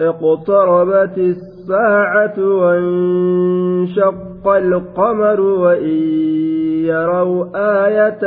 اقتربت 0.01 1.19
الساعة 1.19 2.39
وانشق 2.39 4.49
القمر 4.49 5.41
وإن 5.41 5.99
يروا 6.85 7.47
آية 7.87 8.25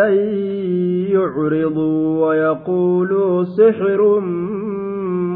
يعرضوا 1.13 2.27
ويقولوا 2.27 3.43
سحر 3.43 4.19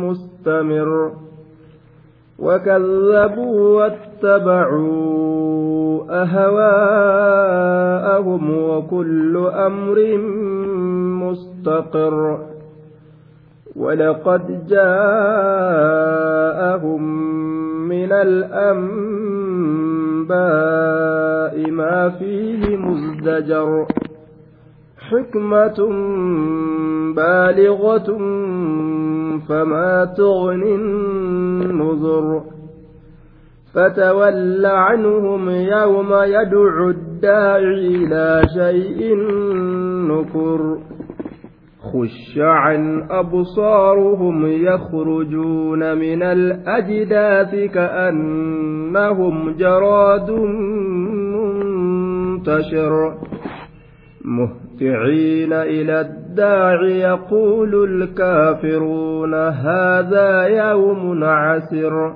مستمر. 0.04 1.12
وكذبوا 2.42 3.86
واتبعوا 4.24 5.12
أهواءهم 6.10 7.64
وكل 8.64 9.38
أمر 9.38 10.18
مستقر. 11.24 12.40
ولقد 13.76 14.68
جاءهم 14.68 14.92
من 17.88 18.12
الأنباء 18.12 18.92
ما 21.72 22.10
فيه 22.10 22.78
مزدجر. 22.78 23.86
حكمة 25.12 25.80
بالغة 27.16 28.18
فما 29.50 30.14
تغني 30.18 30.76
النذر. 30.76 32.42
فتول 33.74 34.66
عنهم 34.66 35.50
يوم 35.50 36.10
يدعو 36.14 36.90
الداعي 36.90 37.96
إلى 37.96 38.42
شيء 38.54 39.16
نكر. 40.12 40.78
خش 41.82 42.38
عن 42.38 43.08
أبصارهم 43.12 44.48
يخرجون 44.48 45.98
من 45.98 46.24
الأجداث 46.24 47.72
كأنهم 47.72 49.52
جراد 49.52 50.32
منتشر. 52.36 53.18
مهطعين 54.82 55.54
إلى 55.54 56.02
الداع 56.02 56.84
يقول 56.84 57.84
الكافرون 57.84 59.34
هذا 59.34 60.42
يوم 60.44 61.24
عسر 61.24 62.14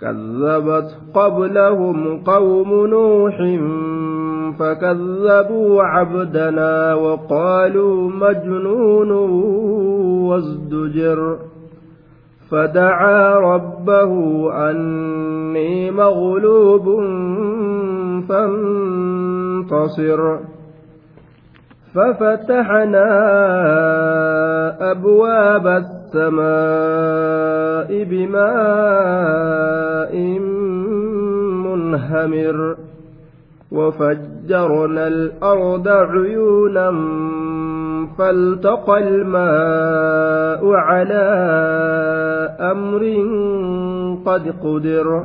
كذبت 0.00 0.98
قبلهم 1.14 2.24
قوم 2.24 2.86
نوح 2.86 3.36
فكذبوا 4.58 5.82
عبدنا 5.82 6.94
وقالوا 6.94 8.10
مجنون 8.10 9.10
وازدجر 10.30 11.38
فدعا 12.50 13.38
ربه 13.38 14.12
أني 14.70 15.90
مغلوب 15.90 17.00
فانتصر 18.28 20.20
ففتحنا 21.94 23.06
أبواب 24.90 25.66
السماء 25.66 27.10
بماء 28.04 29.60
منهمر 31.66 32.76
وفجرنا 33.72 35.06
الأرض 35.06 35.88
عيونا 35.88 36.90
فالتقى 38.18 38.98
الماء 38.98 40.72
على 40.74 41.24
أمر 42.60 43.02
قد 44.26 44.54
قدر 44.64 45.24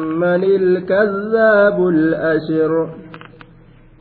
من 0.21 0.43
الكذاب 0.61 1.77
الأشر. 1.95 2.71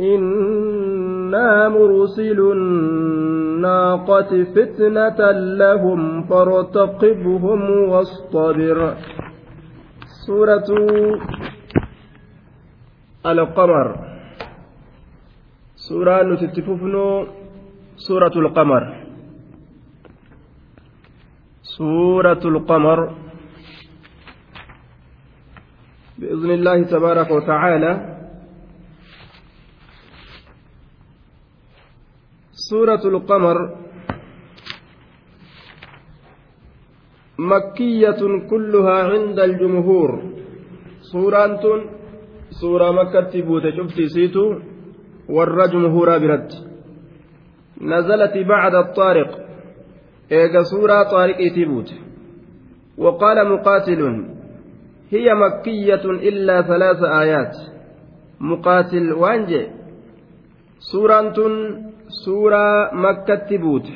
إنا 0.00 1.48
مرسل 1.76 2.38
الناقة 2.56 4.30
فتنة 4.54 5.20
لهم 5.60 6.00
فارتقبهم 6.30 7.60
واصطبر. 7.90 8.78
سورة 10.26 10.68
القمر. 13.32 13.86
سورة 15.88 16.16
نتتففن 16.22 16.94
سورة 17.96 18.34
القمر. 18.36 18.82
سورة 21.78 22.42
القمر. 22.52 22.98
بإذن 26.20 26.50
الله 26.50 26.82
تبارك 26.82 27.30
وتعالى. 27.30 27.92
سورة 32.52 33.02
القمر 33.04 33.56
مكية 37.38 38.20
كلها 38.50 38.96
عند 39.12 39.38
الجمهور. 39.38 40.10
سورة 41.12 41.64
سورة 42.60 42.90
مكة 42.92 43.20
تبوت 43.20 43.62
شفتي 43.76 44.08
سيتو 44.08 44.46
ور 45.28 45.66
جمهور 45.66 46.18
برد. 46.18 46.50
نزلت 47.80 48.34
بعد 48.48 48.74
الطارق. 48.74 49.30
إيجا 50.32 50.62
سورة 50.62 51.02
طارق 51.02 51.38
تبوت. 51.56 51.90
وقال 52.98 53.52
مقاتل 53.52 54.00
هي 55.10 55.34
مكية 55.34 56.04
إلا 56.04 56.62
ثلاث 56.62 57.02
آيات 57.02 57.56
مقاتل 58.40 59.12
وانجي 59.12 59.66
سورة 60.78 61.34
سورة 62.24 62.94
مكة 62.94 63.34
تبوت 63.50 63.86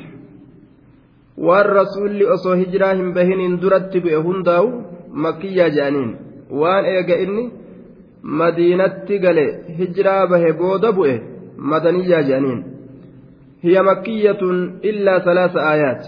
والرسول 1.37 2.23
أصو 2.33 2.51
هجراهم 2.53 3.13
بهن 3.13 3.59
درت 3.59 3.97
بأهنداو 3.97 4.81
مكية 5.11 5.67
جانين 5.67 6.15
وان 6.51 6.85
إني 7.09 7.51
madiinatti 8.25 9.19
gale 9.19 9.43
hijiraa 9.79 10.27
bahe 10.27 10.51
booda 10.59 10.91
bu'e 10.99 11.15
madaniyyaa 11.71 12.21
jedhaniin 12.29 12.61
hiya 13.65 13.83
makkiyatun 13.87 14.63
illaa 14.91 15.19
salaasa 15.27 15.65
aayaat 15.71 16.07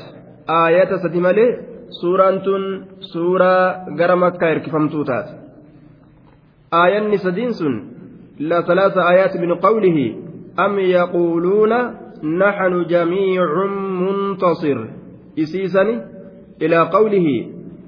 aayata 0.56 1.00
sadi 1.04 1.22
malee 1.26 1.50
suuraan 1.90 2.42
tun 2.42 2.86
suuraa 3.00 3.86
gara 3.98 4.16
makkaa 4.16 4.50
hirkifamtuu 4.50 5.04
taate 5.04 5.34
aayanni 6.72 7.18
sadiin 7.18 7.54
sun 7.54 7.76
لا 8.40 8.62
ثلاث 8.62 8.98
آيات 8.98 9.38
من 9.38 9.54
قوله 9.54 10.16
أم 10.60 10.80
يقولون 10.80 11.74
نحن 12.24 12.86
جميع 12.86 13.66
منتصر 14.02 14.78
إسيسني 15.40 16.02
إلى 16.62 16.78
قوله 16.78 17.28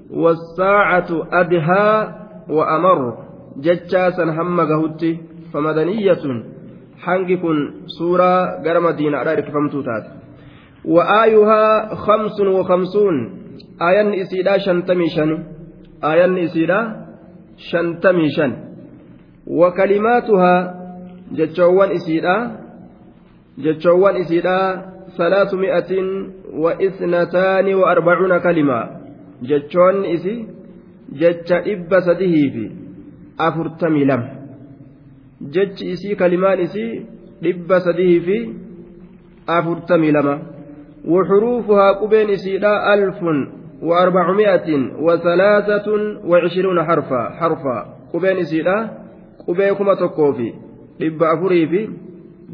والساعة 0.10 1.10
أدهى 1.31 2.13
وأمر 2.50 3.00
jechaa 3.62 4.12
san 4.12 4.30
hamma 4.38 4.66
gahutti 4.66 5.19
famadaniyyatun 5.51 6.44
hangi 7.06 7.38
kun 7.38 7.57
suuraa 7.86 8.57
gara 8.63 8.81
madiinaadhaa 8.81 9.36
hirkifamtuu 9.36 9.84
taate 9.84 10.10
وآيها 13.81 14.03
خمس 14.03 14.13
وخمسون 14.13 14.13
آيان 14.13 14.13
إسيدا 14.13 14.57
شنتمي 14.57 15.09
شن 15.09 15.44
آيان 16.03 16.38
إسيدا 16.38 17.06
شنتمي 17.57 18.29
شن 18.29 18.51
وكلماتها 19.47 20.56
جتشوان 21.31 21.91
إسيدا 21.91 22.35
جتشوان 23.57 24.15
إسيدا 24.15 24.85
ثلاثمائة 25.17 25.91
وإثنتان 26.53 27.73
وأربعون 27.73 28.38
كلمة. 28.38 28.89
جتشوان 29.44 30.05
إسي 30.05 30.47
جتش 31.12 31.51
إب 31.51 32.00
سده 32.00 32.35
في 32.53 32.71
afurtamii 33.39 34.05
lama 34.05 34.29
jechi 35.41 35.89
isii 35.91 36.15
kalimaan 36.15 36.59
isii 36.59 37.05
dhibba 37.44 37.79
sadii 37.79 38.19
fi 38.19 38.38
afurtamii 39.47 40.12
lama 40.12 40.39
وحروفها 41.07 41.92
قبين 41.92 42.36
سيدا 42.36 42.94
ألف 42.94 43.19
وأربعمائة 43.81 44.69
وثلاثة 45.00 45.88
وعشرون 46.25 46.84
حرفا 46.84 47.30
حرفا 47.30 47.78
قبين 48.13 48.44
سيدا 48.44 48.90
قبيكما 49.48 49.94
تكوفي 49.94 50.54
dhibba 51.00 51.30
afurii 51.30 51.68
fi 51.68 51.90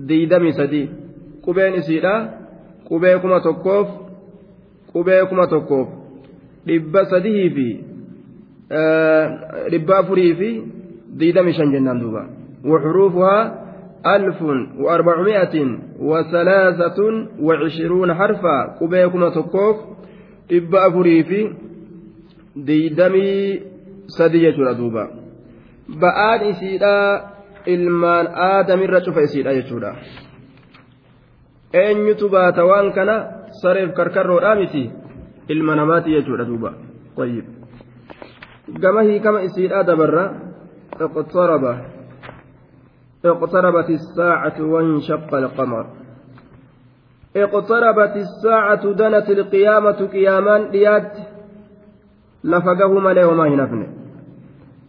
diidamii 0.08 0.54
sadii 0.54 0.90
qubeen 1.42 1.74
isiidha 1.76 2.30
qubee 2.88 3.18
kuma 3.18 3.40
tokkoof 3.42 3.88
qubee 4.94 5.26
kuma 5.30 5.48
tokkoof 5.48 5.88
dhibba 6.68 7.06
sadihii 7.06 7.50
fi 7.50 7.68
dhibba 9.72 9.98
afurii 9.98 10.34
fi 10.36 10.50
ديدم 11.16 11.52
شن 11.52 11.72
جنان 11.72 12.00
دوبا 12.00 12.24
وحروفها 12.66 13.65
ألف 14.06 14.42
وأربعمائة 14.80 15.78
وثلاثة 16.00 17.00
وعشرون 17.40 18.14
حرفا 18.14 18.78
قبيكما 18.82 19.30
تكوف 19.30 19.78
إبا 20.52 20.88
أفري 20.88 21.24
في 21.24 21.54
ديدمي 22.56 23.60
سدية 24.08 24.74
دوبا 24.78 25.10
بآن 25.90 26.40
إسيدا 26.50 27.36
ilmaan 27.66 28.28
aadamirra 28.48 29.02
cufa 29.02 29.26
isiidha 29.26 29.54
jechuudha 29.58 29.96
eenyutu 31.74 32.30
baata 32.30 32.66
waan 32.70 32.92
kana 32.98 33.16
sareef 33.62 33.94
karkarroodhaa 33.98 34.56
miti 34.62 34.84
ilma 35.56 35.76
namaati 35.80 36.16
jechuudha 36.16 36.46
duuba 36.50 36.74
qayyib 37.18 37.46
gama 38.82 39.08
hiikama 39.10 39.46
isiidhaa 39.50 39.84
dabarra 39.92 40.26
اقترب 40.96 41.64
اقتربت 43.26 43.90
الساعة 43.90 44.58
وانشق 44.62 45.34
القمر. 45.34 45.86
اقتربت 47.36 48.14
الساعة 48.16 48.84
دنت 48.94 49.30
القيامة 49.30 50.00
قيامان 50.14 50.72
ديات 50.72 51.12
لفقه 52.44 53.00
ملي 53.00 53.26
وما 53.26 53.48
هنفن 53.48 53.88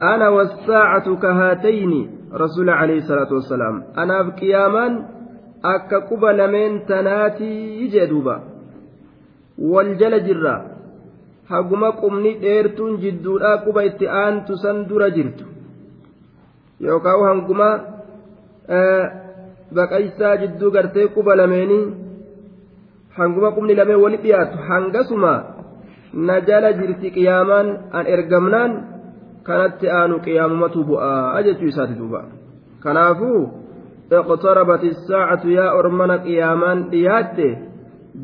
أنا 0.02 0.28
والساعة 0.28 1.16
كهاتين 1.16 1.92
رسول 2.34 2.70
عليه 2.70 2.98
الصلاة 2.98 3.32
والسلام. 3.32 3.84
أنا 3.98 4.24
في 4.24 4.30
قيامان 4.30 4.92
أكا 5.64 5.98
قبل 5.98 6.38
من 6.52 6.86
تناتي 6.86 7.52
يجدوبا 7.80 8.36
والجل 9.58 10.14
جرا. 10.26 10.76
haguma 11.48 11.92
qubni 11.92 12.32
dheertuun 12.42 12.98
jidduudhaa 13.02 13.58
quba 13.64 13.84
itti 13.88 14.08
aantu 14.20 14.56
san 14.62 14.78
dura 14.88 15.10
jirtu 15.16 15.44
yookaan 16.86 17.22
hanguma 17.28 17.68
baqaysaa 19.75 20.37
jidduu 20.41 20.71
gartee 20.75 21.07
quba 21.15 21.35
lameenii 21.41 21.85
hanguma 23.17 23.51
qubni 23.55 23.75
lameen 23.79 24.03
wali 24.03 24.21
dhiyaatu 24.23 24.65
hangasuma 24.69 25.33
na 26.27 26.35
jala 26.49 26.73
jirti 26.79 27.13
qiyaamaan 27.17 27.67
an 27.97 28.11
ergamnaan 28.15 28.77
kanatti 29.47 29.91
aanu 29.99 30.19
qiyaamumatu 30.27 30.85
bu'aa 30.91 31.43
jechuu 31.47 31.71
isaati 31.73 31.99
duuba 32.03 32.21
kanaafuu 32.83 33.41
اقتربت 34.21 34.83
الساعة 34.83 35.43
يا 35.45 35.67
أرمنا 35.79 36.15
قيامان 36.25 36.89
ديات 36.89 37.37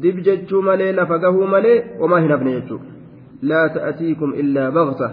دب 0.01 0.17
جتشو 0.25 0.61
ملي 0.61 0.91
لفقه 0.91 1.35
ملي 1.53 1.75
وما 1.99 2.17
هنا 2.23 2.35
ابن 2.39 2.47
لا 3.41 3.67
تأتيكم 3.67 4.29
إلا 4.41 4.69
بغتة 4.69 5.09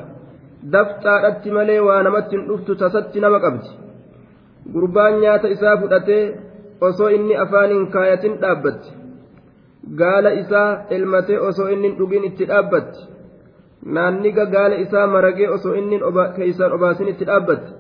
dafxaadhatti 0.73 1.51
malee 1.57 1.81
waa 1.87 2.03
namatti 2.03 2.37
hin 2.37 2.47
dhuftu 2.49 2.77
tasatti 2.83 3.21
nama 3.25 3.41
qabdi 3.45 3.69
gurbaan 4.74 5.20
nyaata 5.22 5.48
isaa 5.56 5.78
fudhatee 5.82 6.24
osoo 6.90 7.10
inni 7.18 7.36
afaaniin 7.44 7.88
kaayatin 7.96 8.36
dhaabbatti 8.42 8.90
gaala 10.02 10.32
isaa 10.42 10.70
elmatee 10.98 11.40
osoo 11.50 11.68
inni 11.76 11.90
dhugin 12.00 12.24
itti 12.30 12.46
dhaabbatti 12.52 13.00
naanniga 13.98 14.46
gaala 14.56 14.76
isaa 14.86 15.08
maragee 15.16 15.50
osoo 15.58 15.74
inni 15.82 16.00
keeysaan 16.36 16.72
obaasin 16.78 17.08
itti 17.14 17.26
dhaabbatti 17.32 17.72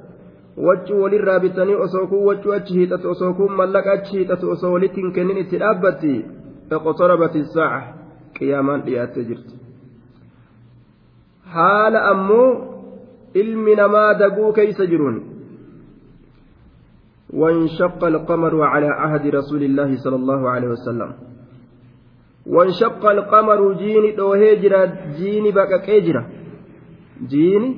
waccuu 0.67 1.01
walirraa 1.03 1.39
bitanii 1.45 1.75
osoo 1.85 2.07
kun 2.07 2.25
waccuu 2.29 2.53
achi 2.57 2.73
hiixatu 2.79 3.09
osoo 3.13 3.33
kun 3.39 3.51
mallaqa 3.61 3.91
achi 3.99 4.17
hiixatu 4.17 4.51
osoo 4.55 4.71
walitti 4.73 5.01
hin 5.01 5.11
kennin 5.17 5.37
itti 5.43 5.57
dhaabbatti 5.63 6.13
iqtarabati 6.77 7.45
saaca 7.53 7.81
qiyaamaan 8.39 8.81
dhiyaattee 8.87 9.23
jirti 9.29 9.53
haala 11.55 11.99
ammoo 12.13 12.49
ilmi 13.43 13.75
namaa 13.81 14.13
daguu 14.23 14.51
keeysa 14.59 14.85
jiruun 14.93 15.17
وانشق 17.33 18.03
القمر 18.03 18.61
على 18.61 18.87
عهد 18.87 19.27
رسول 19.35 19.63
الله 19.63 19.95
صلى 19.95 20.15
الله 20.15 20.49
عليه 20.49 20.67
وسلم. 20.67 21.13
وانشق 22.47 23.05
القمر 23.05 23.73
جيني 23.73 24.11
دوهيجرا 24.11 24.85
جيني 25.17 25.51
بقى 25.51 25.79
كيجرا 25.85 26.29
جيني 27.27 27.77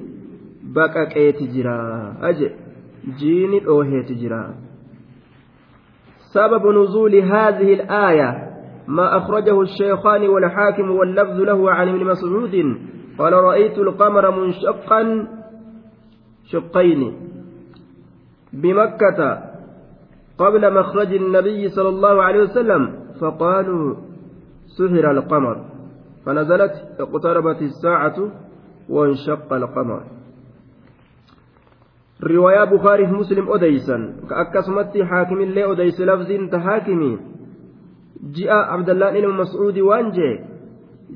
بقى 0.63 1.05
كيتجرا 1.05 1.77
أجي. 2.21 2.49
جيني 3.19 3.59
دوهيتجرا 3.59 4.55
سبب 6.33 6.63
نزول 6.67 7.15
هذه 7.15 7.73
الآية 7.73 8.29
ما 8.87 9.17
أخرجه 9.17 9.61
الشيخان 9.61 10.29
والحاكم 10.29 10.91
واللفظ 10.91 11.37
له 11.41 11.71
عن 11.71 11.87
ابن 11.89 12.05
مسعود. 12.05 12.55
قال 13.19 13.33
رأيت 13.33 13.77
القمر 13.77 14.31
منشقا 14.39 15.27
شقين. 16.45 17.30
بمكة 18.53 19.19
قبل 20.37 20.73
مخرج 20.73 21.13
النبي 21.13 21.69
صلى 21.69 21.89
الله 21.89 22.23
عليه 22.23 22.41
وسلم 22.43 22.81
فقالوا 23.21 23.95
سهر 24.77 25.11
القمر. 25.11 25.65
فنزلت 26.25 26.73
اقتربت 26.99 27.61
الساعة 27.61 28.17
وانشق 28.89 29.53
القمر. 29.53 30.03
رواية 32.23 32.63
بخاري 32.63 33.07
مسلم 33.07 33.51
أديسا. 33.51 33.97
كأكسمت 34.29 34.97
حاكم 35.01 35.39
الله 35.41 35.71
أديس 35.71 36.01
لفظ 36.01 36.29
تحاكمي. 36.51 37.19
جاء 38.35 38.53
عبد 38.53 38.89
الله 38.89 39.11
بن 39.21 39.33
مسعود 39.41 39.79
وانجي. 39.79 40.31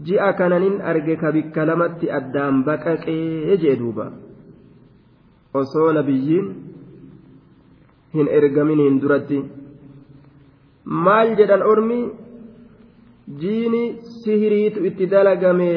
جاء 0.03 0.31
كانن 0.31 0.81
أرجك 0.81 1.25
بكلمة 1.25 1.99
أدام 2.03 2.63
بكك 2.63 3.05
جدوبا 3.61 4.25
osoo 5.55 5.93
nabiyyiin 5.95 6.45
hin 8.15 8.27
ergaminiin 8.39 8.99
duratti 9.03 9.39
maal 11.05 11.29
jedhan 11.39 11.63
ormi 11.71 11.99
jiini 13.41 13.83
sihiriitu 14.23 14.85
itti 14.89 15.05
dalagame 15.13 15.71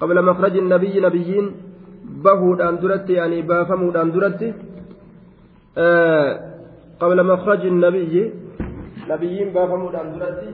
qabla 0.00 0.22
makraji 0.30 0.60
nabiyyi 0.72 1.00
nabiyyiin 1.06 1.46
bahuudhaan 2.24 2.80
duratti 2.82 3.12
yaanii 3.18 3.42
baafamuudhaan 3.50 4.12
duratti 4.14 4.48
qabla 7.00 7.22
makraji 7.32 7.70
nabiyyi 7.84 8.22
nabiyyiin 9.08 9.50
baafamuudhaan 9.56 10.12
duratti 10.14 10.48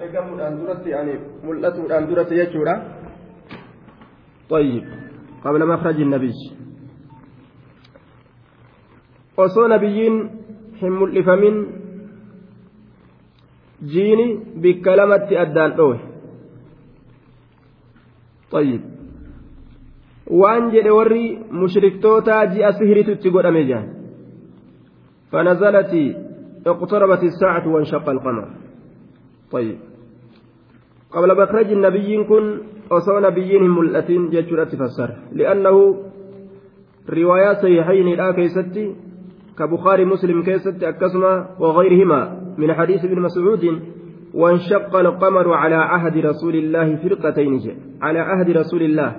ergamuudhaan 0.00 0.58
duratti 0.60 0.88
yaanii 0.96 1.18
mul'atuudhaan 1.46 2.08
duratti 2.10 2.40
jechuudha 2.42 2.76
طيب 4.50 4.84
قبل 5.44 5.60
مخرج 5.68 5.98
النبي 6.00 6.34
osoo 9.36 9.68
nabiyyiin 9.68 10.16
hin 10.82 10.92
mul'ifamin 10.92 11.56
jiini 13.92 14.26
bikka 14.62 14.96
lamatti 14.96 15.38
addaan 15.38 15.76
dhowe 15.76 15.98
طيب 18.50 18.82
warri 20.96 21.38
mushriktootaa 21.50 22.46
ji'a 22.46 22.72
sihiritu 22.72 23.10
itti 23.12 23.30
godhame 23.30 23.64
jaan 23.64 24.00
فنزلت 25.32 25.92
اقتربت 26.66 27.22
الساعة 27.22 27.68
وانشق 27.68 28.08
القمر 28.08 28.48
طيب 29.50 29.78
قبل 31.10 31.42
مخرج 31.42 31.72
النبي 31.72 32.24
كن 32.24 32.58
أصو 32.90 33.18
نبيين 33.18 33.62
ملأتين 33.62 34.30
جتشرة 34.30 34.72
فسر 34.80 35.10
لأنه 35.32 35.76
روايات 37.08 37.56
صحيحين 37.62 38.08
لا 38.16 38.32
كيستي 38.32 38.94
كبخاري 39.60 40.04
مسلم 40.04 40.42
كيستي 40.42 40.88
أكسما 40.88 41.32
وغيرهما 41.60 42.20
من 42.58 42.74
حديث 42.74 43.04
ابن 43.04 43.20
مسعود 43.20 43.64
وانشق 44.34 44.96
القمر 44.96 45.52
على 45.52 45.74
عهد 45.74 46.16
رسول 46.16 46.54
الله 46.54 46.96
فرقتين 46.96 47.60
على 48.02 48.18
عهد 48.18 48.50
رسول 48.50 48.82
الله. 48.82 49.10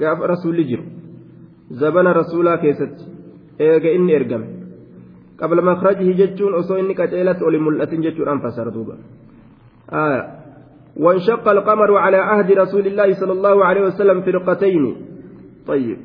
قاف 0.00 0.18
رسول 0.22 0.56
جر 0.68 0.82
زبن 1.70 2.06
رسولا 2.06 2.56
كيست. 2.56 2.96
إيجا 3.60 3.94
إني 3.96 4.16
إرقم. 4.16 4.44
قبل 5.40 5.64
مخرجه 5.64 6.12
جتشون 6.20 6.54
أصو 6.54 6.74
إني 6.76 6.94
كتيلت 6.94 7.42
أولي 7.42 7.58
ملأتين 7.58 8.00
جتشون 8.00 8.28
أنفسر 8.28 8.68
دوبا. 8.68 8.96
آه. 9.92 10.22
وانشق 10.96 11.48
القمر 11.48 11.96
على 11.96 12.16
عهد 12.16 12.52
رسول 12.52 12.86
الله 12.86 13.12
صلى 13.20 13.32
الله 13.32 13.64
عليه 13.64 13.82
وسلم 13.86 14.20
فرقتين 14.22 14.96
طيب. 15.66 15.98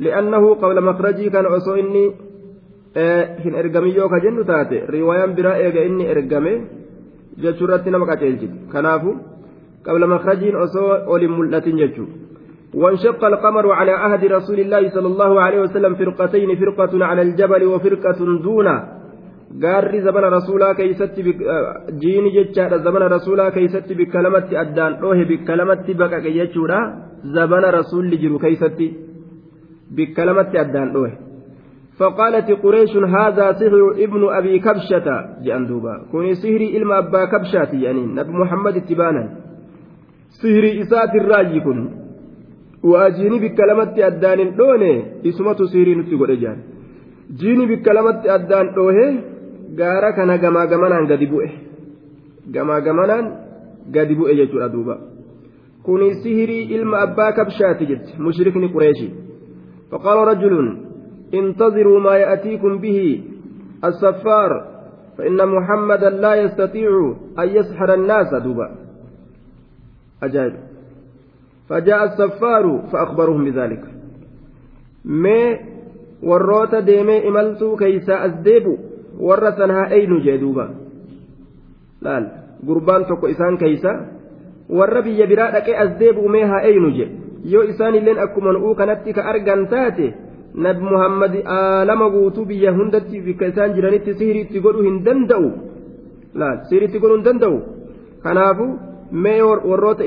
لأنه 0.00 0.54
قبل 0.54 0.84
مخرجه 0.84 1.28
كان 1.28 1.46
أصو 1.46 1.74
إني 1.74 2.26
hin 3.44 3.54
ergamin 3.62 3.94
yoo 3.94 4.08
ka 4.08 4.20
jennu 4.24 4.44
taate 4.50 4.76
riwaayaan 4.96 5.34
biraa 5.38 5.56
eega 5.64 5.86
inni 5.88 6.04
ergame 6.14 6.52
jechuurratti 7.44 7.90
nama 7.90 8.06
qaceelchiti 8.10 8.68
kanaafu 8.74 9.16
qabla 9.86 10.06
makrajiin 10.14 10.56
osoo 10.66 10.92
olin 11.06 11.36
mul'atin 11.38 11.82
jechuu 11.82 12.08
وانشق 12.82 13.24
القمر 13.24 13.72
على 13.72 13.92
عهد 13.92 14.24
رسول 14.24 14.58
الله 14.60 14.82
صلى 14.90 15.06
الله 15.06 15.40
عليه 15.40 15.60
وسلم 15.60 15.94
فرقتين 15.94 16.50
فرقة 16.60 17.04
على 17.04 17.22
الجبل 17.22 17.62
وفرقة 17.64 18.18
دونه 18.46 18.76
gaarri 19.62 20.00
zabana 20.02 20.30
rasuulaa 20.30 20.74
keeysatti 20.74 21.22
jiini 22.02 22.30
jechaadha 22.36 22.78
zabana 22.78 23.08
rasuulaa 23.08 23.50
keeysatti 23.50 23.94
bikka 23.94 24.22
lamatti 24.22 24.56
addaan 24.62 24.96
dhohe 25.02 25.24
bikka 25.24 25.56
lamatti 25.56 25.94
baqaqe 26.00 26.30
jechuudha 26.38 26.78
zabana 27.36 27.70
rasuulli 27.78 28.18
jiru 28.22 28.38
keeysatti 28.44 28.88
bikka 29.96 30.26
lamatti 30.28 30.58
addaan 30.64 30.92
dhohe 30.96 31.12
فقالت 31.99 32.51
قريش 32.63 32.93
هذا 32.97 33.45
سحر 33.59 33.91
ابن 34.05 34.21
أبي 34.37 34.59
كبشة 34.59 35.07
جأندوبا 35.45 35.93
كوني 36.11 36.33
سحري 36.35 36.67
إلما 36.77 36.97
أبا 36.97 37.25
كبشة 37.25 37.71
يعني 37.85 38.01
نبي 38.17 38.31
محمد 38.41 38.75
اتبانا 38.77 39.23
سحري 40.41 40.81
إسات 40.81 41.13
الراجي 41.21 41.59
كن 41.65 41.79
وأجيني 42.83 43.37
بكلمة 43.43 43.93
أدان 44.07 44.39
دوني 44.59 44.93
اسمه 45.29 45.59
سحري 45.71 45.93
نتقول 45.95 46.31
إجان 46.31 46.57
جيني 47.39 47.65
بكلمة 47.69 48.17
أدان 48.35 48.65
دوه 48.75 48.97
gaara 49.79 50.13
kana 50.13 50.37
gamaa 50.37 50.65
gamanaan 50.67 51.07
gadi 51.07 51.27
bu'e 51.31 51.49
gamaa 52.55 52.79
gamanaan 52.87 53.25
gadi 53.95 54.15
bu'e 54.19 54.35
jechuudha 54.39 54.69
duuba 54.73 54.95
kuni 55.85 56.15
sihirii 56.23 56.63
ilma 56.75 56.97
abbaa 57.05 57.31
kabshaati 57.39 57.87
jetti 57.91 58.17
mushrikni 58.25 58.71
qureeshi 58.75 59.07
faqaala 59.91 60.25
rajulun 60.31 60.67
انتظروا 61.34 62.00
ما 62.00 62.16
يأتيكم 62.16 62.78
به 62.78 63.22
السفار 63.84 64.76
فإن 65.18 65.48
محمدا 65.48 66.10
لا 66.10 66.34
يستطيع 66.34 67.14
أن 67.38 67.48
يسحر 67.48 67.94
الناس 67.94 68.34
دوبا 68.34 68.70
أجاب 70.22 70.52
فجاء 71.68 72.04
السفار 72.04 72.82
فأخبرهم 72.92 73.44
بذلك 73.44 73.84
ما 75.04 75.58
وروت 76.22 76.74
ديمي 76.74 77.28
إملتو 77.28 77.76
كيسا 77.76 78.24
أزديبو 78.26 78.76
haa 79.18 79.88
eynu 79.96 80.20
jee 80.20 80.40
duuba 80.40 80.68
laal 82.00 82.24
gurbaan 82.66 83.04
tokko 83.08 83.26
isaan 83.26 83.56
keeysa 83.58 83.88
warra 84.68 85.02
biyya 85.02 85.26
biraa 85.26 85.52
dhaqee 85.52 85.76
as 85.76 85.98
deebi'umee 85.98 86.44
haa 86.44 86.60
eynu 86.60 86.90
je 86.90 87.06
yoo 87.44 87.62
isaanilleen 87.62 88.18
akkuma 88.18 88.52
nabi 90.64 90.80
muhammad 90.92 91.34
aalama 91.58 92.10
guutuu 92.14 92.44
biyya 92.50 92.72
hundatti 92.78 93.20
bikka 93.26 93.46
isaan 93.52 93.74
jiranitti 93.76 94.14
sihiriitti 94.18 94.60
godhuu 94.64 94.84
hin 94.88 94.98
danda'u. 95.06 95.48
Laal 96.34 96.58
sihiriitti 96.68 96.98
godhuu 97.02 97.18
hin 97.18 97.26
danda'u. 97.28 97.56
Kanaafu 98.24 98.66
mee 99.24 99.40
warroota 99.42 100.04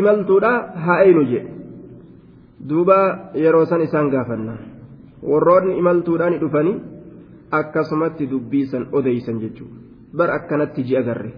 imaltuudha 0.00 0.50
haa 0.84 0.98
eynu 1.04 1.22
je 1.30 1.40
duuba 2.68 2.98
yeroo 3.44 3.64
san 3.70 3.80
isaan 3.86 4.10
gaafanna 4.14 4.54
warroonni 5.30 5.78
imaltuudhaan 5.80 6.38
dhufanii 6.40 6.76
akkasumatti 7.58 8.30
dubbiisan 8.30 8.88
odeysan 8.92 9.40
jechuudha 9.42 9.78
bar 10.18 10.30
akkanatti 10.38 10.82
ji'a 10.88 11.02
garre. 11.08 11.30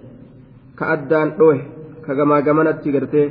Ka 0.79 0.85
addaan 0.95 1.31
dhohe 1.39 1.61
ka 2.07 2.15
gamaa 2.15 2.41
gamanatti 2.43 2.93
gartee 2.93 3.27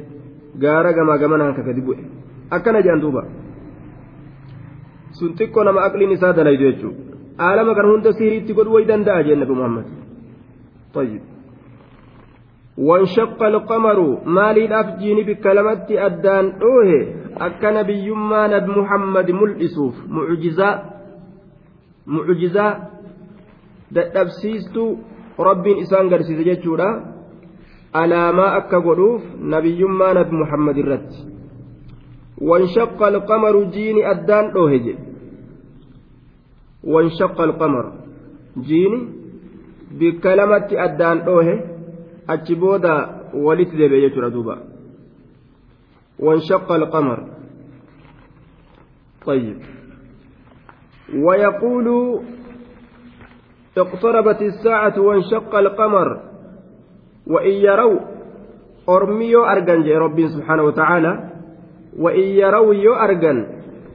gaara 0.64 0.94
gamaa 0.94 1.18
gamanaan 1.18 1.56
ka 1.56 1.62
gadi 1.68 1.82
bu'e. 1.82 2.04
Akkana 2.52 2.82
jedhan 2.82 3.02
duuba 3.02 3.24
sun 5.20 5.38
xiqqoo 5.40 5.64
nama 5.70 5.86
aqliin 5.88 6.12
isaa 6.18 6.34
dalaydu 6.40 6.70
jechuudha 6.70 7.00
aalama 7.48 7.78
kan 7.78 7.90
hunda 7.92 8.14
sihiriitti 8.18 8.58
godhuu 8.60 8.78
way 8.78 8.86
danda'a 8.92 9.24
jeen 9.30 9.40
nabi 9.46 9.56
muhammad 9.62 9.88
طيب 10.98 11.22
وانشق 12.78 13.44
القمر 13.44 14.00
مالي 14.26 14.66
الأفجين 14.66 15.18
بكلمة 15.28 15.88
أدان 15.90 16.46
أوه 16.68 16.92
أكن 17.38 17.76
بيما 17.90 18.42
نبي 18.48 18.72
محمد 18.80 19.28
ملئسوف 19.32 19.96
معجزة 20.10 20.70
mucjizaa 22.08 22.72
dadhabsiistuu 23.96 25.00
rabbiin 25.38 25.80
isaan 25.84 26.10
garsiise 26.10 26.44
jechuudha 26.44 26.88
alaamaa 27.94 28.54
akka 28.60 28.80
godhuuf 28.82 29.24
nabiyyummaa 29.54 30.14
nabi 30.14 30.38
muhammad 30.42 30.78
irratti 30.84 31.18
wanshaqa 31.20 31.28
alqamaru 31.28 31.37
dhoohe 34.54 34.80
jedhe 34.80 35.04
wanshaqa 36.84 37.44
alqamaru 37.44 37.92
jiini 38.68 39.00
bikka 40.00 40.36
lamatti 40.36 40.80
addaan 40.86 41.26
dhoohe 41.26 41.56
achi 42.28 42.56
booda 42.56 42.94
walitti 43.34 43.78
deebi'e 43.78 44.02
jechuudha 44.02 44.30
duuba 44.30 44.58
wanshaqa 46.20 46.76
alqamar 46.76 47.20
طيب 49.28 49.60
ويقول 51.16 51.88
اقتربت 53.78 54.42
الساعة 54.42 55.00
وانشق 55.00 55.56
القمر 55.56 56.22
وإن 57.28 57.52
يروا 57.52 58.00
أرميو 58.90 59.44
أرجن 59.44 59.84
جي 59.84 59.94
رب 59.94 60.28
سبحانه 60.28 60.64
وتعالى 60.64 61.37
وإن 61.99 62.27
يروا 62.43 62.75
يو 62.75 62.95
أرجن 62.95 63.39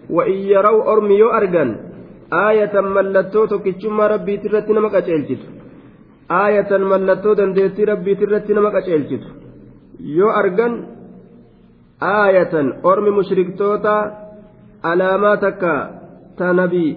وإن 0.09 0.37
يروا 0.53 0.91
أرميو 0.91 1.29
أرجن 1.29 1.69
آية 2.33 2.75
ملتو 2.81 3.45
تكتشما 3.45 4.07
ربي 4.07 4.37
ترتنا 4.37 4.79
مكا 4.79 4.99
تشيلجت 4.99 5.43
آية 6.31 6.71
ملتو 6.91 7.33
دنديتي 7.33 7.83
ربي 7.83 8.15
ترتنا 8.15 8.61
مكا 8.61 8.79
تشيلجت 8.79 9.23
يو 10.17 10.29
أرجن 10.29 10.73
آية 12.03 12.53
أرمي 12.85 13.11
مشركتوتا 13.17 13.97
علاماتك 14.83 15.63
ta 16.37 16.53
nabi 16.53 16.93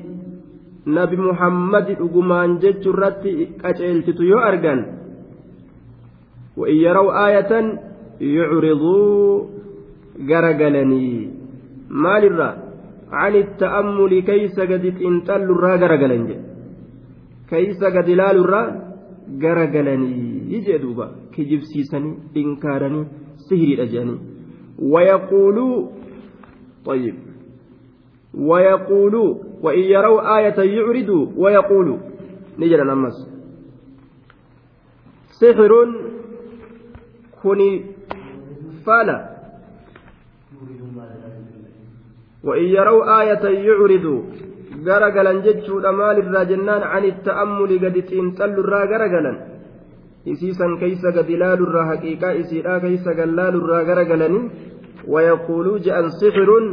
nabi 0.85 1.17
muhammadi 1.17 1.97
dhugumaan 1.97 2.61
jechu 2.61 2.93
irratti 2.93 3.33
qaceelchitu 3.63 4.23
yoo 4.33 4.45
argan 4.53 5.01
وإن 6.61 6.77
يروا 6.77 7.27
آية 7.27 7.53
يعرضوا 8.21 9.45
garagalanii. 10.20 11.30
Maalirraa? 11.90 12.66
كيس 14.22 14.60
قد 14.60 14.86
انتل 15.02 15.44
الرا 15.56 15.76
غرقلن 15.76 16.24
كيس 17.50 17.84
قد 17.84 18.10
لال 18.10 18.38
الرا 18.44 18.62
غرقلني 19.42 20.12
يجي 20.54 20.78
دوبا 20.78 21.06
كجب 21.34 21.62
سيسني 21.72 22.12
إنكارني 22.38 23.02
سهري 23.48 23.84
أجاني 23.84 24.18
ويقولوا 24.80 25.88
طيب 26.86 27.16
ويقولوا 28.34 29.36
وإن 29.64 29.80
يروا 29.80 30.38
آية 30.38 30.60
يعرضوا 30.76 31.26
ويقولوا 31.38 31.98
نجد 32.60 32.80
نمس 32.80 33.18
سحر 35.40 35.72
كوني 37.42 37.86
فلا 38.86 39.35
وإن 42.46 42.66
يروا 42.78 43.22
آية 43.22 43.44
يعرضوا 43.68 44.22
garagalan 44.86 45.42
jechuudha 45.46 45.92
maalirraa 46.00 46.46
jennaan 46.52 46.84
ani 46.96 47.10
ta'ammuli 47.26 47.78
gadi 47.84 48.02
xiinxallurraa 48.10 48.86
garagalan 48.92 49.38
isiisan 50.32 50.74
keeysa 50.82 51.10
gad 51.16 51.30
ilaalurraa 51.36 51.86
haqiiqaa 51.92 52.38
isiidhaa 52.42 52.80
keeysa 52.86 53.18
gallaalurraa 53.20 53.84
garagalanii 53.90 54.50
wayaquuluu 55.14 55.78
je'an 55.86 56.08
sixirun 56.20 56.66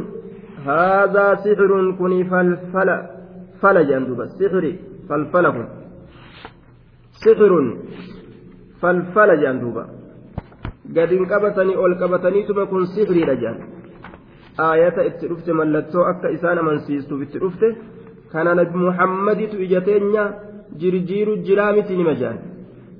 haadaa 0.67 1.31
sixirun 1.45 1.87
kuni 1.99 2.19
falfala 2.31 2.95
fala 3.61 3.81
je'an 3.89 4.05
duba 4.09 4.25
sixiri 4.37 4.71
falfala 5.09 5.49
kun 5.55 5.67
sixirun 7.23 7.67
falfala 8.81 9.35
je'an 9.41 9.57
duuba 9.63 9.83
gadin 10.97 11.23
qabatanii 11.31 11.79
ol 11.83 11.93
qabataniituma 12.01 12.63
kun 12.71 12.83
sixiriidha 12.95 13.35
je'an 13.41 13.57
aayata 14.57 15.05
itti 15.09 15.27
dhufte 15.27 15.51
mallattoo 15.59 16.05
akka 16.11 16.33
isaan 16.37 16.57
amansiistuuf 16.63 17.21
itti 17.25 17.39
dhufte 17.43 17.67
kana 18.31 18.55
nabi 18.55 18.77
muhammaditu 18.87 19.61
ija 19.65 19.81
teenya 19.81 20.23
jirjiiru 20.81 21.37
jiraa 21.47 21.71
miti 21.77 21.97
nima 21.97 22.15
jean 22.23 22.37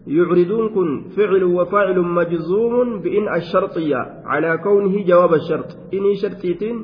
يعرضون 0.07 0.69
كن 0.75 1.01
فعل 1.15 1.43
وفاعل 1.43 2.00
مجزوم 2.00 3.00
بإن 3.00 3.36
الشرطية 3.36 4.00
على 4.25 4.57
كونه 4.57 5.05
جواب 5.05 5.33
الشرط 5.33 5.69
إني 5.93 6.15
شرطيتين 6.15 6.77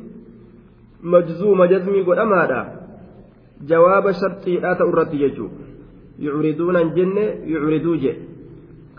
مجزوم 1.03 1.59
جزمي 1.65 2.01
قد 2.01 2.17
أمادا 2.17 2.61
جواب 3.67 4.11
شرطي 4.11 4.53
لا 4.63 4.73
تأرت 4.73 5.13
يجو 5.13 5.47
يعرضون 6.19 6.75
الجنة 6.75 7.25
يعرضوا 7.53 7.95
جي 7.95 8.13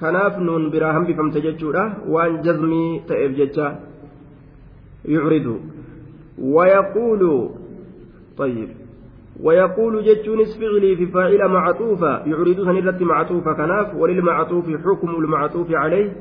كناف 0.01 0.39
نون 0.39 0.71
براهم 0.71 1.05
بفمت 1.09 1.37
ججورة 1.47 1.85
وان 2.13 2.41
جزمي 2.45 2.85
تأب 3.09 3.33
يعرض 5.05 5.61
ويقول 6.39 7.51
طيب 8.39 8.69
ويقول 9.43 10.05
جتونس 10.05 10.59
فعلي 10.59 10.97
في 10.97 11.07
فاعل 11.07 11.49
معطوفة 11.49 12.27
يعرض 12.27 12.57
سنرة 12.57 13.05
معطوفة 13.05 13.53
كناف 13.53 13.95
وللمعطوف 13.95 14.65
حكم 14.65 15.11
المعطوف 15.11 15.71
عليه 15.71 16.13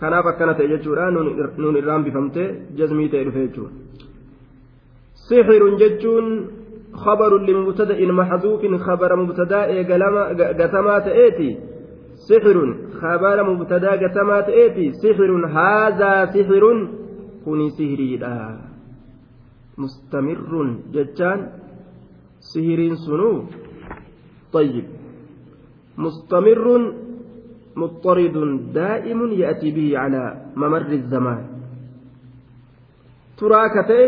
كناف 0.00 0.24
كانت 0.38 0.60
جتورا 0.62 1.10
نون 1.58 1.76
الرام 1.76 2.04
بفمته 2.04 2.54
جزمي 2.76 3.08
تيرفيتو 3.08 3.64
سحر 5.30 5.76
جتون 5.80 6.46
خبر 6.94 7.38
لمبتدأ 7.38 8.12
محذوف 8.12 8.62
خبر 8.86 9.16
مبتدأ 9.16 9.82
قتمات 10.60 11.06
إيتي 11.06 11.58
سحر 12.28 12.56
خبر 13.00 13.42
مبتدأ 13.50 13.90
قتمات 14.02 14.48
إيتي 14.48 14.92
سحر 14.92 15.30
هذا 15.58 16.12
سحر 16.34 16.64
kuni 17.45 17.71
sihiriidha 17.77 18.35
mustamirrun 19.77 20.69
jechaan 20.93 21.39
sihiriin 22.39 22.97
sunuu 22.97 23.49
طيب 24.51 24.85
مستمر 25.97 26.65
مضطرد 27.75 28.37
دائم 28.73 29.19
يأتي 29.31 29.71
به 29.71 29.97
على 29.97 30.23
ممر 30.55 30.91
الزمان 31.01 31.41
تراكته 33.37 34.01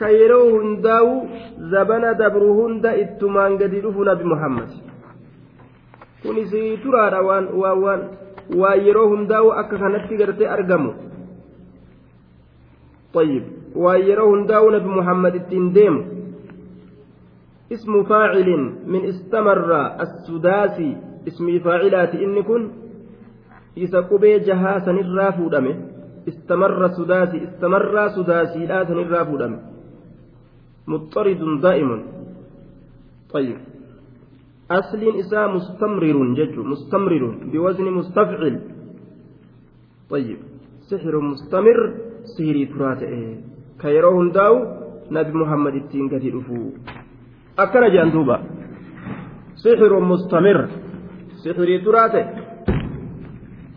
كيرو 0.00 0.60
هنداو 0.60 1.08
زبن 1.72 2.04
دبر 2.20 2.42
هند 2.58 2.86
اتمان 2.86 3.52
قد 3.60 3.74
نبي 4.08 4.24
محمد 4.32 4.70
كوني 6.22 6.44
سي 6.52 6.76
ترى 6.84 7.18
وان 7.26 7.44
وان 7.60 8.00
وان 8.60 8.96
هنداو 9.12 9.46
أكا 9.60 9.76
كانت 9.76 10.42
أرقمو 10.42 10.92
طيب. 13.15 13.43
ويره 13.75 14.25
هنداون 14.35 14.79
بمحمد 14.79 15.35
التنديم. 15.35 15.95
اسم 17.71 18.03
فاعل 18.03 18.49
من 18.87 19.01
استمر 19.05 19.71
السداسي. 20.01 20.97
اسم 21.27 21.59
فاعلات 21.59 22.15
إن 22.15 22.41
كن. 22.43 22.69
إذا 23.77 23.99
قبي 23.99 24.39
جهاسا 24.39 24.91
الرافو 24.91 25.49
دمه 25.49 25.75
استمر 26.27 26.87
سداسي. 26.87 27.43
استمر 27.43 28.07
سداسي. 28.07 28.65
لا 28.65 28.81
الرافو 28.81 29.37
دمه 29.37 29.59
مضطرد 30.87 31.61
دائم. 31.61 32.03
طيب. 33.33 33.57
أصل 34.71 35.01
إساء 35.19 35.55
مستمرر 35.55 36.17
جج 36.33 36.59
مستمرر. 36.59 37.35
بوزن 37.51 37.87
مستفعل. 37.91 38.55
طيب. 40.09 40.37
سحر 40.89 41.19
مستمر. 41.19 41.81
Sihirii 42.33 42.65
turaa 42.73 42.95
ta'e 43.01 43.19
ka 43.81 43.89
yeroo 43.95 44.13
hundaa'u 44.19 44.57
nabi 45.17 45.31
muhammad 45.41 45.75
ittiin 45.81 46.09
gadi 46.13 46.31
dhufu 46.35 46.57
akkana 47.63 47.89
jedhan 47.93 48.11
duuba 48.15 48.37
sixirun 49.63 50.05
mustamir 50.11 50.59
sihirii 51.43 51.79
turaa 51.85 52.07
ta'e 52.15 52.25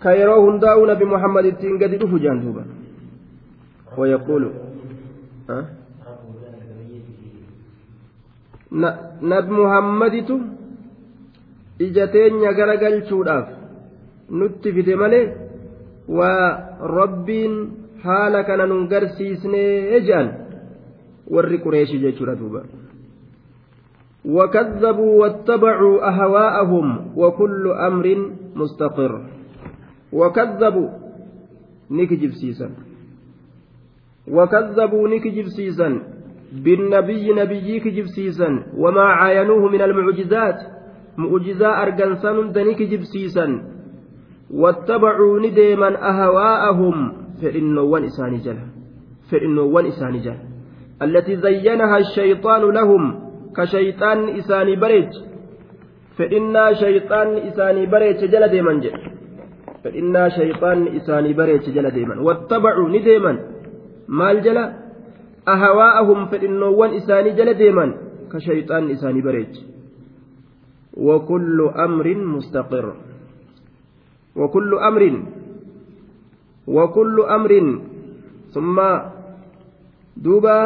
ka 0.02 0.10
yeroo 0.20 0.40
hundaa'u 0.46 0.86
nabi 0.92 1.04
muhammad 1.14 1.44
ittiin 1.52 1.78
gadi 1.82 1.96
dhufu 2.02 2.18
jedhan 2.24 2.40
duuba 2.44 2.62
wayaquulu 3.98 4.50
nabi 9.32 9.50
muhammaditu 9.60 10.40
ija 11.86 12.06
teenya 12.14 12.52
garagalchuudhaaf 12.58 13.48
nutti 14.30 14.72
fide 14.76 14.94
malee 15.02 15.26
waa 16.18 16.46
rabbiin 16.98 17.54
haala 18.04 18.44
kana 18.44 18.66
nun 18.66 18.88
garsiisnee 18.88 20.00
jedhan 20.00 20.28
warri 21.30 21.58
qureeshii 21.58 22.02
jechuudha 22.04 22.34
duuba. 22.34 22.62
وكذبوا 24.24 25.20
واتبعوا 25.20 26.08
أهواءهم 26.08 26.86
وكل 27.16 27.64
أمر 27.68 28.32
مستقر 28.54 29.12
وكذبوا 30.12 30.88
نكجب 31.90 32.30
سيسا 32.30 32.70
وكذبوا 34.28 35.08
نكجب 35.08 35.46
سيسا 35.48 36.02
بالنبي 36.52 37.32
نبيك 37.32 37.88
جبسيسا 37.88 38.48
وما 38.76 39.02
عاينوه 39.02 39.68
من 39.68 39.82
المعجزات 39.82 40.58
معجزة 41.16 41.82
أرجنسان 41.82 42.52
دنيك 42.52 43.02
سيسا 43.02 43.77
واتبعوا 44.50 45.40
نديما 45.40 45.90
أهواءهم. 46.10 46.96
fedhinnoowwan 47.38 48.04
isaanii 48.04 48.42
jala 48.42 48.60
fedhinnoowwan 49.30 49.86
isaanii 49.86 50.20
jala 50.20 50.48
التي 51.02 51.36
زينها 51.36 51.98
الشيطان 51.98 52.62
لهم 52.62 53.02
كشيطان 53.56 54.28
إساني 54.28 54.76
بريج. 54.76 55.10
فإنا 56.18 56.72
شيطان 56.72 57.28
إساني 57.36 57.86
بريج 57.86 58.18
جل 58.32 58.48
ديما 58.48 58.72
جل. 58.72 58.94
فإنا 59.84 60.28
شيطان 60.28 60.78
إساني 60.96 61.32
بريج 61.32 61.64
جل 61.70 61.90
ديما. 61.90 62.20
واتبعوا 62.20 62.88
نديما. 62.88 63.32
مال 64.08 64.42
جل. 64.42 64.58
أهواءهم 65.48 66.26
فإنوان 66.26 66.90
إساني 66.94 67.30
جل 67.30 67.54
ديما 67.54 67.94
كشيطان 68.32 68.90
إساني 68.90 69.20
بريج. 69.22 69.54
وكل 70.96 71.58
أمر 71.86 72.06
مستقر. 72.14 72.86
وكل 74.38 74.70
أمر 74.78 75.02
وكل 76.68 77.16
أمر. 77.20 77.52
ثم 78.54 78.76
دوبا 80.16 80.58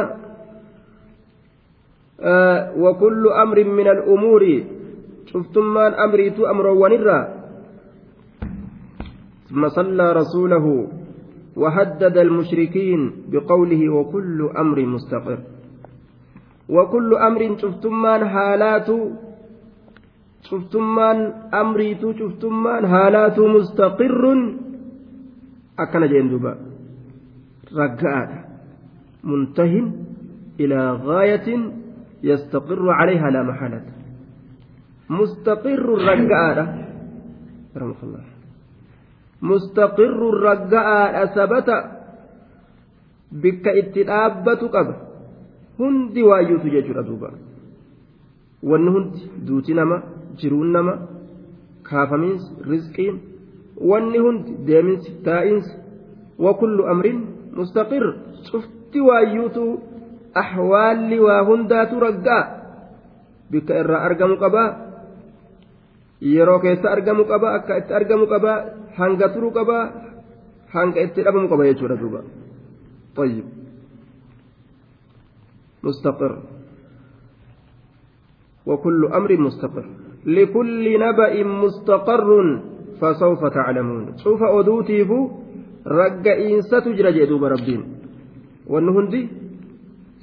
آه 2.20 2.60
وكل 2.78 3.22
أمر 3.28 3.58
من 3.64 3.86
الأمور. 3.88 4.42
شفتم 5.26 5.64
من 5.74 5.92
أمريت 5.96 6.40
أمر 6.40 6.66
ونرى 6.66 7.20
ثم 9.48 9.62
صلى 9.68 10.06
رسوله 10.12 10.66
وهدد 11.56 12.16
المشركين 12.16 13.00
بقوله 13.32 13.82
وكل 13.88 14.38
أمر 14.56 14.78
مستقر. 14.86 15.38
وكل 16.68 17.10
أمر 17.14 17.42
شفتم 17.58 17.92
من 18.02 18.20
حالات 18.28 18.88
أمريت 21.54 22.02
شفتم 22.18 22.52
من 22.62 22.82
حالات 22.88 23.38
مستقر 23.38 24.24
akkana 25.72 26.06
jeen 26.06 26.28
duuba. 26.28 26.52
Ragga'aadha 27.72 28.38
muntahin 29.24 29.86
غاية 30.60 31.48
يستقر 32.22 32.90
عليها 32.90 33.30
لا 33.30 33.42
محالة 33.42 33.82
مستقر 35.10 35.84
الرقاء 35.94 36.56
رحمه 37.76 38.00
الله 38.02 38.24
مستقر 39.42 40.20
الرقاء 40.28 41.14
ثبت 41.26 41.68
بك 43.32 43.64
اتدابة 43.68 44.60
قبل 44.74 44.94
هندي 45.80 46.22
وايوت 46.22 46.62
جيجر 46.66 47.00
أدوبا 47.00 47.30
wanni 48.62 48.90
hundi 48.94 49.20
duuti 49.42 49.74
nama 49.74 50.02
jiruun 50.39 50.71
nama 50.75 50.93
kaafamiinsi 51.89 52.47
rizqiin 52.71 53.15
wanni 53.89 54.19
hundi 54.25 54.51
deeminsi 54.67 55.09
taa'insi 55.27 55.71
wakullu 56.45 56.87
amrin 56.93 57.19
mustaqir 57.57 58.03
cufti 58.49 58.99
waayyuutu 59.07 59.63
ahwaalli 60.43 61.17
waa 61.19 61.41
hundaatu 61.49 61.99
raggaa 62.05 62.43
bikka 63.51 63.79
irraa 63.81 64.01
argamu 64.07 64.35
qabaa 64.43 64.69
yeroo 66.33 66.59
keessa 66.59 66.87
argamu 66.95 67.23
qaba 67.31 67.47
akka 67.57 67.77
itti 67.79 67.93
argamu 67.99 68.25
qaba 68.33 68.53
hanga 68.97 69.27
turu 69.33 69.49
qaba 69.57 69.77
hanga 70.73 70.99
itti 71.05 71.23
dhabamu 71.25 71.47
qaba 71.51 71.63
jechuudha 71.69 71.97
duuba 72.01 72.21
طيب 73.17 73.45
مستقر 75.83 76.33
وكل 78.65 79.01
أمر 79.05 79.31
مستقر 79.37 79.85
لكل 80.26 81.00
نبأ 81.00 81.42
مستقر 81.44 82.60
فسوف 83.00 83.40
تعلمون. 83.54 84.16
سوف 84.16 84.42
أدوتيف 84.42 85.10
رق 85.86 86.26
إنسة 86.26 86.80
تجرى 86.80 87.12
جدوب 87.12 87.44
ربين. 87.44 87.82
والنهندي 88.66 89.28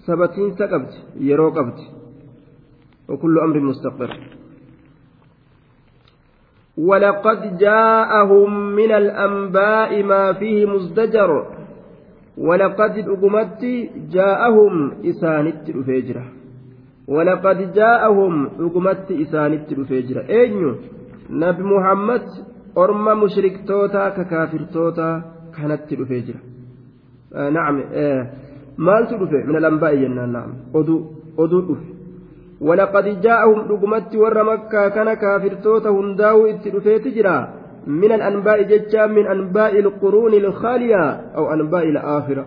سبتين 0.07 0.51
سقبت 0.51 0.93
يرو 1.19 1.49
قبت 1.49 1.79
وكل 3.09 3.39
أمر 3.39 3.59
مستقر. 3.59 4.11
ولقد 6.77 7.57
جاءهم 7.57 8.75
من 8.75 8.91
الأنباء 8.91 10.03
ما 10.03 10.33
فيه 10.33 10.65
مزدجر. 10.65 11.59
ولقد 12.37 12.93
أقمت 12.97 13.61
جاءهم 14.11 14.91
إسانت 15.05 15.69
الفجرة 15.69 16.38
ولقد 17.09 17.73
جاءهم 17.73 18.33
أقمت 18.59 19.11
إسانت 19.11 19.71
الفجرة 19.71 20.21
أين 20.29 20.75
نبي 21.29 21.63
محمد 21.63 22.25
أرمى 22.77 23.13
مشرك 23.13 23.55
توتا 23.67 24.09
ككافر 24.09 24.61
توتا 24.73 25.09
كانت 25.55 25.93
الفجرة 25.93 26.39
آه 27.33 27.49
نعم 27.49 27.75
آه. 27.93 28.23
مال 28.77 29.03
من 29.47 29.55
الأنباء 29.57 29.95
نعم. 30.07 30.51
أدو 30.75 31.05
أدو 31.39 31.75
ولقد 32.61 33.21
جاءهم 33.21 33.59
رقمت 33.59 34.15
ور 34.15 34.43
مكة 34.43 34.89
كان 34.89 35.13
كافرتوت 35.13 35.87
هنداو 35.87 36.45
اتلفيت 36.45 37.07
جرا 37.07 37.37
من 37.87 38.11
الأنباء 38.11 38.61
ججا 38.61 39.05
من 39.05 39.27
أنباء 39.27 39.79
القرون 39.79 40.33
الخالية 40.33 41.03
أو 41.37 41.53
أنباء 41.53 41.83
الآخرة. 41.89 42.45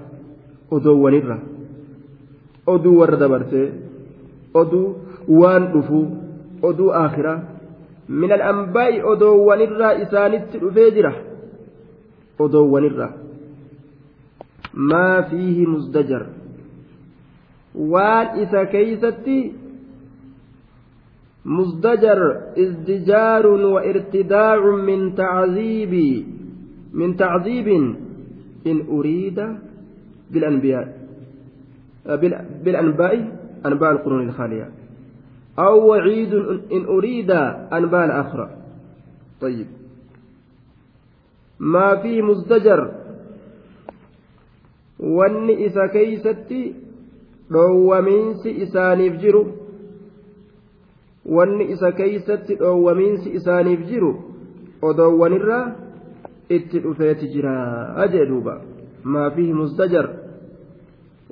أدو 0.73 1.07
ونرة 1.07 1.39
أدو 2.69 3.01
ور 3.01 3.15
دبرتي 3.15 3.73
وان 5.29 5.73
دفو 5.73 6.07
أدو 6.65 6.91
آخرة 6.91 7.43
من 8.09 8.33
الأنباء 8.33 9.13
أدو 9.13 9.51
ونرة 9.51 10.03
إسانت 10.03 10.57
رفيجرة 10.57 11.15
أدو 12.41 12.65
ونرة 12.75 13.15
ما 14.75 15.23
فيه 15.23 15.67
مزدجر 15.67 16.27
وان 17.75 18.27
إسا 18.27 18.65
كيستي 18.65 19.53
مزدجر 21.45 22.21
ازدجار 22.59 23.47
وارتداع 23.47 24.61
من 24.77 25.15
تعذيب 25.15 26.25
من 26.93 27.17
تعذيب 27.17 27.69
إن 28.67 28.77
أريد 28.89 29.39
بالأنبياء 30.31 30.87
بالأنباء 32.65 33.42
أنباء 33.67 33.91
القرون 33.93 34.29
الخالية 34.29 34.71
أو 35.59 35.89
وعيد 35.89 36.35
إن 36.73 36.85
أريد 36.85 37.31
أنباء 37.73 38.05
الآخرة 38.05 38.51
طيب 39.41 39.67
ما 41.61 41.97
فيه 42.03 42.23
مزدجر 42.23 43.03
wanni 45.03 45.65
isa 45.67 45.89
keeysatti 45.89 46.77
dhoowwamiinsi 47.51 48.51
isaaniif 48.51 49.17
jiru 49.21 49.43
wanni 51.27 51.65
isa 51.75 51.93
keeysatti 51.93 52.55
dhoowwamiinsi 52.55 53.31
isaaniif 53.31 53.81
jiru 53.89 54.13
odoowwanirraa 54.83 55.73
itti 56.49 56.79
dhufeeti 56.81 57.29
jira 57.29 58.07
jee 58.13 58.27
duuba 58.27 58.61
maa 59.05 59.31
fihi 59.31 59.53
musdajar 59.55 60.09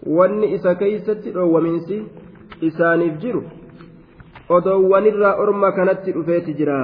wanni 0.06 0.54
isa 0.54 0.74
keeysatti 0.74 1.30
dhoowwamiinsi 1.36 1.96
isaaniif 2.68 3.18
jiru 3.22 3.42
odoowwanirraa 4.48 5.34
orma 5.44 5.72
kanatti 5.72 6.12
dhufeeti 6.12 6.54
jira 6.54 6.76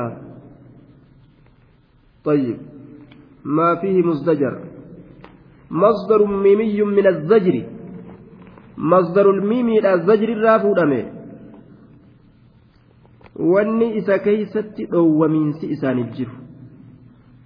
طيب 2.27 2.59
ما 3.45 3.75
فيه 3.75 4.03
مزدجر 4.03 4.55
مصدر 5.71 6.25
ميمي 6.27 6.83
من 6.83 7.07
الزجر 7.07 7.57
مصدر 8.79 9.31
الميمي 9.31 9.95
الزجر 9.95 10.29
الرافودمه 10.29 11.05
wanni 13.53 13.97
isa 14.01 14.19
keeysatti 14.19 14.87
dhoowwamiinsi 14.91 15.67
isaaniif 15.75 16.11
jiru 16.17 16.33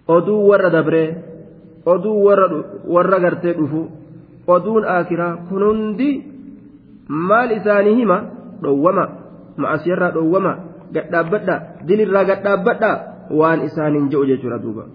oduu 0.09 0.49
warra 0.49 0.71
dabree 0.71 1.17
oduu 1.87 2.25
warra 2.95 3.19
gartee 3.21 3.53
dhufu 3.59 3.81
oduun 4.55 4.85
aakiraa 4.95 5.35
kun 5.49 5.63
hundi 5.69 6.11
maal 7.31 7.51
isaanii 7.59 7.95
hima 8.01 8.19
dhoowwama 8.63 9.05
ma'asiyarraa 9.65 10.15
dhoowwama 10.17 10.53
gadhaabbadha 10.95 11.57
dilirraa 11.89 12.25
gadhaabbadha 12.31 12.91
waan 13.41 13.61
isaaniin 13.69 14.11
je'u 14.15 14.27
jechuudha 14.33 14.63
duuba 14.65 14.87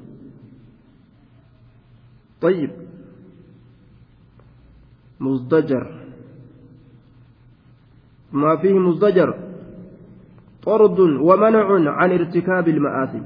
طيب 2.46 2.72
مزدجر 5.20 5.86
ما 8.34 8.56
فيه 8.56 8.80
مزدجر 8.80 9.30
طرد 10.66 11.00
ومنع 11.00 11.90
عن 11.92 12.12
ارتكاب 12.12 12.68
المآثم 12.68 13.24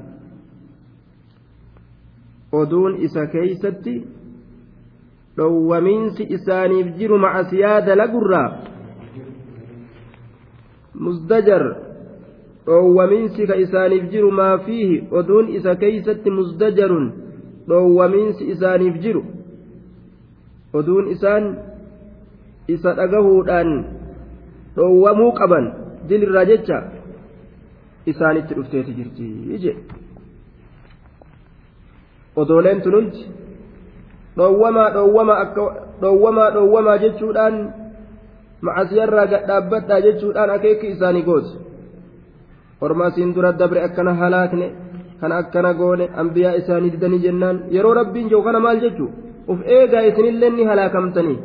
oduun 2.52 2.98
isa 3.06 3.26
keeysatti 3.26 3.92
dhowwamiinsi 5.36 6.22
isaaniif 6.36 6.86
jiru 6.98 7.18
macasiyaa 7.18 7.80
dalagurraa 7.86 8.48
muzdajar 10.94 11.64
dhowwamiinsi 12.66 13.46
ka 13.46 13.56
isaaniif 13.56 14.10
jiru 14.12 14.30
maa 14.32 14.58
fiihi 14.66 14.96
oduun 15.10 15.48
isa 15.56 15.74
keeysatti 15.82 16.30
muzdajarun 16.30 17.06
dhowwamiinsi 17.68 18.44
isaaniif 18.54 18.96
jiru 19.04 19.22
oduun 20.74 21.08
isaan 21.14 21.44
isa 22.74 22.94
dhagahuudhaan 22.98 23.70
dhowwamuu 24.76 25.32
qaban 25.40 25.66
dilirraa 26.08 26.44
jecha 26.50 26.78
isaanitti 28.12 28.54
dhufteeti 28.58 28.92
jirti 28.98 29.26
je 29.64 29.72
odooleen 32.36 32.80
tununti 32.82 33.22
dhoowwamaa 34.38 34.90
dhoowwama 34.96 35.34
akka 35.44 35.64
dhoowwamaa 36.02 36.50
dhoowwamaa 36.56 36.98
jechuudhaan 37.04 37.56
macasiyarraa 38.68 39.26
gadhaabbadhaa 39.32 40.00
jechuudhaan 40.06 40.50
akeekki 40.56 40.92
isaanii 40.94 41.26
gooti 41.30 41.58
ormaasiin 42.88 43.34
dura 43.34 43.52
dabre 43.62 43.82
akkana 43.88 44.14
halaakne 44.22 44.68
kana 45.20 45.40
akkana 45.42 45.74
goone 45.80 46.10
ambiyaa 46.22 46.54
isaanii 46.60 46.94
didanii 46.94 47.24
jennaan 47.26 47.60
yeroo 47.76 47.94
rabbiin 48.00 48.30
jiru 48.30 48.42
kana 48.48 48.60
maal 48.66 48.80
jechuu 48.86 49.10
uf 49.54 49.60
eegaa 49.78 50.06
isinillee 50.12 50.50
ni 50.56 50.70
halaakamtanii 50.70 51.38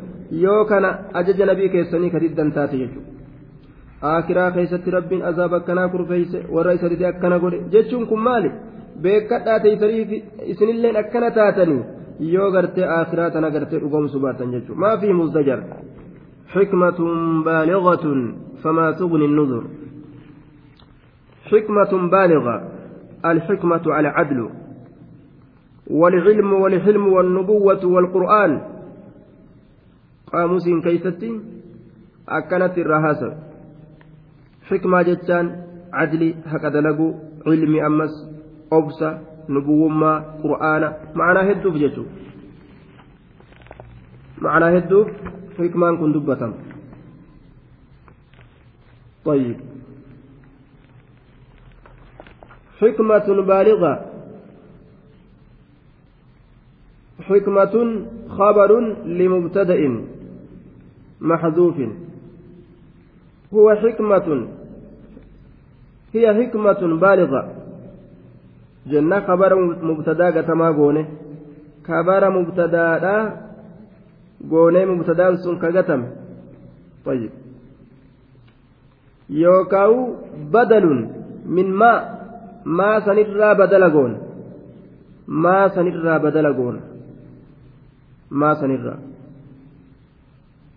yoo 0.46 0.62
kana 0.72 0.96
ajaja 1.22 1.46
nabii 1.52 1.74
keessanii 1.76 2.14
ka 2.16 2.20
diddan 2.24 2.52
taate 2.58 2.78
jechuudha. 2.84 3.12
akiraa 4.14 4.52
keessatti 4.52 4.92
rabbiin 4.92 5.26
azaaba 5.32 5.58
akkanaa 5.62 5.90
kurfeeyse 5.90 6.46
warra 6.56 6.74
isa 6.78 6.90
dide 6.90 7.08
akkana 7.08 7.40
godhe 7.44 7.60
jechuun 7.74 8.08
kun 8.08 8.22
maali 8.28 8.52
beekadhaa 9.04 9.60
teeysaniif 9.66 10.12
isinilleen 10.54 10.98
akkana 11.04 11.32
taatanii 11.38 11.84
yoo 12.20 12.52
gartee 12.52 12.88
akiraa 13.00 13.30
tana 13.32 13.50
gartee 13.50 13.80
dhugoomsu 13.80 14.20
baatan 14.20 14.52
jechuudha 14.52 14.82
maa 14.82 14.98
fi 14.98 15.14
muzdajar 15.14 15.62
حكمة 16.56 17.00
بالغة 17.46 18.06
فما 18.64 18.92
تغني 18.92 19.26
النذر 19.26 19.64
حكمة 21.52 22.10
بالغة 22.12 22.72
الحكمة 23.26 23.82
على 23.88 24.08
عدل 24.08 24.50
والعلم 25.88 26.54
والحلم 26.54 27.14
والنبوة 27.14 27.86
والقرآن 27.86 28.62
قاموس 30.34 30.66
كيستي 30.84 31.42
irraa 32.82 33.02
haasawe 33.02 33.36
xikmaa 34.70 35.04
jechaan 35.04 35.48
cadli 35.92 36.30
haqa 36.52 36.72
dalagu 36.74 37.08
cilmi 37.44 37.82
ammas 37.88 38.14
obsa 38.78 39.10
nubuwummaa 39.48 40.18
qur'aana 40.44 40.94
ma'anaa 41.14 41.48
hedduuf 41.50 41.76
jechuudha 41.84 42.12
ma'anaa 44.46 44.72
hedduuf 44.78 45.08
xikmaan 45.58 45.98
kun 45.98 46.14
dubbatama 46.14 46.76
طيب 49.26 49.58
حكمة 52.82 53.28
بالغة 53.42 54.12
حكمة 57.22 58.06
خبر 58.30 58.80
لمبتدأ 59.06 60.06
محذوف 61.22 61.78
هو 63.54 63.76
حكمة 63.76 64.48
هي 66.14 66.34
حكمة 66.34 66.82
بالغة 66.98 67.55
جنة 68.92 69.20
خبر 69.28 69.52
مبتدا 69.90 70.28
قتما 70.36 70.68
قونه 70.78 71.06
خبر 71.88 72.30
مبتدا 72.30 73.14
قونه 74.52 74.86
مبتدا 74.86 75.36
سن 75.36 75.56
كقتم 75.62 76.02
طيب 77.06 77.32
يوكاو 79.30 79.94
بدل 80.54 80.86
من 81.46 81.68
ما 81.80 81.92
ما 82.66 83.00
سنرى 83.06 83.50
بدل 83.62 83.84
قون 83.96 84.14
ما 85.28 85.68
سنرى 85.76 86.20
بدل 86.20 86.54
قون 86.54 86.82
ما 88.32 88.54
سنرى 88.62 88.96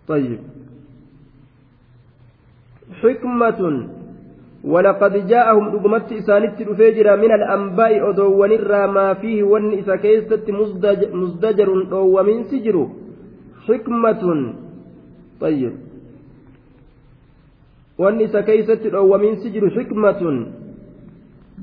طيب 0.07 0.39
حكمة 3.01 3.61
ولقد 4.73 5.13
جاءهم 5.31 5.65
دقمت 5.73 6.11
إسانت 6.19 6.55
رفيجرا 6.69 7.13
من 7.23 7.31
الأنباء 7.39 7.93
أدوان 8.09 8.53
ما 8.95 9.07
فيه 9.21 9.43
ون 9.43 9.73
إسا 9.79 9.95
كيست 9.95 10.45
مزدجر 11.21 11.69
ومن 12.15 12.37
سجر. 12.51 12.75
حكمة. 13.67 14.23
طيب. 15.41 15.73
ون 18.01 18.21
إسا 18.21 18.41
كيست 18.41 18.83
ومن 19.11 19.31
سجر 19.43 19.63
حكمة. 19.77 20.21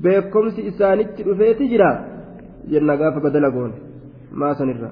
beekomsi 0.01 0.61
isaanitti 0.69 1.23
dhufeeti 1.23 1.67
jira 1.71 1.89
jenna 2.71 2.97
gaafa 2.97 3.19
badala 3.19 3.49
goon 3.49 3.71
maa 4.31 4.53
sanirra 4.59 4.91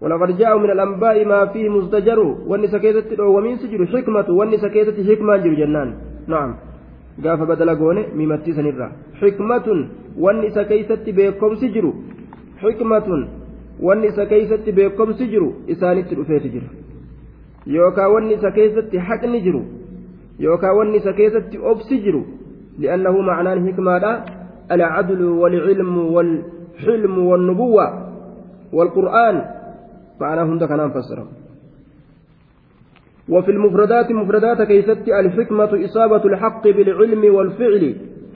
ولقد 0.00 0.36
جاءوا 0.38 0.60
من 0.60 0.70
الأنباء 0.70 1.24
ما 1.24 1.46
فيه 1.46 1.68
مزدجر 1.68 2.18
وأن 2.46 2.66
سكيتت 2.66 3.20
ومن 3.20 3.56
سجر 3.56 3.86
حكمة 3.86 4.28
وأن 4.30 4.56
سكيتت 4.56 4.96
حكمة 5.10 5.36
جنان. 5.36 5.94
نعم. 6.26 6.50
قاف 7.24 7.40
بدل 7.42 7.70
قوني 7.80 8.02
ميمتي 8.16 8.52
سنرا 8.52 8.92
حكمة 9.20 9.66
وأن 10.18 10.50
سكيتت 10.50 11.04
بيكم 11.10 11.54
سجر. 11.54 11.92
حكمة 12.62 13.08
وأن 13.80 14.10
سكيتت 14.10 14.68
بيكم 14.70 15.12
سجر. 15.12 15.42
إسانت 15.70 16.08
رفيت 16.14 16.44
جر 16.54 16.64
يوكا 17.66 18.06
وأن 18.06 18.36
سكيتت 18.36 18.96
حق 18.96 19.24
نجر. 19.24 19.56
يوكا 20.40 20.70
وأن 20.70 20.98
سكيتت 20.98 21.56
أبس 21.56 21.90
جر 21.92 22.16
لأنه 22.78 23.20
معناه 23.20 23.56
حكمة 23.66 24.24
العدل 24.72 25.22
والعلم 25.24 25.98
والحلم 26.14 27.18
والنبوة. 27.18 27.86
والقرآن 28.72 29.59
معناه 30.20 30.44
هند 30.44 30.64
كان 30.64 30.90
فسره. 30.90 31.28
وفي 33.28 33.50
المفردات 33.50 34.10
مفردات 34.10 34.62
كيست 34.62 35.08
الحكمة 35.08 35.84
إصابة 35.84 36.24
الحق 36.24 36.64
بالعلم 36.68 37.34
والفعل. 37.34 37.84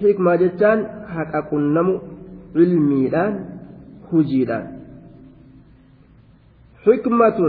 حكمة 0.03 0.37
جتان 0.37 0.79
حق 1.09 1.51
كنم 1.51 2.01
علمي 2.57 3.07
الآن 3.09 3.45
هجيلان 4.13 4.67
حكمة 6.85 7.41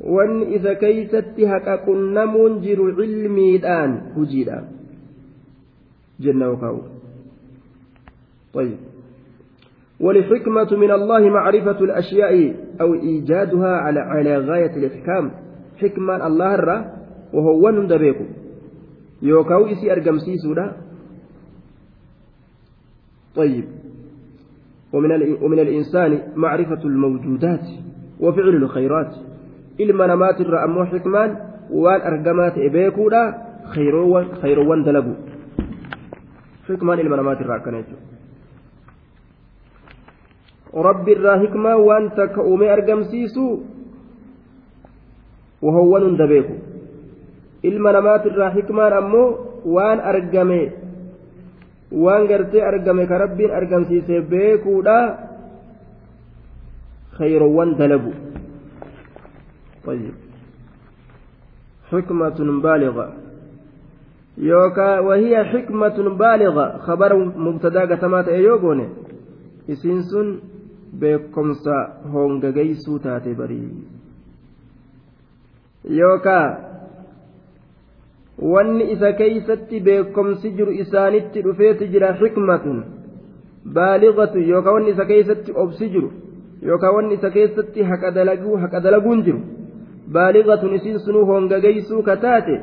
وإن 0.00 0.42
إذا 0.42 0.72
كيست 0.72 1.36
حق 1.38 1.68
كنم 1.86 2.58
جر 2.64 2.80
علمي 2.98 3.56
الآن 3.56 3.90
هجيلان 4.16 4.64
جنة 6.20 6.50
وكاو 6.50 6.82
طيب. 8.54 8.78
والحكمة 10.00 10.70
من 10.76 10.90
الله 10.90 11.20
معرفة 11.28 11.78
الأشياء. 11.80 12.54
أو 12.80 12.94
إيجادها 12.94 13.76
على 13.76 14.00
على 14.00 14.38
غاية 14.38 14.76
الإحكام 14.76 15.30
حكمة 15.80 16.26
الله 16.26 16.54
الرا 16.54 16.92
وهو 17.32 17.70
ندبيكو 17.70 18.24
يوكاو 19.22 19.66
إسي 19.66 19.92
أرقم 19.92 20.18
سيسودا 20.18 20.76
طيب. 23.36 23.64
ومن 24.92 25.10
ومن 25.42 25.58
الإنسان 25.58 26.22
معرفة 26.36 26.82
الموجودات 26.84 27.66
وفعل 28.20 28.48
الخيرات. 28.48 29.14
إلما 29.80 30.06
نمات 30.06 30.40
الرأمو 30.40 30.84
حكمان 30.84 31.36
وان 31.70 32.00
أرقمات 32.00 32.58
إبيكودا 32.58 33.34
خيروان 33.74 34.34
خيروان 34.42 34.84
دلبو. 34.84 35.14
حكمان 36.68 36.98
إلما 36.98 37.16
نمات 37.16 37.40
الرأكنيتو 37.40 38.07
rabbi 40.72 41.12
irraa 41.16 41.38
hikmaa 41.44 41.76
waan 41.76 42.10
takka 42.18 42.42
uume 42.42 42.70
argamsiisu 42.70 43.44
wahowwan 45.62 46.02
hunda 46.08 46.26
beeku 46.26 46.56
ilma 47.62 47.92
namaatirraa 47.92 48.50
hikmaan 48.58 48.92
ammoo 48.92 49.28
waan 49.64 50.00
argame 50.00 50.60
waan 51.92 52.26
gartee 52.26 52.62
argame 52.62 53.06
ka 53.06 53.18
rabbiin 53.24 53.56
argamsiise 53.60 54.20
beekuudha 54.20 54.98
خيرwan 57.18 57.74
dalagu 57.74 58.14
طيب 59.88 60.14
حكمة 61.90 62.38
بالغة 62.62 63.08
يوكا 64.38 64.98
وهي 64.98 65.44
حكمة 65.44 65.98
بالغة 66.22 66.78
خبر 66.78 67.10
مبتدا 67.16 67.82
قتمات 67.90 68.28
ايوغوني 68.28 68.86
اسنسن 69.70 70.28
beekomsa 71.00 71.76
hongagaysuu 72.12 72.98
taate 72.98 73.34
barii. 73.34 73.70
Yookaa 75.98 76.46
wanni 78.54 78.90
isa 78.92 79.12
keeysatti 79.12 79.80
beekomsi 79.80 80.50
jiru 80.56 80.72
isaanitti 80.72 81.42
dhufeeti 81.42 81.88
jira 81.92 82.14
xikmatun 82.22 82.80
baaligatu 83.74 84.38
yookaa 84.38 84.72
wanni 84.72 84.90
isa 84.90 85.04
keeysatti 85.04 85.52
obsi 85.64 85.88
jiru 85.94 86.12
yookaa 86.62 86.92
wanni 86.96 87.14
isa 87.14 87.30
keessatti 87.30 87.82
haqa 87.82 88.10
dalaguun 88.84 89.22
jiru 89.28 89.40
baaligatun 90.12 90.74
isiin 90.74 91.00
sunuu 91.06 91.24
hongagaysuu 91.26 92.02
kataate 92.02 92.60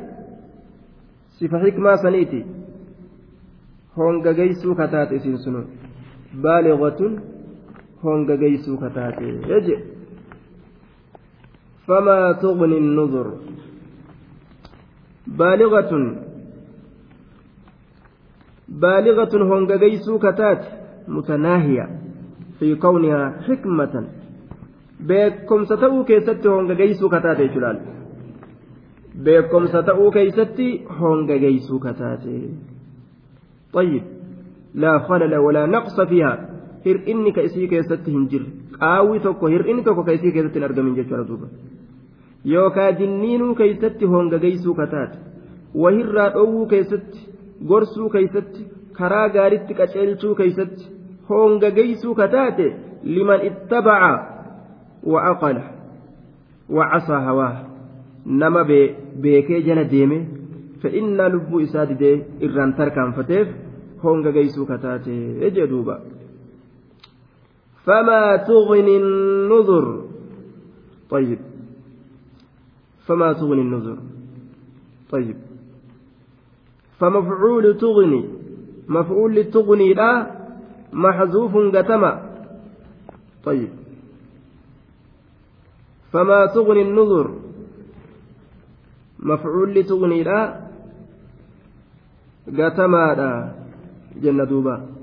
sifa 1.38 1.58
xikmaa 1.64 1.96
saniiti. 1.96 2.44
Hongagaysuu 3.96 4.74
kataate 4.74 5.16
isiin 5.16 5.38
sunuu. 5.38 5.64
Baaligatun 6.42 7.20
honga 8.02 8.36
geeysuu 8.36 8.76
kataate 8.76 9.26
jeje 9.50 9.76
فما 11.86 12.32
تغني 12.42 12.78
النذر. 12.78 13.28
بالغة. 15.26 15.92
بالغة 18.68 19.34
هنجيسو 19.50 20.18
كتات 20.18 20.62
متناهية. 21.08 22.00
في 22.58 22.74
كونها 22.74 23.40
حكمة. 23.46 24.08
بكم 25.00 25.64
ستأو 25.64 26.04
كيست 26.04 26.46
هنجيسو 26.46 27.08
كتات 27.08 27.40
جلال. 27.40 27.80
بكم 29.14 29.66
ستأو 29.66 30.10
كيست 30.10 30.60
هنجيسو 30.90 31.78
كتات 31.78 32.24
طيب. 33.72 34.02
لا 34.74 34.98
خلل 34.98 35.36
ولا 35.36 35.66
نقص 35.66 36.00
فيها. 36.00 36.55
Hir'inni 36.90 37.32
ka 37.36 37.42
isii 37.48 37.68
keessatti 37.72 38.10
hin 38.16 38.26
jirre. 38.32 38.48
Qaawwi 38.80 39.20
tokko 39.26 39.46
hir'inni 39.54 39.82
tokko 39.88 40.04
ka 40.08 40.12
isii 40.18 40.32
keessatti 40.36 40.58
hin 40.58 40.68
argamin 40.68 40.94
jechuudha 40.98 41.28
duuba. 41.28 41.46
Yookaan 42.54 42.98
jinniinuu 42.98 43.54
keessatti 43.60 44.04
hongageessuu 44.14 44.74
kataate 44.80 45.18
wahirraa 45.84 46.28
dhoowwuu 46.34 46.66
keessatti 46.72 47.18
gorsuu 47.70 48.08
keessatti 48.16 48.66
karaa 48.98 49.28
gaaritti 49.36 49.74
qaceelchuu 49.80 50.34
keessatti 50.40 50.84
hongageessuu 51.30 52.14
kataate 52.20 52.66
liman 53.16 53.46
ittabaca 53.50 54.12
wa 55.12 55.24
aqala 55.32 55.62
wa 56.78 56.90
casaa 56.92 57.20
hawaa. 57.28 57.54
Nama 58.42 58.64
beekee 59.22 59.62
jala 59.68 59.84
deeme 59.90 60.18
fedhinnaa 60.82 61.28
lubbuu 61.34 61.60
isaa 61.66 61.86
didee 61.90 62.14
irraan 62.48 62.74
tarkaanfateef 62.80 63.48
hongageessuu 64.04 64.66
kataate 64.72 65.14
jedhuuba. 65.58 66.00
فما 67.86 68.36
تغني 68.36 68.96
النذر. 68.96 70.04
طيب. 71.10 71.38
فما 73.06 73.32
تغني 73.32 73.62
النذر. 73.62 73.98
طيب. 75.10 75.36
فمفعول 76.98 77.78
تغني 77.78 78.28
مفعول 78.88 79.34
لتغني 79.34 79.94
لا 79.94 80.10
محذوف 80.92 81.52
قتما 81.76 82.12
طيب. 83.44 83.70
فما 86.12 86.46
تغني 86.46 86.82
النذر. 86.82 87.38
مفعول 89.18 89.74
لتغني 89.74 90.22
لا 90.22 90.66
قتما 92.46 93.14
لا. 93.14 93.54
جنة 94.22 94.44
دوبا. 94.44 94.95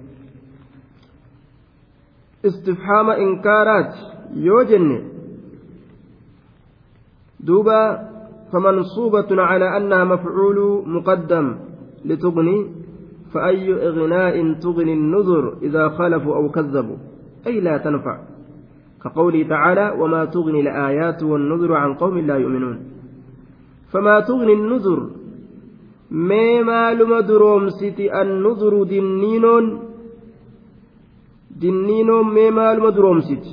استفحام 2.46 3.10
إنكارات 3.10 3.94
يوجن 4.36 5.02
دوبا 7.40 8.10
فمنصوبة 8.54 9.42
على 9.42 9.78
أنها 9.78 10.04
مفعول 10.04 10.84
مقدم 10.88 11.56
لتغني 12.06 12.72
فأي 13.34 13.88
إغناء 13.88 14.54
تغني 14.54 14.94
النذر 14.94 15.58
إذا 15.62 15.90
خالفوا 15.90 16.36
أو 16.36 16.50
كذبوا؟ 16.50 16.98
أي 17.48 17.60
لا 17.60 17.78
تنفع. 17.78 18.18
كقوله 19.04 19.48
تعالى 19.50 19.96
وما 20.00 20.26
تغني 20.26 20.62
الآيات 20.62 21.24
والنذر 21.24 21.74
عن 21.74 21.94
قوم 21.94 22.18
لا 22.18 22.38
يؤمنون. 22.38 22.80
فما 23.92 24.20
تغني 24.20 24.54
النذر 24.54 25.10
ما 26.12 26.62
معلوم 26.62 27.20
درومسيتي 27.20 28.22
النذر 28.22 28.84
دنين 28.84 29.80
dinniinoon 31.62 32.28
mee 32.36 32.52
maaluma 32.52 32.96
duroomsiti 32.96 33.52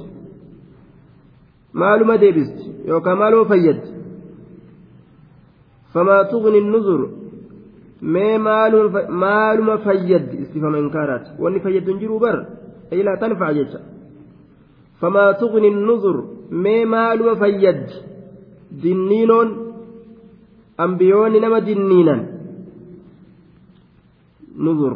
maaluma 1.73 2.21
deebisti 2.21 2.65
yookaan 2.89 3.19
maaluma 3.19 3.45
fayyaddi? 3.53 3.89
Famaa 5.93 6.25
tuqni 6.25 6.61
nuzur 6.61 7.01
mee 8.03 8.39
maaluma 8.39 9.79
fayyaddi? 9.87 10.37
Istifama 10.43 10.79
inkaaraati 10.79 11.31
wanni 11.43 11.61
fayyaddu 11.61 11.91
hin 11.91 12.01
jiru 12.03 12.21
bar 12.21 12.37
ilaa 12.91 13.17
tanfaca 13.17 13.55
jecha. 13.55 13.81
Famaa 15.01 15.35
tuqni 15.41 15.71
nuzur 15.71 16.17
mee 16.51 16.85
maaluma 16.85 17.37
fayyaddi? 17.43 17.95
Dinniinoon 18.83 19.49
ambiyoonni 20.79 21.41
nama 21.41 21.61
dinniinan. 21.67 22.21
Nuzur. 24.57 24.95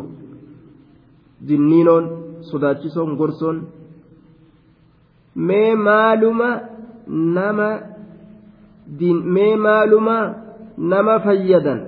Dinniinoon. 1.49 2.24
Sodaachisoon 2.51 3.17
gorsoon 3.21 3.57
mee 5.49 5.75
maaluma 5.87 6.49
nama 7.37 7.69
mee 9.37 9.57
maaluma 9.67 10.17
nama 10.93 11.15
fayyadan 11.27 11.81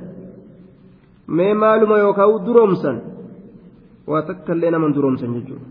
mee 1.37 1.55
maaluma 1.63 1.99
yookaan 2.05 2.45
duroomsan 2.47 2.97
waa 4.11 4.23
takka 4.29 4.53
illee 4.55 4.71
nama 4.71 4.89
duroomsan 4.97 5.35
jechuudha 5.37 5.67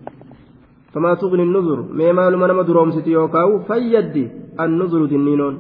famaa 0.94 1.16
tuqni 1.22 1.46
nuzur 1.46 1.80
mee 2.00 2.12
maaluma 2.20 2.48
nama 2.48 2.64
duroomsiti 2.68 3.12
yookaan 3.18 3.60
fayyaddi 3.70 4.26
an 4.64 4.78
nuzuru 4.80 5.08
dinniinoon 5.12 5.56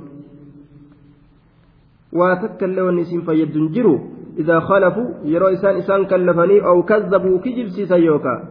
waa 2.20 2.36
takka 2.42 2.66
illee 2.66 2.86
wanni 2.88 3.02
isiin 3.08 3.24
fayyaddu 3.30 3.60
hin 3.60 3.70
jiru 3.76 3.96
idaa 4.42 4.62
khalafu 4.70 5.04
yeroo 5.32 5.50
isaan 5.58 5.78
isaan 5.84 6.08
kallafanii 6.12 6.62
oo 6.70 6.82
kazzabuu 6.92 7.40
kijibsiisan 7.46 8.04
yookaan 8.10 8.42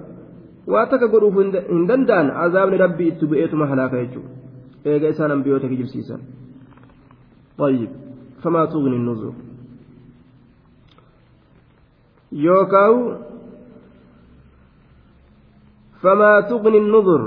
waa 0.73 0.87
takka 0.87 1.09
godhuuf 1.09 1.37
hin 1.69 1.87
danda'an 1.91 2.31
azaabni 2.45 2.77
rabbii 2.85 3.09
itti 3.13 3.27
bu'eetuma 3.31 3.67
halaaka 3.73 4.03
jechuudha 4.05 4.31
eega 4.91 5.09
isaan 5.15 5.37
ambiyoota 5.37 5.69
kijibsiisan 5.69 6.23
طيب 7.59 7.91
فما 8.43 8.65
تغني 8.65 8.97
النذر 8.97 9.33
يوكاو 12.33 12.95
فما 16.03 16.33
تغني 16.51 16.79
النذر 16.79 17.23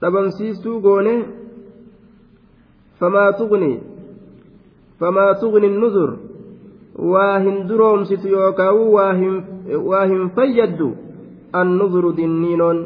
dhabamsiistuu 0.00 0.80
goone 0.80 1.14
famaa 3.00 3.30
tuqni 3.38 3.70
famaa 5.00 5.34
tuqni 5.40 5.68
nuzur 5.68 6.10
waa 7.13 7.39
hin 7.39 7.67
duroomsitu 7.69 8.27
yookaan 8.27 8.75
waa 9.89 10.05
hin 10.11 10.23
fayyaddu 10.35 10.89
annuzuru 11.53 12.13
dinniinoon 12.17 12.79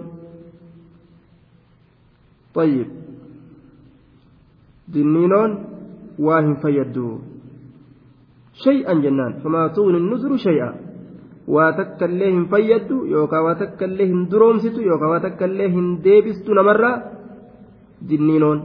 طيب 2.55 2.87
dinniinoon 4.93 5.51
waa 6.19 6.41
hin 6.41 6.55
fayyaddu 6.63 7.07
شيئا 8.55 8.93
جنان 9.03 9.43
فما 9.43 9.67
تغني 9.75 9.97
النذر 9.97 10.31
شيئا 10.47 10.69
واتك 11.47 11.99
الليهم 12.03 12.45
فيدو 12.47 13.05
يوكا 13.05 13.39
واتك 13.39 13.83
الليهم 13.83 14.31
درومستو 14.31 14.79
يوكا 14.81 15.07
واتك 15.11 15.43
الليهم 15.43 15.85
ديبستو 16.05 16.53
نمرة 16.55 16.91
دنينون 18.01 18.59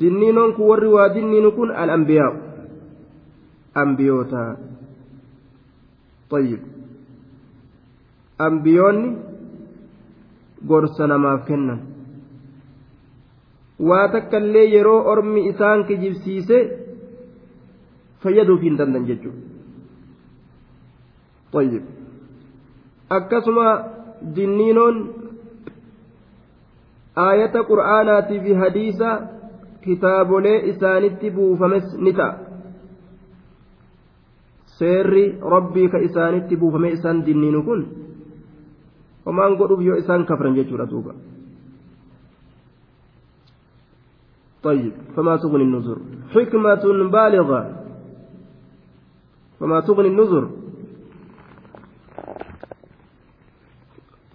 دنينون 0.00 0.50
كوري 0.52 0.86
ودنين 0.86 1.46
كن 1.50 1.70
الأنبياء 1.82 2.32
ambiyoota 3.75 4.57
tayyib. 6.29 6.61
Ambiyoonni 8.39 9.17
gorsa 10.67 11.07
namaaf 11.07 11.45
kennan. 11.47 11.79
Waa 13.79 14.07
takka 14.07 14.37
illee 14.37 14.67
yeroo 14.75 15.01
ormi 15.11 15.47
isaan 15.49 15.83
kijibsiise 15.87 16.57
fayyaduuf 18.23 18.61
hin 18.61 18.77
dandan 18.77 19.07
jechuudha. 19.09 19.41
Tayyib. 21.51 21.83
Akkasuma 23.09 23.67
dinniinoon 24.35 24.97
aayata 27.25 27.63
qur'aanaatii 27.69 28.39
fi 28.45 28.53
hadiisa 28.63 29.09
kitaabolee 29.81 30.57
isaanitti 30.71 31.31
buufames 31.31 31.93
ni 31.97 32.13
ta'a. 32.13 32.52
Seerri 34.79 35.25
rabbii 35.55 35.89
ka 35.89 35.99
isaanitti 36.07 36.55
buufame 36.57 36.91
isaan 36.97 37.25
dinniinu 37.25 37.61
kun 37.67 37.81
homaan 39.25 39.55
godhuuf 39.59 39.81
yoo 39.81 39.97
isaan 40.03 40.25
kafran 40.25 40.55
jechuudha 40.55 40.89
duuba 40.89 41.13
طيب 44.63 44.91
فما 45.15 45.35
تغني 45.43 45.63
النذر 45.63 45.97
حكمة 46.31 46.83
بالغة 47.11 47.61
فما 49.59 49.79
تغني 49.79 50.07
النذر 50.07 50.49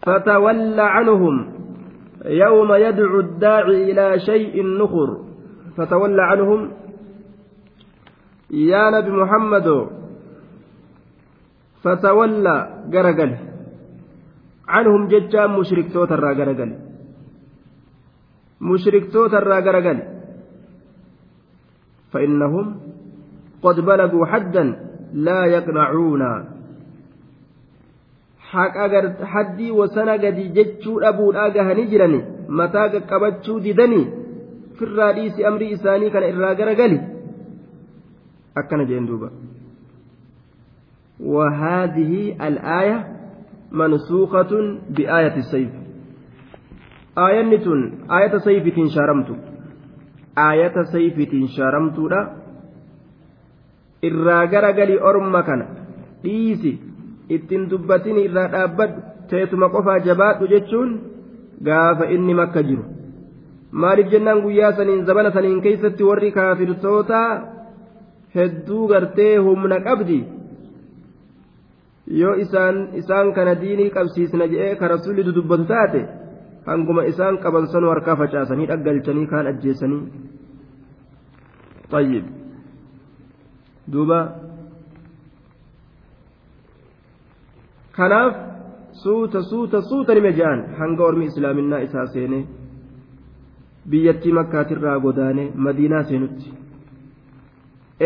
فتول 0.04 0.80
عنهم 0.80 1.34
يوم 2.24 2.70
يدعو 2.72 3.20
الداعي 3.20 3.92
إلى 3.92 4.20
شيء 4.20 4.54
نخر 4.66 5.08
فتول 5.76 6.20
عنهم 6.20 6.60
يا 8.50 8.84
نبي 8.90 9.10
محمد 9.10 9.68
فتولى 11.82 12.56
قرقل 12.92 13.32
عنهم 14.68 15.02
ججا 15.08 15.46
مشرك 15.46 15.86
توتر 15.92 16.24
قرقل 16.38 16.70
مشرك 18.60 19.04
توتر 19.12 19.52
قرقل 19.66 19.98
فإنهم 22.12 22.66
قد 23.62 23.76
بلغوا 23.80 24.26
حدا 24.26 24.64
لا 25.12 25.40
يقنعون 25.44 26.22
haddii 28.52 29.70
wasana 29.70 30.18
gadi 30.18 30.48
jechuu 30.56 31.00
dhabuudhaa 31.00 31.50
gahanii 31.56 31.86
jirani 31.92 32.20
mataa 32.60 32.88
qaqqabachuu 32.94 33.60
didanii 33.60 34.06
firraa 34.78 35.12
dhiisi 35.18 35.44
amrii 35.50 35.74
isaanii 35.76 36.10
kana 36.14 36.30
irraa 36.32 36.54
garagali 36.60 36.98
akkana 38.60 38.88
jeen 38.90 39.06
duuba 39.10 39.28
وهذه 41.19 42.13
الآية 42.47 43.07
منسوخة 43.71 44.51
بآية 44.89 45.35
السيف 45.35 45.71
آية 47.17 47.41
نتون 47.41 47.81
آية 48.11 48.37
سيف 48.37 48.65
شارمت 48.95 49.29
آية 50.37 50.83
سيف 50.83 51.17
شارمت 51.57 51.99
لا 51.99 52.43
irraa 54.07 54.45
garagali 54.51 54.95
orma 55.09 55.41
kana 55.47 55.65
dhiisi 56.23 56.71
ittiin 57.35 57.69
dubbatin 57.71 58.17
irraa 58.25 58.49
dhaabbadhu 58.55 59.03
teessuma 59.29 59.69
qofaa 59.75 59.99
jabaadhu 60.07 60.49
jechuun 60.53 60.91
gaafa 61.67 62.09
inni 62.15 62.35
makka 62.39 62.63
jiru 62.69 62.83
maaliif 63.83 64.11
jennaan 64.13 64.43
guyyaa 64.45 64.73
saniin 64.79 65.05
zabana 65.09 65.31
saniin 65.35 65.61
keessatti 65.65 66.07
warri 66.09 66.31
kaafirtoota 66.37 67.21
hedduu 68.35 68.87
gartee 68.91 69.35
humna 69.47 69.79
qabdi 69.87 70.19
yoo 72.10 72.34
isaan 72.44 72.76
isaan 73.00 73.32
kana 73.36 73.54
diinii 73.60 73.90
qabsiisna 73.96 74.46
jedhee 74.52 74.74
ka 74.80 74.88
rasuulli 74.94 75.24
dudubbatu 75.28 75.64
taate 75.72 76.00
hanguma 76.66 77.02
isaan 77.12 77.38
qaban 77.44 77.66
sanu 77.72 77.88
harkaa 77.92 78.16
facaasanii 78.20 78.66
dhaggalchanii 78.70 79.26
kaan 79.32 79.46
ajjeessanii 79.52 80.02
xayyib 81.92 82.26
duuba. 83.92 84.18
Kanaaf 87.96 88.34
suuta 89.02 89.42
suuta 89.42 89.80
suuta 89.82 90.14
nime 90.14 90.32
je'an. 90.38 90.60
Hanga 90.78 91.02
ormi 91.04 91.24
islaaminaa 91.30 91.78
isaa 91.86 92.06
seenee 92.14 92.44
biyyattii 93.90 94.32
makkaatirraa 94.38 94.98
godaanee 95.00 95.52
madiinaa 95.54 96.02
seenutti. 96.10 96.52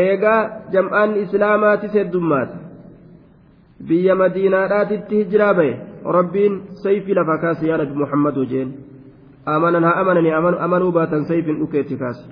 Eegaa 0.05 0.41
jam'aan 0.73 1.17
islaamaati 1.25 1.89
seddummaata 1.97 2.62
biyya 3.89 4.15
madiinaadhaatitti 4.23 5.25
hijiraa 5.25 5.55
baye 5.55 5.75
rabbiin 6.19 6.63
sayfii 6.85 7.15
lafa 7.15 7.39
kaase 7.39 7.69
yaa 7.69 7.81
nabi 7.83 7.95
muhammad 8.05 8.39
jeen 8.55 8.73
amanan 9.57 9.85
haa 9.85 9.99
amananii 10.05 10.33
amanuu 10.67 10.93
baatan 10.93 11.29
sayfiin 11.33 11.61
dhukeetti 11.61 12.01
kaase 12.05 12.25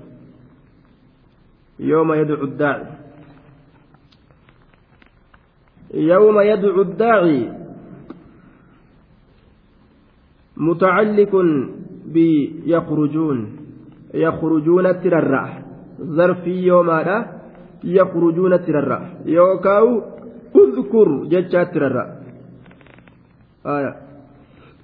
yooma 1.91 2.15
yadcu 2.21 2.47
daaci 2.63 3.01
يوم 5.93 6.39
يدعو 6.39 6.81
الداعي 6.81 7.51
متعلق 10.57 11.33
بيخرجون 12.05 13.57
يخرجون 14.13 14.85
التررع 14.85 15.63
ظرف 16.01 16.47
يوم 16.47 16.89
هذا 16.89 17.41
يخرجون 17.83 18.53
التررع 18.53 19.09
يوكاو 19.25 20.01
uzkur 20.53 21.27
jechaatti 21.33 21.79
rarra. 21.79 22.05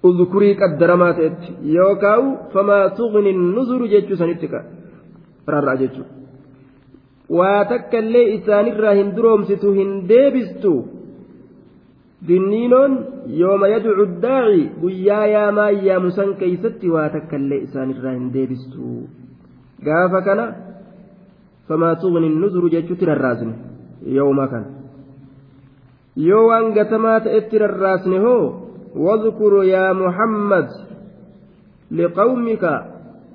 Uzkurii 0.04 0.56
qaddaramaa 0.56 1.14
ta'etti. 1.14 1.56
Yookaan 1.76 2.38
famaa 2.54 2.90
tuqni 2.98 3.34
nuzuru 3.34 3.88
jechuu 3.88 4.18
sanitti 4.18 4.48
rarra'a 5.48 5.76
jechuudha. 5.82 6.18
waa 7.30 7.66
takka 7.66 8.00
illee 8.00 8.28
isaanirraa 8.36 8.94
hin 9.00 9.16
duroomsitu 9.16 9.72
hin 9.74 9.92
deebistu. 10.10 10.74
Dinniinoon 12.28 12.94
yooma 13.40 13.68
yadu 13.68 14.06
daa'i 14.22 14.62
guyyaa 14.82 15.26
yaamaa 15.34 15.70
yaamu 15.88 16.12
san 16.12 16.34
keeysatti 16.36 16.90
waa 16.96 17.10
takka 17.10 17.36
illee 17.42 17.62
isaanirraa 17.68 18.14
hin 18.14 18.32
deebistu. 18.34 19.10
Gaafa 19.86 20.22
kana 20.22 20.48
famaa 21.68 21.96
tuqni 22.04 22.30
nuzuru 22.30 22.70
jechuutti 22.76 23.06
rarraasne 23.12 23.54
yooma 24.18 24.48
kana. 24.48 24.77
Yoo 26.18 26.48
waan 26.50 26.74
gatamaa 26.74 27.20
ta'etti 27.26 27.58
rarraasne 27.66 28.20
hoo 28.28 28.68
واذكر 28.98 29.64
يا 29.64 29.94
محمد 29.94 30.68
لقومك 31.92 32.64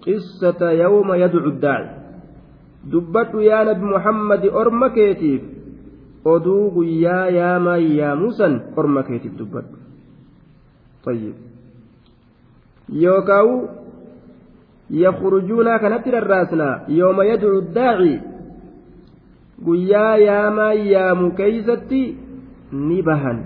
قصة 0.06 0.70
يوم 0.70 1.08
يدعو 1.14 1.48
الداعي 1.54 1.88
dubbadhu 2.82 3.38
yaa 3.46 3.62
nabi 3.62 3.84
muhammadi 3.94 4.50
orma 4.50 4.90
keetiif 4.90 5.42
oduu 6.26 6.74
guyyaa 6.74 7.30
yaamaa 7.30 7.78
yaamusan 7.78 8.74
orma 8.76 9.02
keetiif 9.06 9.38
dubbadhu 9.38 9.78
طيب 11.06 11.34
يوكاو 12.88 13.48
يخرجون 14.90 15.76
كانت 15.76 16.06
الراسنا 16.06 16.84
يوم 16.88 17.22
يدعو 17.22 17.58
الداعي 17.58 18.20
guyyaa 19.66 20.16
yaamaa 20.16 20.72
yaamu 20.72 21.30
keeysatti 21.38 22.21
ni 22.72 23.02
bahan 23.02 23.38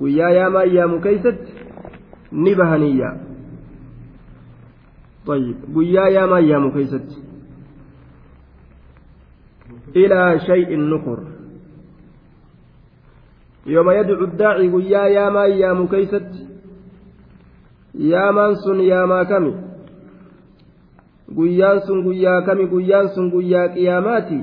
guyyaa 0.00 0.30
yaamaa 0.30 0.64
yaamu 0.64 1.00
keeysatti 1.00 1.52
ni 2.32 2.54
bahaniyya 2.54 3.10
طيب 5.26 5.56
guyyaa 5.74 6.08
yaamaa 6.08 6.40
yaamu 6.50 6.72
keeysatti 6.72 7.28
إلى 9.96 10.40
شيء 10.46 10.76
نكر 10.76 11.18
يوم 13.66 13.90
يدعو 13.90 14.24
الداعي 14.24 14.68
قيا 14.72 15.02
يا 15.16 15.30
ما 15.30 15.44
يا 15.46 15.72
مكيست 15.72 16.32
يا 17.94 18.30
منصن 18.30 18.80
يا 18.80 19.06
ما 19.06 19.22
كمي 19.22 19.54
guyyaan 21.28 21.84
sun 21.84 22.00
guyyaa 22.08 22.40
kami 22.48 22.64
guyyaan 22.72 23.08
sun 23.14 23.28
guyyaa 23.30 23.68
qiyaamaati 23.76 24.38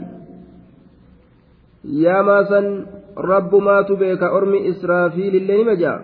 yaamaa 2.04 2.44
san 2.46 2.66
rabbumaatu 3.16 3.98
beeka 3.98 4.32
ormi 4.32 4.68
israafiilillee 4.72 5.58
nima 5.58 5.76
jaa 5.76 6.00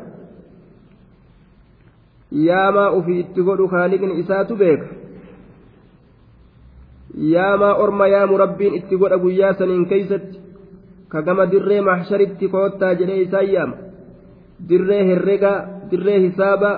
yaamaa 2.32 2.92
ufii 2.92 3.20
itti 3.20 3.44
godhu 3.44 3.68
kaaliqni 3.68 4.20
isaatu 4.20 4.56
beeka? 4.56 4.86
Yaamaa 7.18 7.74
orma 7.76 8.08
yaamu 8.08 8.38
rabbiin 8.38 8.76
itti 8.76 8.98
godha 8.98 9.18
guyyaa 9.18 9.54
saniin 9.54 9.86
keeysatti? 9.86 10.40
Ka 11.10 11.22
gama 11.22 11.52
dirree 11.52 11.82
mahsharitti 11.82 12.48
koottaa 12.48 12.94
jedhee 12.96 13.22
isaan 13.22 13.54
yaama. 13.54 13.76
Dirree 14.70 15.04
herrega 15.06 15.54
dirree 15.92 16.20
hisaaba 16.20 16.72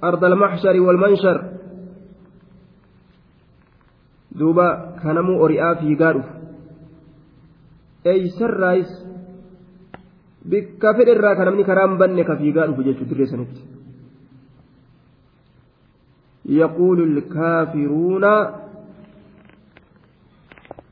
ardal 0.00 0.36
mahshari 0.36 0.80
walmanshar 0.80 1.38
duuba 4.38 4.94
kanamuu 5.02 5.42
ori'aa 5.42 5.74
fiigaa 5.74 6.12
dhufu. 6.12 6.32
Eeysarraayis 8.04 8.90
bikka 10.51 10.93
fedhe 10.93 11.11
irraa 11.17 11.35
ka 11.35 11.49
namni 11.49 11.67
karaa 11.71 11.87
hin 11.87 11.97
banne 12.03 12.23
ka 12.29 12.39
fiigaa 12.43 12.67
dhufu 12.69 12.87
jechuu 12.89 13.09
dirree 13.09 13.31
sanitti 13.33 13.77
يقول 16.47 17.03
الكافرون 17.03 18.25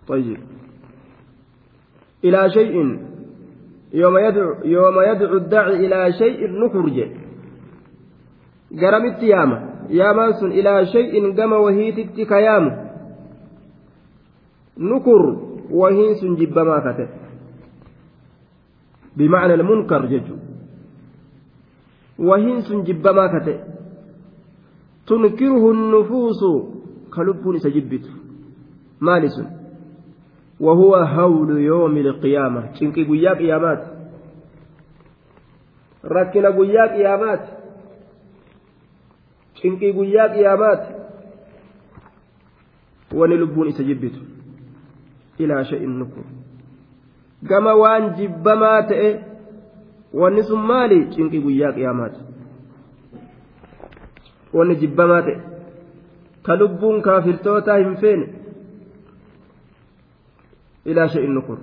طيب 0.07 0.37
إلى 2.23 2.49
شيء 2.49 2.99
يوم 3.93 4.17
يدعو 4.17 4.53
يوم 4.63 5.01
يدعو 5.01 5.37
الداعي 5.37 5.85
إلى 5.85 6.13
شيء 6.13 6.39
نخرج 6.51 6.97
قرمت 8.81 9.23
ياما 9.23 9.57
ياما 9.89 10.31
سن 10.31 10.51
إلى 10.51 10.85
شيء 10.85 11.41
قم 11.41 11.51
وهيتك 11.53 12.27
كيام 12.27 12.65
نكر 14.77 15.23
وهين 15.71 16.13
سن 16.13 16.35
جب 16.35 16.59
ما 16.59 16.79
كتب 16.79 17.18
بمعنى 19.16 19.54
المنكر 19.54 20.06
ججو. 20.06 20.36
وهين 22.18 22.60
سن 22.60 22.82
جب 22.82 23.08
ما 23.08 23.26
كتب 23.26 23.60
تنكره 25.06 25.70
النفوس 25.70 26.40
كلب 27.14 27.58
سجبت. 27.58 28.10
مالس 29.00 29.36
وهو 30.60 30.94
هول 30.94 31.58
يوم 31.58 31.96
القيامة. 31.96 32.74
شنكي 32.74 33.04
قيا 33.04 33.32
قيامات 33.34 33.82
ركنا 36.04 36.50
قيا 36.58 36.84
قيامات 36.96 37.44
شنكي 39.54 39.92
قيا 39.92 40.24
قيامات 40.34 40.82
ونلبون 43.14 43.70
سجبت. 43.70 44.16
إلى 45.40 45.64
شيء 45.64 46.04
النكر 47.42 47.48
كما 47.48 47.72
وان 47.72 48.14
جبما 48.14 48.80
تئ 48.80 49.18
ونسم 50.14 50.68
مالي 50.68 51.12
شنكي 51.12 51.38
قيا 51.38 51.70
قيامات 51.70 52.16
wanni 54.52 54.74
jibbamaa 54.76 55.22
ta'e 55.22 55.40
ka 56.42 56.56
lubbuun 56.56 57.02
kaafirtootaa 57.02 57.76
hin 57.76 57.96
feene? 57.96 58.26
Ilaa 60.84 61.08
shay'in 61.08 61.34
nukur 61.34 61.58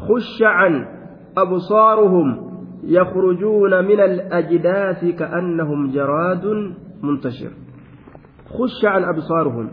خش 0.00 0.42
عن 0.42 0.86
أبصارهم 1.36 2.50
يخرجون 2.84 3.84
من 3.84 4.00
الأجداث 4.00 5.04
كأنهم 5.04 5.90
جراد 5.90 6.46
منتشر 7.02 7.52
خش 8.48 8.84
عن 8.84 9.04
أبصارهم 9.04 9.70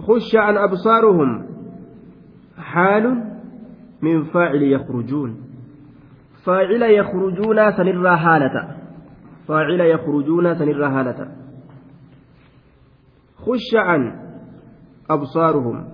خش 0.00 0.36
عن 0.36 0.56
أبصارهم 0.56 1.46
حال 2.74 3.24
من 4.02 4.24
فاعل 4.24 4.62
يخرجون. 4.62 5.36
فاعل 6.44 6.82
يخرجون 6.82 7.72
سنرى 7.76 8.16
حالة. 8.16 8.76
فاعل 9.48 9.80
يخرجون 9.80 10.54
سنرى 10.54 10.86
هالة 10.86 11.28
خش 13.36 13.74
عن 13.74 14.12
أبصارهم. 15.10 15.88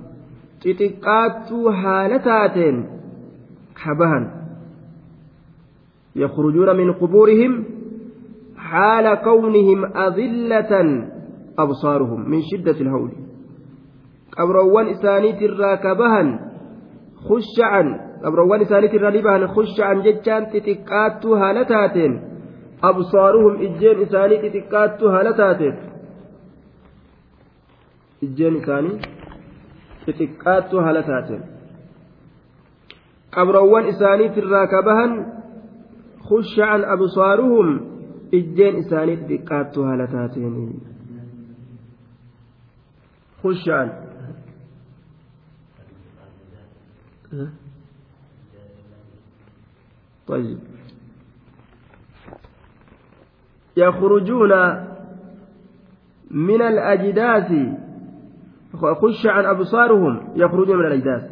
تتقاتوا 0.61 1.73
هالتاتين 1.73 2.87
حبها. 3.77 4.47
يخرجون 6.17 6.77
من 6.77 6.93
قبورهم 6.93 7.65
حال 8.57 9.15
كونهم 9.15 9.85
أذلة 9.85 10.73
أبصارهم 11.59 12.31
من 12.31 12.41
شدة 12.43 12.81
الهول. 12.81 13.13
قبروان 14.39 14.87
إسانيت 14.87 15.43
الراكبها. 15.43 16.23
خش 16.23 16.50
عن 17.61 17.87
قبروان 18.25 18.61
إسانيت 18.61 18.95
الرالبها 18.95 19.47
خش 19.47 19.77
عن 19.81 20.03
ججان 20.03 20.43
تتقاتوا 20.53 21.39
هالتاتين 21.39 22.31
absaaruhum 22.89 23.61
ijjeen 23.67 24.03
isaanii 24.05 24.39
xixiqqaattu 24.43 25.09
haala 25.15 25.33
taateef 25.41 25.77
ijjeen 28.27 28.57
isaanii 28.61 28.97
xixiqqaattu 30.05 30.85
haala 30.87 31.03
taateen 31.11 31.43
qabrawwan 33.37 33.91
isaaniitirraa 33.93 34.67
ka 34.75 34.83
bahan 34.89 35.13
khushacan 36.29 36.87
absaaruhum 36.95 37.69
ijjeen 38.39 38.81
isaanii 38.85 39.19
xixiqqaattu 39.21 39.89
haala 39.89 40.07
taateen 40.15 40.55
khushacan 43.43 43.89
طيب. 50.29 50.59
يخرجون 53.77 54.53
من 56.31 56.63
الأجداث. 56.63 57.53
خش 58.75 59.27
عن 59.27 59.45
أبصارهم 59.45 60.33
يخرجون 60.37 60.77
من 60.79 60.87
الأجداث. 60.87 61.31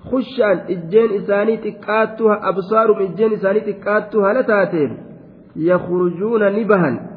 خش 0.00 0.40
عن 0.40 0.58
إجين 0.58 1.10
إساني 1.12 1.56
تكاتها 1.56 2.48
أبصارهم 2.48 3.02
إجين 3.02 3.32
إساني 3.32 3.60
تكاتها 3.60 4.32
لتاتين. 4.32 4.98
يخرجون 5.56 6.52
نبها. 6.52 7.10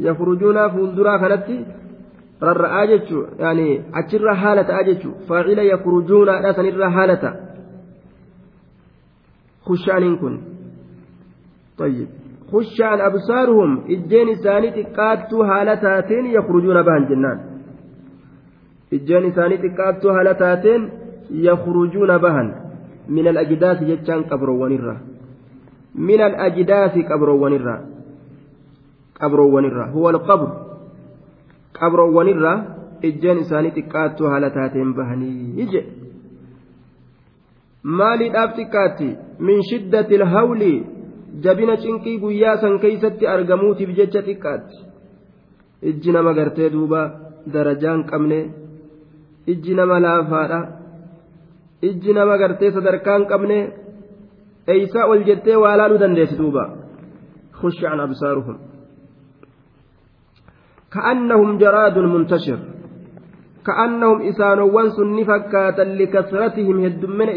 يخرجون 0.00 0.68
فولدرا 0.68 1.16
كانت 1.16 1.66
rarra'aa 2.40 2.86
jechuun 2.86 3.28
yaani 3.38 3.84
achirra 3.92 4.34
haala 4.34 4.64
ta'aa 4.64 4.82
jechuun 4.88 5.14
faacila 5.28 5.62
yakrujuunaadha 5.62 6.54
sanirra 6.54 6.90
khushaaniin 9.66 10.16
kun 10.22 10.34
khushaan 12.50 13.00
absaaruhum 13.08 13.72
ijjeen 13.94 14.28
isaanii 14.36 14.74
xiqqaattuu 14.76 15.42
haala 15.50 15.76
taateen 15.84 16.26
yakhrujuuna 16.36 16.84
bahan 16.88 17.08
jennaan 17.10 17.40
ijjeen 18.98 19.24
isaanii 19.30 19.58
xiqqaattuu 19.64 20.14
haala 20.16 20.34
taateen 20.42 20.86
yakhrujuuna 21.48 22.18
bahan 22.26 22.54
min 23.18 23.28
alajdaasi 23.32 23.90
jechaan 23.90 24.24
qabroowwanirra 24.30 24.94
min 26.10 26.24
alajdaasi 26.28 27.04
qabroowwanirra 27.10 27.76
qabroowwanirra 29.20 29.90
huwa 29.96 30.14
alqabr 30.14 30.48
qabroowwanirra 31.80 32.52
ijjeen 33.10 33.44
isaanii 33.44 33.76
xiqqaattuu 33.78 34.32
haala 34.34 34.50
taateen 34.58 34.94
bahanii 34.98 35.68
jedhe 35.74 35.95
maaliidhaaf 37.98 38.50
xiqqaatti 38.58 39.08
min 39.46 39.58
shiddati 39.70 40.14
ilhawli 40.18 40.72
jabina 41.44 41.74
cinqii 41.82 42.20
guyyaa 42.24 42.56
san 42.62 42.74
keeysatti 42.82 43.24
argamuutiif 43.34 43.90
jecha 43.98 44.20
xiqqaatti 44.28 44.78
ijji 45.90 46.10
nama 46.16 46.32
gartee 46.38 46.70
duuba 46.74 47.02
darajaan 47.54 48.00
qabne 48.10 48.40
ijji 49.52 49.72
nama 49.78 49.96
laafaadha 50.06 50.60
ijji 51.88 52.12
nama 52.18 52.34
gartee 52.42 52.70
sadarkaan 52.76 53.22
qabne 53.30 53.58
eeysaa 54.72 55.06
ol 55.12 55.20
jettee 55.28 55.56
waa 55.62 55.76
laaluu 55.78 56.00
dandeessi 56.02 56.38
duuba 56.42 56.64
خش 57.60 57.78
عن 57.84 58.00
أبصارهم 58.00 58.56
كأنهم 60.92 61.58
جراد 61.58 61.98
منتشر 61.98 62.58
كأنهم 63.66 64.22
إسانوان 64.22 64.88
سن 64.90 65.18
فكاتا 65.24 65.82
لكثرتهم 65.82 66.76
هدمنا 66.84 67.32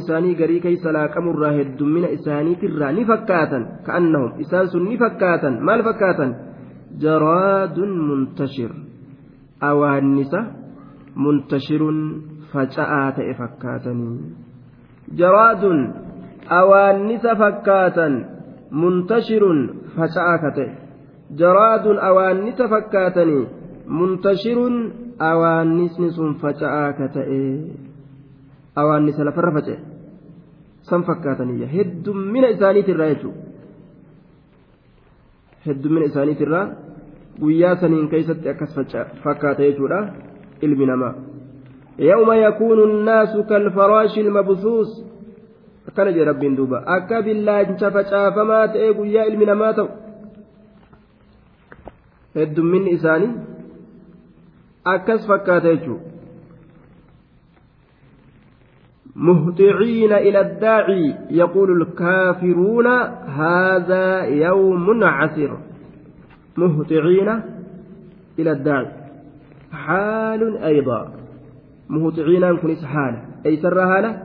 isaanii 0.00 0.34
garii 0.34 0.60
keeysa 0.64 0.92
laaqamurraa 0.96 1.52
heddummina 1.58 2.08
isaaniitirraa 2.16 2.92
ni 2.92 3.04
fakkaatan 3.10 3.64
ka'annahum 3.86 4.38
isaan 4.44 4.68
sun 4.72 4.84
ni 4.90 4.98
fakkaatan 5.02 5.58
maal 5.68 5.82
fakkaatan 5.88 6.30
jaraadun 7.04 7.92
muntashir 8.08 8.70
awaannisa 9.70 10.44
muntashirun 11.24 11.98
faca'aa 12.52 13.12
ta'e 13.18 13.34
fakkaatanii 13.40 14.16
jaraadun 15.22 15.80
awaannisa 16.60 17.36
fakkaatan 17.42 18.18
muntashirun 18.70 19.60
faca'aa 19.96 20.38
ka 20.44 20.50
ta'e 20.60 20.70
jaraadun 21.42 21.98
awaannisa 22.10 22.68
fakkaatanii 22.74 23.44
muntashirun 23.99 24.75
awaannisni 25.29 26.11
sun 26.17 26.35
faca'aa 26.43 26.93
ka 26.99 27.07
ta'e 27.15 27.41
awaannisa 28.83 29.27
lafarra 29.27 29.51
faca'e 29.57 29.79
san 30.89 31.03
fakkaataniyya 31.09 31.67
heddummina 31.75 32.53
isaaniitirraa 32.55 33.09
jechuudha 33.13 33.41
heddummina 35.67 36.09
isaaniitirraa 36.11 36.65
guyyaa 37.43 37.75
saniin 37.83 38.09
keessatti 38.15 38.49
akkas 38.53 38.75
fakkaata 39.23 39.61
jechuudha 39.69 40.01
ilmi 40.61 40.89
namaa 40.93 41.13
يوم 41.99 42.31
يكون 42.31 42.79
الناس 42.89 43.37
كالفراش 43.49 44.13
المبثوث 44.19 44.91
akkana 45.87 46.11
jedhe 46.11 46.25
rabbiin 46.25 46.55
duuba 46.57 46.77
akka 46.95 47.21
billaacha 47.21 47.91
facaafamaa 47.95 48.67
ta'e 48.73 48.93
guyyaa 48.99 49.25
ilmi 49.29 49.45
namaa 49.45 49.73
ta'u 49.77 49.89
heddumminni 52.37 52.93
isaanii 52.97 53.31
akkas 54.94 55.26
fakkaata 55.26 55.74
jechuudha. 55.74 56.18
مهطعين 59.18 60.12
إلى 60.12 60.40
الداعي 60.40 61.14
يقول 61.30 61.82
الكافرون 61.82 62.86
هذا 63.26 64.20
يوم 64.22 65.04
عسر 65.04 65.58
مهطعين 66.56 67.28
إلى 68.38 68.52
الداعي 68.52 68.86
حال 69.72 70.58
أيضا 70.58 71.12
مهطعين 71.88 72.56
كنس 72.56 72.84
حال 72.84 73.18
أي 73.46 73.56
سر 73.56 73.80
هالة 73.80 74.22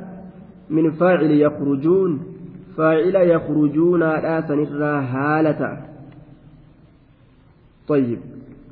من 0.69 0.91
فاعل 0.91 1.31
يخرجون 1.31 2.21
فاعل 2.77 3.15
يخرجون 3.15 3.99
لا 3.99 4.41
سنر 4.47 4.83
هالة 4.85 5.77
طيب 7.87 8.19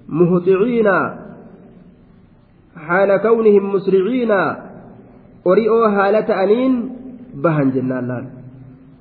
مهطعين 0.09 0.87
حال 2.87 3.17
كونهم 3.17 3.63
مسرعين 3.73 4.31
haala 5.89 6.21
ta'aniin 6.21 6.73
bahan 7.43 7.73
jennaan 7.73 8.05
laal 8.07 8.25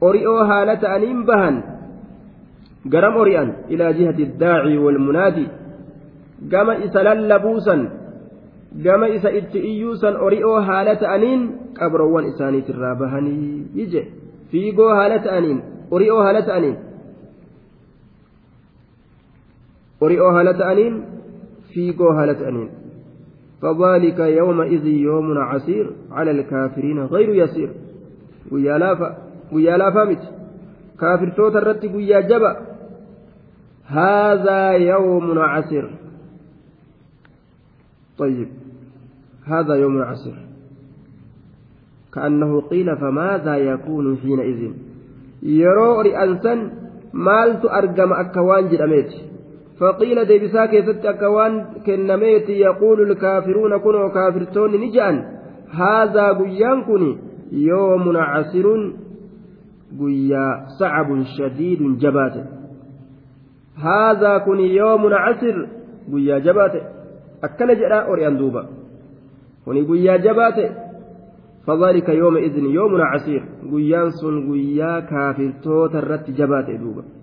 ori'oo 0.01 0.43
haala 0.51 0.77
ta'aniin 0.85 1.19
bahan 1.29 1.57
garam 2.93 3.17
ori'an 3.23 3.49
ilaa 3.69 3.93
jihati 3.99 4.31
daaci 4.41 4.77
walmunaadi 4.85 5.45
gama 6.53 6.81
isa 6.87 7.05
lallabuusan 7.05 7.81
gama 8.87 9.13
isa 9.17 9.31
itti 9.41 9.59
iyyuusan 9.73 10.17
ori'oo 10.17 10.61
haala 10.69 10.97
ta'aniin 10.97 11.41
qabroowwan 11.79 12.31
isaaniitirraa 12.33 12.95
bahanii 13.03 13.67
ije 13.85 14.03
fiigoo 14.51 14.93
haala 14.99 15.19
ta'aniin 15.29 15.59
ori'oo 15.91 16.23
haala 16.25 16.43
ta'aniin 16.49 16.77
ori'oo 20.01 20.33
haala 20.37 20.55
ta'aniin 20.63 20.95
fiigoo 21.75 22.13
haala 22.19 22.35
ta'aniin 22.35 22.80
فذلك 23.63 24.19
يومئذ 24.19 24.87
يوم 24.87 25.39
عسير 25.39 25.91
على 26.11 26.31
الكافرين 26.31 27.05
غير 27.05 27.29
يسير. 27.35 27.71
ويا 29.53 29.77
لافا 29.77 30.05
مت 30.05 30.23
كافر 31.01 31.29
توت 31.37 31.57
الرت 31.57 31.85
ويا 31.85 32.21
جبأ. 32.21 32.57
هذا 33.87 34.71
يوم 34.71 35.39
عسير. 35.39 35.91
طيب. 38.19 38.49
هذا 39.45 39.75
يوم 39.75 40.03
عسير. 40.03 40.35
كأنه 42.15 42.61
قيل 42.61 42.97
فماذا 42.97 43.57
يكون 43.57 44.17
حينئذ؟ 44.17 44.73
يرو 45.43 46.01
رئانسا 46.01 46.71
مالت 47.13 47.65
أرقم 47.65 48.13
أكوان 48.13 48.69
جرميتي 48.69 49.30
فقيل 49.81 50.25
ديبسا 50.25 50.67
كيست 50.67 51.07
أكوان 51.07 51.65
كنميت 51.87 52.49
يقول 52.49 53.11
الكافرون 53.11 53.79
كنوا 53.79 54.09
كافرتون 54.09 54.71
نجأن. 54.81 55.25
هذا 55.71 56.33
قيان 56.33 56.83
كني 56.83 57.19
يوم 57.53 58.17
عسر 58.17 58.67
قيا 60.01 60.45
صعب 60.81 61.23
شديد 61.39 61.99
جبات. 61.99 62.37
هذا 63.77 64.39
كني 64.39 64.75
يوم 64.75 65.15
عسر 65.15 65.67
قيا 66.13 66.39
جبات. 66.39 66.75
أكن 67.45 67.67
جرا 67.81 67.99
أوريان 68.09 68.37
دوبا. 68.37 68.67
كني 69.65 69.83
قيا 69.83 70.17
جبات. 70.17 70.59
فذلك 71.67 72.09
يومئذ 72.09 72.57
يوم 72.59 73.01
عسير. 73.01 73.43
قيان 73.73 74.11
سن 74.11 74.53
قيا 74.53 75.01
كافرتوت 75.01 75.95
الرت 75.95 76.31
جبات 76.31 76.71
دوبا. 76.71 77.20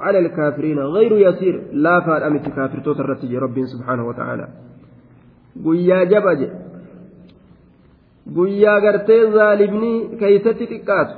على 0.00 0.18
الكافرين 0.18 0.78
غير 0.78 1.12
يسير 1.26 1.54
لا 1.72 2.00
فارأمت 2.00 2.48
كافر 2.56 2.78
توترتي 2.86 3.38
رب 3.38 3.56
سبحانه 3.72 4.04
وتعالى 4.08 4.46
guyyaa 5.64 6.04
jabaje 6.06 6.46
guyyaa 8.34 8.80
gartee 8.84 9.22
zaalibni 9.34 9.90
keeysatti 10.20 10.68
xiqqaatu 10.72 11.14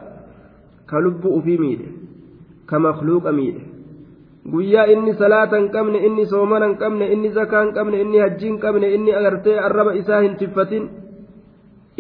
ka 0.91 1.03
lubbuu 1.05 1.35
ufii 1.39 1.59
miidhe 1.65 1.89
ka 2.71 2.79
makluuqa 2.87 3.33
miidhe 3.39 3.63
guyyaa 4.53 4.87
inni 4.95 5.15
salaata 5.21 5.61
hin 5.61 5.69
qabne 5.77 5.99
inni 6.07 6.25
soomana 6.33 6.71
hin 6.71 6.77
qabne 6.83 7.13
inni 7.15 7.35
zakaa 7.39 7.63
hin 7.65 7.75
qabne 7.79 8.01
inni 8.05 8.25
hajjii 8.25 8.51
hin 8.51 8.59
qabne 8.65 8.95
inni 8.97 9.17
agartee 9.21 9.59
arraba 9.69 9.95
isaa 10.01 10.23
hin 10.27 10.37
tiffatin 10.41 10.89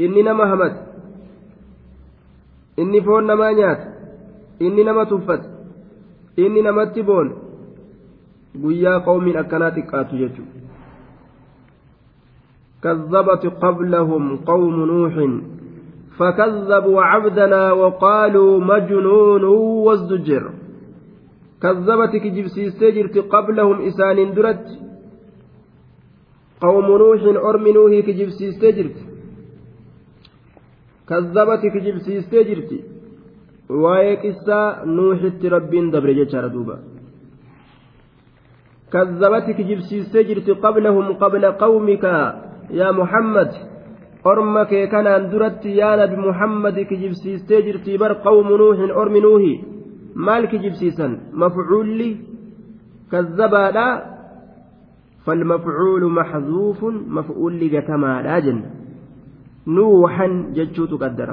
inni 0.06 0.22
nama 0.28 0.50
hamate 0.54 0.80
inni 2.84 3.04
foon 3.08 3.32
namaa 3.32 3.52
nyaata 3.60 3.86
inni 4.66 4.84
nama 4.90 5.06
tuffate 5.12 5.51
inni 6.36 6.62
namatti 6.62 7.02
boone 7.02 7.32
guyyaa 8.62 9.00
qawmiin 9.00 9.40
akkanaa 9.44 9.74
xiqqaatu 9.76 10.16
jechuudha. 10.16 10.62
كذبت 12.82 13.46
قبلهم 13.46 14.36
قوم 14.36 14.84
نوح 14.84 15.14
فكذبوا 16.18 17.02
عبدنا 17.02 17.72
وقالوا 17.72 18.60
مجنون 18.60 19.44
وازدجر 19.86 20.44
كذبت 21.62 22.16
كجبسيستي 22.16 22.90
جرت 22.90 23.18
قبلهم 23.18 23.76
إسان 23.88 24.34
درت 24.34 24.66
قوم 26.60 26.86
نوح 27.02 27.22
أرم 27.48 27.68
نوح 27.68 27.92
كجبسيستي 28.06 28.72
جرت 28.72 28.98
كذبت 31.08 31.62
كجبسيستي 31.74 32.44
جرت 32.48 32.70
waa'ee 33.82 34.16
qissaa 34.22 34.84
nuuxitti 34.96 35.52
rabbiin 35.54 35.86
dabre 35.94 36.14
jechaadha 36.20 36.54
duuba 36.56 36.76
كذبت 38.92 39.46
كجبسيستي 39.58 40.20
جرت 40.28 40.48
قبلهم 40.64 41.06
قبل 41.22 41.44
قومك. 41.64 42.04
يا 42.80 42.88
محمد 42.92 43.50
أرمك 44.26 44.72
كان 44.92 45.06
درت 45.32 45.64
يا 45.80 45.90
نبي 45.96 46.16
محمد 46.28 46.76
كجبسيستي 46.90 47.56
جرتي 47.66 47.96
بر 47.96 48.12
قوم 48.12 48.48
نوح 48.60 48.78
أرم 49.00 49.16
نوحي 49.16 49.54
maal 50.26 50.44
kijibsiisan 50.52 51.32
mafcuulli 51.32 52.20
kazzabaadha 53.10 53.88
فالمفعول 55.24 56.02
محذوف 56.18 56.80
مفعول 57.16 57.52
لجتمالا 57.60 58.38
جن. 58.38 58.58
نوحا 59.66 60.26
جتشوت 60.56 60.92
قدر 61.02 61.30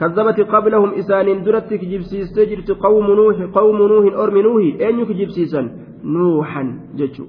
كذبت 0.00 0.40
قبلهم 0.40 0.90
إسان 1.00 1.42
درت 1.42 1.74
كجبسيس 1.74 2.32
تجرت 2.36 2.70
قوم 2.70 3.06
نوح 3.20 3.36
قوم 3.58 3.78
نوح 3.92 4.04
أرم 4.22 4.36
نوح 4.46 4.62
أين 4.80 5.04
كجبسيسا 5.08 5.62
نوحا 6.04 6.64
جتشو. 6.98 7.24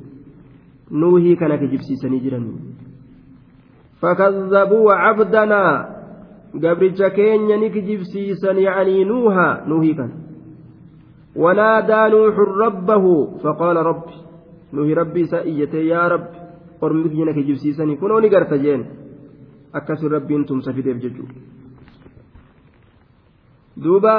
نوحي 0.91 1.35
كان 1.35 1.55
كجبسيسا 1.61 2.07
نجرا 2.09 2.39
فكذبوا 4.01 4.93
عبدنا. 4.93 5.63
قبل 6.63 6.93
جكين 6.99 7.49
نكجبسيسا 7.61 8.51
يعني 8.51 9.03
نوحا 9.03 9.49
نوحي 9.67 9.93
كان. 9.93 10.11
ونادى 11.35 12.01
نوح 12.13 12.35
ربه 12.63 13.05
فقال 13.43 13.77
رب 13.89 14.07
نوح 14.73 14.87
ربي 14.97 15.23
سئيتي 15.25 15.87
يا 15.87 16.07
رب. 16.07 16.27
ormi 16.81 17.09
biyya 17.09 17.33
kee 17.33 17.43
jibsiisanii 17.43 17.97
kunoo 17.97 18.19
ni 18.21 18.29
garta 18.29 18.57
jeen 18.57 18.85
akkasin 19.73 20.11
rabbiin 20.11 20.45
duuba 23.83 24.15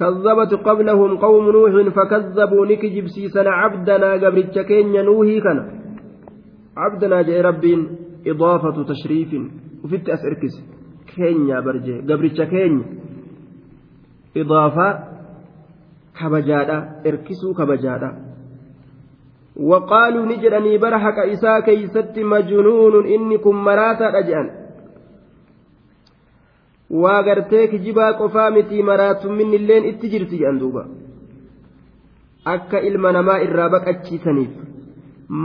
كذبت 0.00 0.52
قبلهم 0.64 1.16
قوم 1.16 1.44
نوح 1.50 1.72
فكذبوا 1.96 2.66
نكجب 2.66 3.06
سيسنا 3.06 3.50
عبدنا 3.50 4.12
قبرتش 4.12 4.58
كينيا 4.58 5.02
نوحي 5.02 5.40
كان 5.44 5.58
عبدنا 6.76 7.22
جاء 7.22 7.40
رب 7.40 7.64
إضافة 8.26 8.76
تشريف 8.92 9.30
وفي 9.84 9.96
أسركز 10.08 10.54
كينيا 11.12 11.60
برجي 11.60 12.00
قبرتش 12.08 12.40
كينيا 12.40 12.84
kabajaadha 17.56 18.12
waqaaluu 19.56 20.26
ni 20.26 20.36
jedhanii 20.42 20.78
bara 20.78 20.98
haqa 20.98 21.26
isaa 21.26 21.60
keeysatti 21.62 22.24
majnuunun 22.24 23.06
inni 23.06 23.38
kun 23.38 23.56
maraataadha 23.68 24.22
jedhan 24.28 24.50
waa 26.90 27.22
gartee 27.22 27.68
kijibaa 27.68 28.12
qofaa 28.20 28.50
mitii 28.50 28.82
maraatumminni 28.90 29.56
illeen 29.56 29.84
itti 29.92 30.10
jirti 30.14 30.38
jedhan 30.42 30.60
duuba 30.62 30.84
akka 32.54 32.80
ilma 32.90 33.12
namaa 33.18 33.38
irraa 33.46 33.68
baqachiisaniif 33.76 34.52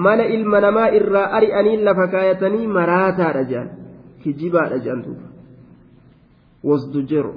mala 0.06 0.26
ilma 0.38 0.62
namaa 0.68 0.88
irraa 1.00 1.26
ari'anii 1.40 1.78
lafa 1.88 2.08
kaayatanii 2.14 2.68
maraataadha 2.78 3.44
jedhan 3.52 3.70
kijibaadha 4.24 4.80
jedhan 4.86 5.04
duuba 5.08 5.28
wasdujeru 6.70 7.36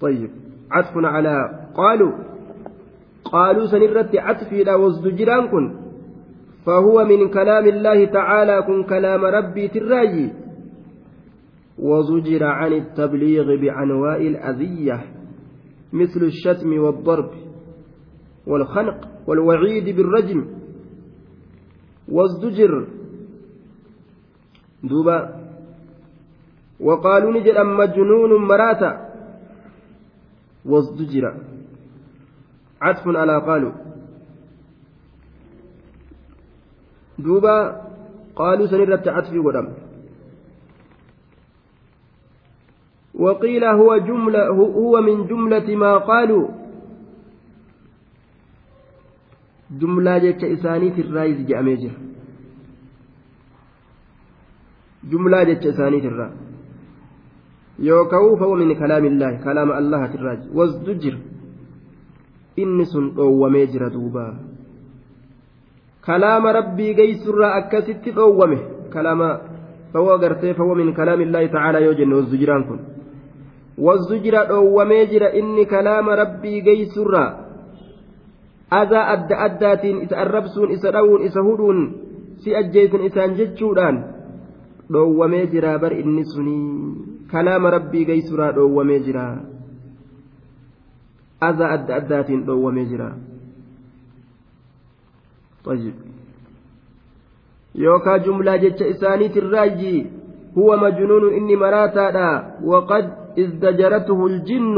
طيب 0.00 0.30
عطف 0.70 0.94
على 0.96 1.66
قالوا 1.74 2.12
قالوا 3.24 3.66
سنرت 3.66 4.16
عطفي 4.16 4.64
لا 4.64 4.74
وزدجران 4.74 5.48
كن 5.48 5.74
فهو 6.66 7.04
من 7.04 7.28
كلام 7.28 7.66
الله 7.66 8.04
تعالى 8.04 8.62
كن 8.62 8.82
كلام 8.82 9.24
ربي 9.24 9.68
تراجي 9.68 10.28
وزجر 11.78 12.44
عن 12.44 12.72
التبليغ 12.72 13.56
بعنواء 13.56 14.26
الأذية 14.26 15.04
مثل 15.92 16.22
الشتم 16.22 16.78
والضرب 16.78 17.30
والخنق 18.46 19.08
والوعيد 19.26 19.96
بالرجم 19.96 20.46
وازدجر 22.08 22.86
دوبا. 24.84 25.44
وقالوا 26.80 27.32
نجد 27.32 27.58
مجنون 27.58 28.48
مراتا 28.48 29.10
وازدجر 30.64 31.24
عطف 32.82 33.02
على 33.06 33.38
قالوا. 33.38 33.72
دوبا. 37.18 37.84
قالوا 38.36 38.66
سنرت 38.66 39.08
عطفي 39.08 39.38
ودم 39.38 39.83
وقيل 43.14 43.64
هو 43.64 43.96
جملة 43.96 44.48
هو 44.48 45.00
من 45.00 45.26
جملة 45.26 45.76
ما 45.76 45.98
قالوا 45.98 46.48
جملة 49.70 50.52
إساني 50.52 50.92
في 50.92 51.00
الرايز 51.00 51.46
جاميجر 51.46 51.90
جملة 55.04 55.42
جتش 55.42 55.66
إساني 55.66 56.00
في 56.00 56.06
الرايز 56.06 56.44
yookaan 57.78 58.38
fa'uu 58.38 58.56
min 58.56 58.76
kalaamillaahi 58.78 59.38
kalaama 59.42 59.74
allahati 59.74 60.18
irraaji 60.18 60.48
wasdu 60.54 60.94
jira 60.94 61.18
inni 62.56 62.86
sun 62.86 63.10
dhoowwamee 63.16 63.66
jira 63.66 63.90
duuba 63.90 64.34
kalaama 66.06 66.52
rabbii 66.52 66.94
geessurraa 66.94 67.54
akkasitti 67.54 68.14
dhoowwame 68.14 68.58
kalaama 68.94 69.40
fa'uu 69.92 70.12
agartee 70.16 70.54
fa'uu 70.54 70.74
min 70.74 70.94
kalaamillaahi 70.94 71.48
ta'aalaa 71.48 71.80
yoo 71.86 71.94
jenne 71.94 72.93
jira 73.76 75.32
inni 75.34 75.66
kalaama 75.66 76.16
rabbii 76.16 76.60
geessurraa 76.62 77.30
adaa 78.70 79.06
adda 79.14 79.38
addaatiin 79.46 80.02
isa 80.02 80.16
arrabsuun 80.16 80.70
isa 80.70 80.92
dha'uun 80.92 81.22
isa 81.26 81.42
hudhuun 81.42 81.80
si 82.42 82.56
ajjeesan 82.56 83.04
isaan 83.04 83.34
jechuudhaan 83.36 84.04
dhoowwamee 84.92 85.46
jira 85.46 85.78
bar 85.78 85.92
inni 85.92 86.24
sunii. 86.24 87.14
kalaama 87.34 87.70
rabbii 87.70 88.04
geessuraa 88.08 88.52
dhoowwamee 88.56 88.98
jira 89.06 89.22
aza 91.46 91.70
adda 91.76 91.96
addaatiin 92.00 92.44
dhoowwamee 92.46 92.84
jira 92.90 93.08
yookaa 97.84 98.18
jumlaa 98.26 98.58
jecha 98.64 98.86
isaaniitirraayi 98.94 99.94
huwa 100.54 100.76
majnuunun 100.84 101.34
inni 101.38 101.56
maraataadha 101.64 102.28
waqad 102.72 103.10
ازدجرته 103.38 104.26
الجن 104.26 104.76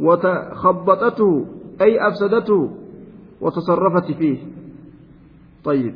وتخبطته 0.00 1.46
أي 1.80 2.08
أفسدته 2.08 2.70
وتصرفت 3.40 4.12
فيه. 4.18 4.38
طيب. 5.64 5.94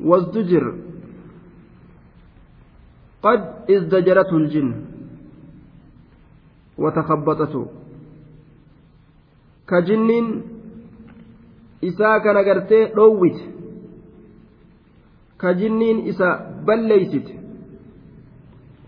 وازدجر. 0.00 0.74
قد 3.22 3.40
ازدجرته 3.70 4.36
الجن 4.36 4.70
وتخبطته. 6.78 7.66
كجن 9.68 10.10
isaa 11.82 12.20
kana 12.20 12.42
gartee 12.42 12.86
dhoowwite 12.96 13.44
ka 15.36 15.54
jinniin 15.54 16.06
isa 16.06 16.28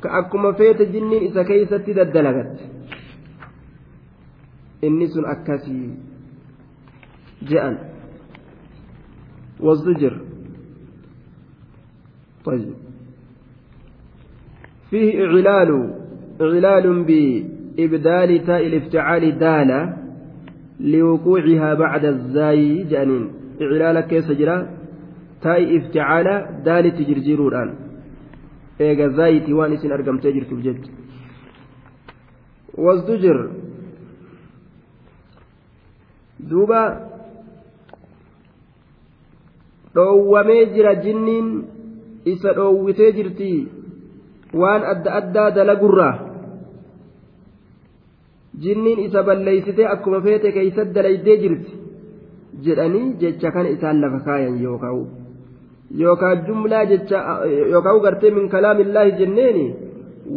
ka 0.02 0.08
akkuma 0.18 0.52
feete 0.54 0.86
jinniin 0.92 1.22
isa 1.28 1.44
keeysatti 1.44 1.94
daddalagatte 1.94 2.64
inni 4.82 5.06
sun 5.08 5.24
akkasii 5.34 5.90
je'an. 7.48 7.76
Wasdujir 9.60 10.14
طيب 12.44 12.74
فيه 14.90 15.24
إعلال 15.24 15.70
إعلال 16.40 16.86
بإبدال 17.08 18.46
تاء 18.46 18.66
الافتعال 18.66 19.38
دالة 19.38 19.96
لوقوعها 20.80 21.74
بعد 21.74 22.04
الزاي 22.04 22.84
جانين 22.90 23.24
إعلال 23.62 24.00
كيس 24.00 24.30
جرا 24.30 24.56
تاء 25.42 25.76
افتعال 25.76 26.26
دالة 26.64 26.88
تجرجيرو 26.88 27.48
الآن 27.48 27.87
eega 28.86 29.08
zaayitii 29.18 29.54
waan 29.58 29.72
isin 29.76 29.92
argamtee 29.92 30.32
jirtuuf 30.36 30.60
jecha 30.66 30.90
wasdujir. 32.84 33.38
Duuba 36.50 36.80
dhoowwamee 39.94 40.64
jira 40.74 40.92
jinniin 41.04 41.48
isa 42.32 42.52
dhoowwitee 42.58 43.10
jirti 43.16 43.50
waan 44.60 44.82
adda 44.92 45.10
addaa 45.20 45.48
dalagurraa 45.56 46.14
jinniin 48.62 48.98
isa 49.06 49.22
balleeysitee 49.28 49.86
akkuma 49.94 50.20
feete 50.26 50.52
keeysatti 50.56 50.94
dalaydee 50.98 51.36
jirti 51.42 51.72
jedhanii 52.66 53.06
jecha 53.22 53.50
kan 53.56 53.66
isaan 53.74 54.00
lafa 54.02 54.20
kaayan 54.28 54.56
yookaan 54.62 55.06
yookaan 55.96 56.46
jumlaa 56.46 56.84
jecha 56.84 57.20
yookaan 57.70 58.00
gartee 58.00 58.30
min 58.30 58.48
kalaamillaahi 58.48 59.12
jenneeni 59.20 59.64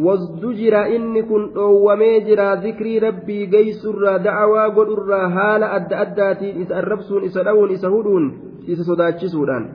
wasdu 0.06 0.54
jira 0.54 0.86
inni 0.88 1.24
kun 1.24 1.52
dhoowwamee 1.56 2.22
jira 2.28 2.56
zikrii 2.64 3.00
rabbii 3.00 3.48
geessurraa 3.48 4.18
da'awaa 4.24 4.70
godhurraa 4.70 5.30
haala 5.30 5.72
adda 5.78 6.00
addaatiin 6.06 6.62
isa 6.62 6.78
arrabsuun 6.78 7.24
isa 7.24 7.44
dhawuun 7.44 7.72
isa 7.72 7.90
hudhuun 7.90 8.34
isa 8.68 8.84
sodaachisuudhaan. 8.84 9.66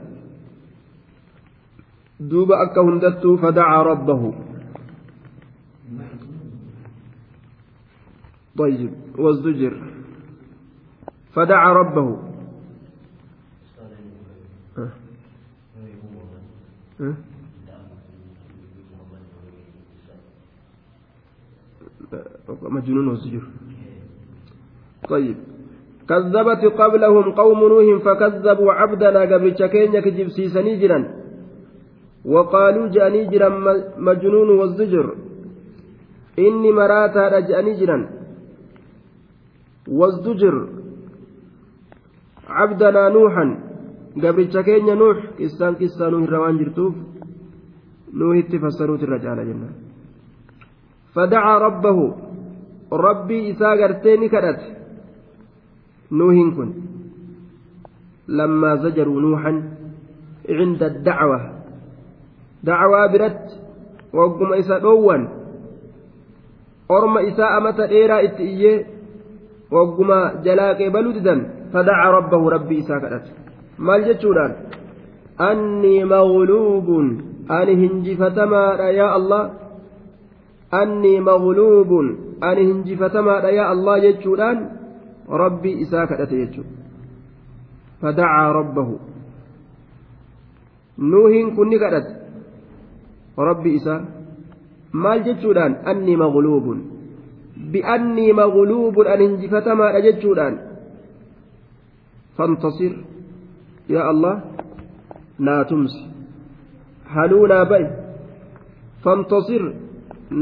duuba 2.31 2.61
akka 2.65 2.83
hundattuu 2.83 3.37
fadacaa 3.37 3.83
rabbahu 3.93 4.35
طيب 8.59 8.93
وازدجر 9.19 9.75
فدعا 11.35 11.73
ربه 11.73 12.19
مجنون 22.63 23.09
وزجر 23.09 23.43
طيب. 25.09 25.37
كذبت 26.09 26.63
قبلهم 26.81 27.33
قوم 27.33 27.59
نوح 27.59 28.03
فكذبوا 28.05 28.73
عبدنا 28.73 29.21
قبل 29.21 29.59
شكين 29.59 29.95
يكجب 29.95 30.29
سيسني 30.29 30.77
جرا 30.77 30.99
وقالوا 32.25 32.89
جاني 32.89 33.25
جرا 33.25 33.49
مجنون 33.99 34.49
والزجر. 34.59 35.07
إني 36.39 36.73
مراتا 36.73 37.41
جاني 37.41 37.73
جرا 37.81 37.99
والزجر. 39.89 40.69
عبدنا 42.49 43.09
نوحا. 43.09 43.66
قبل 44.23 44.45
كينيا 44.67 44.95
نوح 44.95 45.19
كسان 45.39 45.75
كسان 45.81 46.13
نوح 46.13 46.31
روان 46.35 46.59
جرتوف 46.59 46.95
نوح 48.19 48.37
اتفسروت 48.43 49.03
الرجال 49.07 49.39
جنة 49.49 49.71
فدعا 51.15 51.55
ربه 51.67 51.99
ربي 52.93 53.39
إسا 53.51 53.71
قرتين 53.81 54.23
كدت 54.33 54.63
نوح 56.19 56.37
كن 56.57 56.71
لما 58.39 58.71
زجروا 58.83 59.21
نوحا 59.21 59.53
عند 60.59 60.83
الدعوة 60.83 61.57
dacwaa 62.67 63.09
biratti 63.09 63.55
wagguma 64.13 64.59
isa 64.59 64.81
dhoowwan 64.81 65.23
orma 66.89 67.23
isaa 67.23 67.51
amata 67.57 67.87
dheeraa 67.87 68.23
itti 68.29 68.45
iyyee 68.53 68.87
wagguma 69.71 70.19
jalaa 70.47 70.75
qeebaluu 70.79 71.15
didan 71.19 71.41
fadaca 71.73 72.11
rabbahu 72.19 72.51
rabbii 72.57 72.81
isaa 72.85 73.01
kadhate 73.05 73.31
maal 73.79 74.05
jechuudhaan 74.09 74.53
annii 75.49 76.05
magluubun 76.05 77.07
ani 77.59 77.75
hinjifatamaadha 77.83 78.89
yaa 78.99 79.13
allah 79.19 79.43
annii 80.81 81.21
magluubun 81.21 82.07
ani 82.41 82.63
hinjifatamaadha 82.71 83.51
yaa 83.59 83.69
allah 83.75 84.01
jechuudhaan 84.07 84.59
rabbii 85.43 85.77
isaa 85.85 86.07
kadhate 86.11 86.37
jechuudha 86.43 86.71
fadacaa 88.01 88.53
rabbahu 88.59 88.95
nuuhiin 91.13 91.55
kun 91.57 91.69
ni 91.69 91.79
kadhate 91.85 92.13
rabbi 93.51 93.75
isaa 93.79 94.01
maal 94.93 95.21
jechuudhaan 95.29 95.77
anni 95.93 96.17
magluubun 96.23 96.79
bi'annii 97.73 98.33
magluubun 98.41 99.07
an 99.13 99.21
hinjifatamaadha 99.27 100.01
jechuudhaan 100.09 100.57
fantasir 102.37 102.93
naa 103.89 105.65
tumsi 105.71 106.01
haluu 107.15 107.47
naa 107.53 107.65
ba'i 107.73 107.87
fantasir 109.05 109.65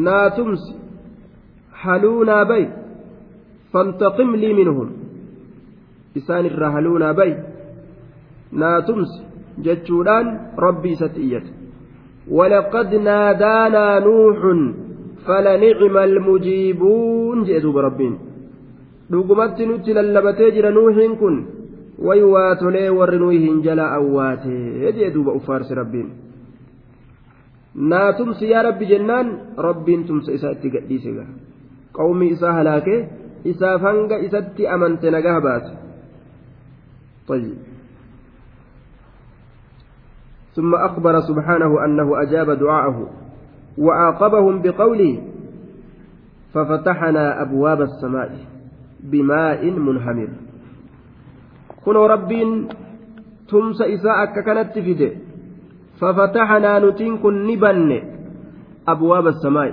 naa 0.06 0.26
tumsi 0.36 0.72
haluu 1.82 2.20
naa 2.30 2.44
ba'i 2.50 2.66
fantaqim 3.72 4.30
lii 4.42 4.54
minhum 4.60 4.88
isaan 6.20 6.46
irraa 6.50 6.72
haluu 6.76 6.98
naa 7.04 7.14
ba'i 7.20 7.34
naa 8.62 8.78
tumsi 8.88 9.18
jechuudhaan 9.66 10.26
rabbi 10.66 10.96
isatti 10.96 11.20
iyyate 11.26 11.52
ولقد 12.38 12.94
نادانا 12.94 13.98
نوح 13.98 14.40
فلنعم 15.26 15.96
المجيبون 16.08 17.44
جئتوا 17.44 17.72
بربين 17.72 18.14
dhugumatti 19.12 19.66
nutti 19.68 19.92
lallabatee 19.96 20.50
jira 20.56 20.70
nuuhiin 20.76 21.14
way 21.98 22.22
waatolee 22.22 22.88
warri 22.90 23.18
nuuhiin 23.18 23.62
jala 23.62 23.90
awwaatee 23.98 24.92
jee 24.92 25.10
duuba 25.14 25.32
uffaarsi 25.32 25.74
rabbiin 25.74 26.10
naa 27.74 28.12
tumsi 28.12 28.50
yaa 28.50 28.62
rabbi 28.62 28.86
jennaan 28.86 29.38
rabbiin 29.68 30.04
tumsa 30.04 30.32
isaa 30.32 30.56
itti 30.56 30.70
gadhiise 30.70 31.14
gaa 31.18 31.30
qawmii 31.92 32.30
isaa 32.36 32.52
halaakee 32.58 33.00
isaaf 33.44 33.82
hanga 33.82 34.18
isatti 34.26 34.68
amante 34.68 35.10
nagaa 35.10 35.40
طيب 37.28 37.56
ثم 40.54 40.74
أخبر 40.74 41.20
سبحانه 41.20 41.84
أنه 41.84 42.22
أجاب 42.22 42.50
دعاءه 42.50 43.10
وعاقبهم 43.78 44.62
بقوله 44.62 45.22
ففتحنا 46.54 47.42
أبواب 47.42 47.82
السماء 47.82 48.38
بماء 49.02 49.70
منهمر 49.70 50.28
كن 51.84 51.96
رب 51.96 52.30
تمس 53.48 53.78
إساء 53.82 54.24
كانت 54.46 54.78
فيده 54.78 55.10
ففتحنا 56.00 56.72
نتين 56.78 57.18
كن 57.18 57.34
نبن 57.46 57.90
أبواب 58.88 59.26
السماء 59.26 59.72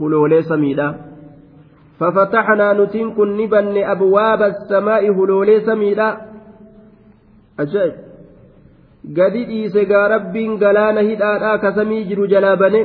هلولي 0.00 0.42
سميدا 0.42 0.88
ففتحنا 2.00 2.72
نتين 2.72 3.10
كن 3.16 3.36
نبن 3.36 3.76
أبواب 3.94 4.42
السماء 4.42 5.02
هلولي 5.10 5.60
سميدا 5.60 6.08
أجل 7.60 7.92
gadi 9.06 9.46
dhiise 9.46 9.84
gaa 9.86 10.08
rabbiin 10.08 10.58
galaana 10.58 11.02
hidhaadhaa 11.08 11.58
ka 11.62 11.70
samii 11.74 12.04
jiru 12.08 12.26
jalaa 12.26 12.56
bane 12.62 12.80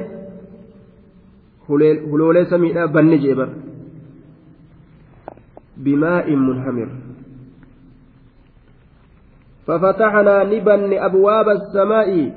huloolee 1.67 2.45
samiidhaa 2.51 2.87
banne 2.87 3.17
jee 3.23 3.35
bara 3.39 3.53
bimaa'in 5.85 6.43
munhamir 6.49 6.89
ففتحنا 9.71 10.43
نبن 10.43 10.93
أبواب 10.93 11.49
السماء. 11.49 12.31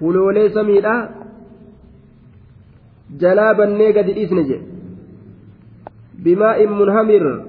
فلولي 0.00 0.48
سميدا. 0.48 1.10
جلابا 3.18 3.66
نيقد 3.66 4.08
الإسنج 4.08 4.50
بماء 6.24 6.66
منهمر. 6.66 7.44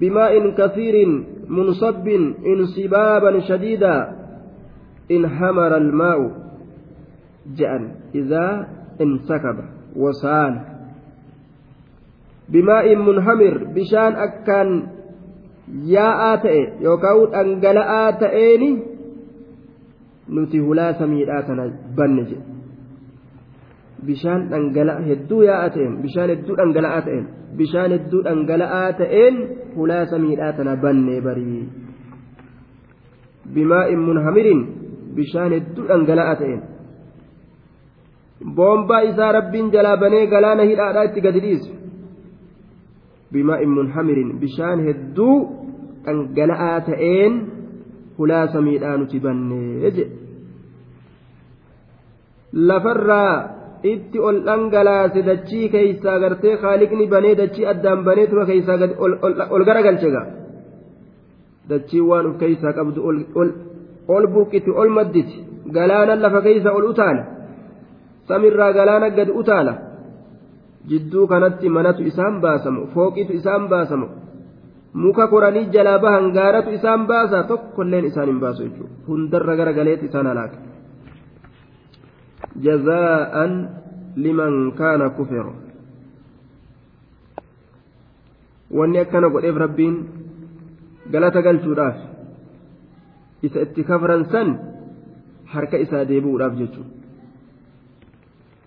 بماء 0.00 0.50
كثير 0.50 1.24
منصب 1.48 2.08
انصبابا 2.46 3.40
شديدا. 3.40 3.96
انهمر 5.10 5.76
الماء. 5.76 6.30
جأن 7.56 7.94
إذا 8.14 8.68
انسكب 9.00 9.56
وسال. 9.96 10.60
بماء 12.48 12.96
منهمر. 12.96 13.64
بشان 13.74 14.12
أكان 14.12 14.95
yaa'aa 15.94 16.36
ta'e 16.44 16.60
yookaan 16.88 17.22
dhangala'aa 17.32 18.12
ta'eeni 18.22 18.70
nuti 20.28 20.58
hulaa 20.58 20.92
samiidhaa 21.00 21.42
tana 21.48 21.64
banne 21.96 22.22
jedhe 22.30 22.44
bishaan 24.06 24.46
dhangala'a 24.52 25.06
hedduu 25.08 25.42
yaa'aa 25.48 25.70
ta'een 25.74 25.96
bishaan 26.04 26.30
hedduu 26.34 26.56
dhangala'aa 26.60 27.02
ta'een 27.08 27.26
bishaan 27.58 27.90
hedduu 27.96 28.22
dhangala'aa 28.28 28.92
ta'een 29.00 29.36
hulaa 29.76 30.04
samiidhaa 30.12 30.52
tana 30.60 30.76
bannee 30.84 31.20
barii 31.26 31.62
bimaa'in 33.54 34.00
munhamirin 34.08 34.60
bishaan 35.18 35.52
hedduu 35.56 35.88
dhangala'aa 35.90 36.36
ta'een 36.42 36.62
boombaa 38.56 39.00
isaa 39.10 39.32
rabbiin 39.38 39.72
jalaa 39.74 39.96
banee 39.96 40.26
galaana 40.34 40.62
hidhaadhaa 40.70 41.06
itti 41.10 41.20
gadi 41.26 41.40
dhiisu 41.46 41.70
bimaa'in 43.32 43.70
munhamirin 43.78 44.30
bishaan 44.42 44.78
hedduu 44.86 45.36
dhangala'aa 46.04 46.78
ta'een 46.88 47.34
hulaa 48.18 48.46
samiidhaa 48.54 48.96
nuti 49.00 49.18
bannee 49.26 49.72
jedhe 49.84 50.04
lafarraa 52.68 53.34
itti 53.92 54.18
ol 54.28 54.38
dhangalaase 54.48 55.20
dachii 55.30 55.68
keeysaa 55.74 56.18
gartee 56.24 56.56
kaaliqni 56.64 57.06
banee 57.14 57.34
dachii 57.40 57.66
addaan 57.72 58.04
baneetuma 58.08 58.44
keeysaa 58.50 58.76
ol 59.54 59.64
garagalche 59.68 60.10
gaa 60.14 60.26
dachii 61.70 62.02
waan 62.10 62.26
uf 62.30 62.36
keeysaa 62.42 62.72
qabdu 62.78 63.00
ol 64.14 64.26
burqiti 64.34 64.70
ol 64.80 64.90
madditi 64.98 65.36
galaanan 65.76 66.22
lafa 66.24 66.40
keeysa 66.46 66.72
ol 66.78 66.86
utaala 66.92 67.22
samirraa 68.28 68.72
galaana 68.78 69.08
gad 69.18 69.30
utaala 69.40 69.72
jidduu 70.88 71.26
kanatti 71.26 71.68
manatu 71.68 72.02
isaan 72.10 72.40
baasamu 72.40 72.86
fooqitu 72.94 73.32
isaan 73.40 73.68
baasamu. 73.68 74.08
Muka 75.02 75.26
koranii 75.28 75.68
jalaa 75.74 75.98
bahan 75.98 76.32
gaaratu 76.32 76.70
isaan 76.78 77.06
baasa 77.06 77.42
tokkolleen 77.50 78.04
isaan 78.10 78.28
hin 78.32 78.40
baasu 78.40 78.62
jechuudha. 78.64 78.94
Hundarra 79.08 79.56
gara 79.56 79.72
galeetti 79.72 80.06
isaan 80.06 80.26
halaaka. 80.26 80.56
Jazaa'an 82.64 83.52
liman 84.16 84.72
kaana 84.78 85.10
kufero 85.10 85.52
wanni 88.70 88.98
akkana 88.98 89.28
godheef 89.28 89.56
rabbiin 89.56 89.96
galata 91.12 91.42
galchuudhaaf 91.42 91.96
isa 93.42 93.60
itti 93.66 93.84
kafran 93.84 94.24
san 94.32 94.48
harka 95.52 95.76
isaa 95.84 96.04
deebi'uudhaaf 96.08 96.54
jechuudha 96.60 96.90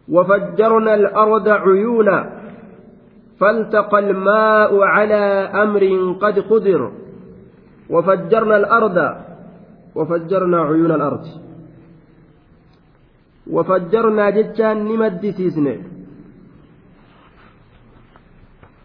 وفجرنا 0.10 0.93
الأرض 0.93 1.47
عيونا 1.47 2.18
فالتقى 3.39 3.99
الماء 3.99 4.72
على 4.82 5.24
أمر 5.64 5.84
قد 6.22 6.36
قدر 6.39 6.82
وفجرنا 7.89 8.55
الأرض 8.57 8.97
وفجرنا 9.95 10.60
عيون 10.62 10.91
الأرض. 10.91 11.26
وفجرنا 13.49 14.30
جتان 14.30 14.78
نمد 14.86 15.24
سيسنة. 15.38 15.78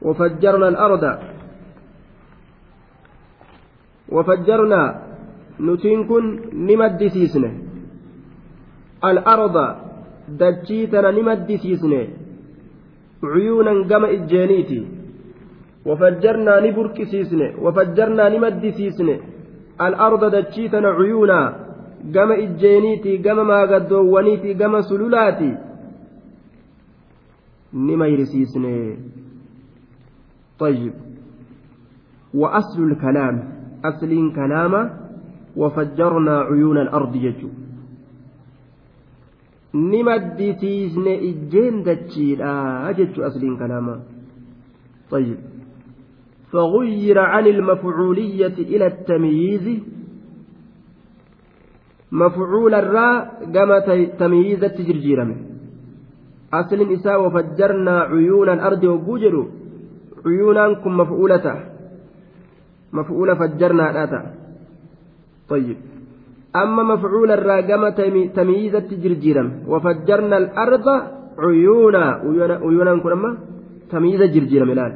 وفجرنا 0.03 0.69
الأرض. 0.69 1.05
وفجرنا 4.09 4.81
نتنكن 5.61 6.25
نمد 6.53 7.01
الأرض 9.05 9.57
دجيتنا 10.29 11.11
نمد 11.11 11.49
سيسنة 11.57 12.03
عيونا 13.25 13.73
قم 13.91 14.05
إجانيتي 14.05 14.81
وفجرنا 15.87 16.55
نبرك 16.67 16.99
سيسنة 17.13 17.49
وفجرنا 17.65 18.25
نمد 18.29 18.65
سيسنة 18.79 19.17
الأرض 19.87 20.23
دجيتنا 20.35 20.89
عيونا 20.89 21.41
قم 22.15 22.31
إجانيتي 22.33 23.13
قم 23.25 23.39
ما 23.47 23.61
قدوانيتي 23.71 24.55
قم 24.61 24.81
سلولاتي 24.81 25.53
نما 27.75 28.07
يرسيسنة 28.07 28.97
طيب 30.59 30.95
وأصل 32.35 32.83
الكلام 32.83 33.37
أصل 33.85 34.33
كلام 34.35 34.75
وفجرنا 35.57 36.37
عيون 36.41 36.79
الأرض 36.79 37.17
يجو 37.17 37.49
ni 39.75 40.03
maddisiisne 40.07 41.15
ijjeen 41.31 41.83
dachiidha 41.85 42.93
jechu 42.99 43.25
asliin 43.29 43.57
kalaama 43.59 43.97
طيب 45.11 45.37
فغير 46.53 47.19
عن 47.19 47.47
المفعولية 47.47 48.57
إلى 48.59 48.87
التمييز 48.87 49.67
مفعول 52.13 52.75
الراء 52.75 53.19
كما 53.55 53.79
تمييز 54.19 54.65
التجرجيرم 54.65 55.31
أصل 56.53 56.79
النساء 56.81 57.27
وفجرنا 57.27 58.01
عيون 58.01 58.49
الأرض 58.49 58.85
وجوجر 58.85 59.35
عيونكم 60.27 60.93
مفعولته 60.97 61.57
مفعول 62.93 63.37
فجرنا 63.37 63.91
الآتا 63.91 64.21
طيب 65.49 65.77
أما 66.63 66.83
مفعول 66.83 67.31
الراقمة 67.31 67.99
تمييزة 68.39 68.89
جرجيرا 69.03 69.45
وفجرنا 69.71 70.37
الأرض 70.37 70.87
عيونا. 71.39 72.05
عيونا 72.63 72.93
كنما 73.05 73.31
تمييزة 73.91 74.27
جرجيرا 74.35 74.65
ملال 74.65 74.93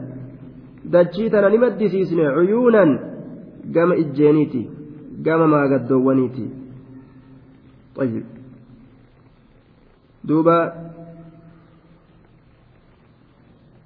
دجيتنا 0.92 1.48
نمد 1.48 1.80
سيسنا 1.92 2.24
عيونا. 2.36 2.84
قام 3.74 3.90
إجانيتي 3.92 4.62
قام 5.26 5.40
ما 5.50 5.60
قد 5.72 5.90
طيب. 7.96 8.24
دوبا. 10.24 10.58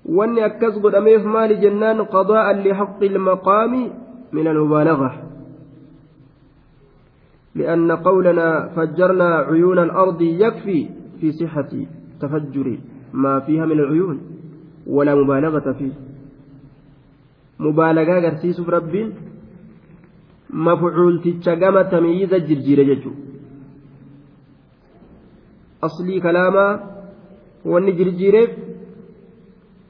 wanni 0.05 0.43
akkas 0.43 0.75
godhameef 0.83 1.23
maali 1.25 1.57
jennaan 1.63 2.03
qadaa'an 2.15 2.63
lixaqi 2.67 3.07
ilmaqaami 3.07 3.83
min 4.33 4.47
almubaalaga 4.47 5.11
لأن 7.55 7.93
قولنا 7.93 8.69
فجرنا 8.69 9.35
عيون 9.35 9.79
الأرض 9.79 10.23
يكفي 10.23 10.89
في 11.21 11.33
صحة 11.33 11.69
تفجر 12.21 12.79
ما 13.13 13.41
فيها 13.41 13.67
من 13.67 13.73
العيون 13.73 14.21
ولا 14.87 15.15
مبالغة 15.15 15.73
فيه. 15.73 15.93
مبالغة 17.61 18.21
قرسيس 18.21 18.61
ربين 18.61 19.13
مفعول 20.51 21.23
تتشقم 21.23 21.83
تمييز 21.83 22.33
الجرجير 22.35 22.83
ججو. 22.83 23.11
أصلي 25.83 26.21
كلاما 26.21 26.67
جرجيريف 27.99 28.51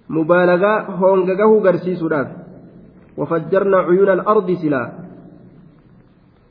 مبالغة 0.08 0.74
هونغغه 0.82 1.52
قرسيس 1.64 2.02
وفجرنا 3.16 3.76
عيون 3.76 4.08
الأرض 4.08 4.50
سلا. 4.52 4.92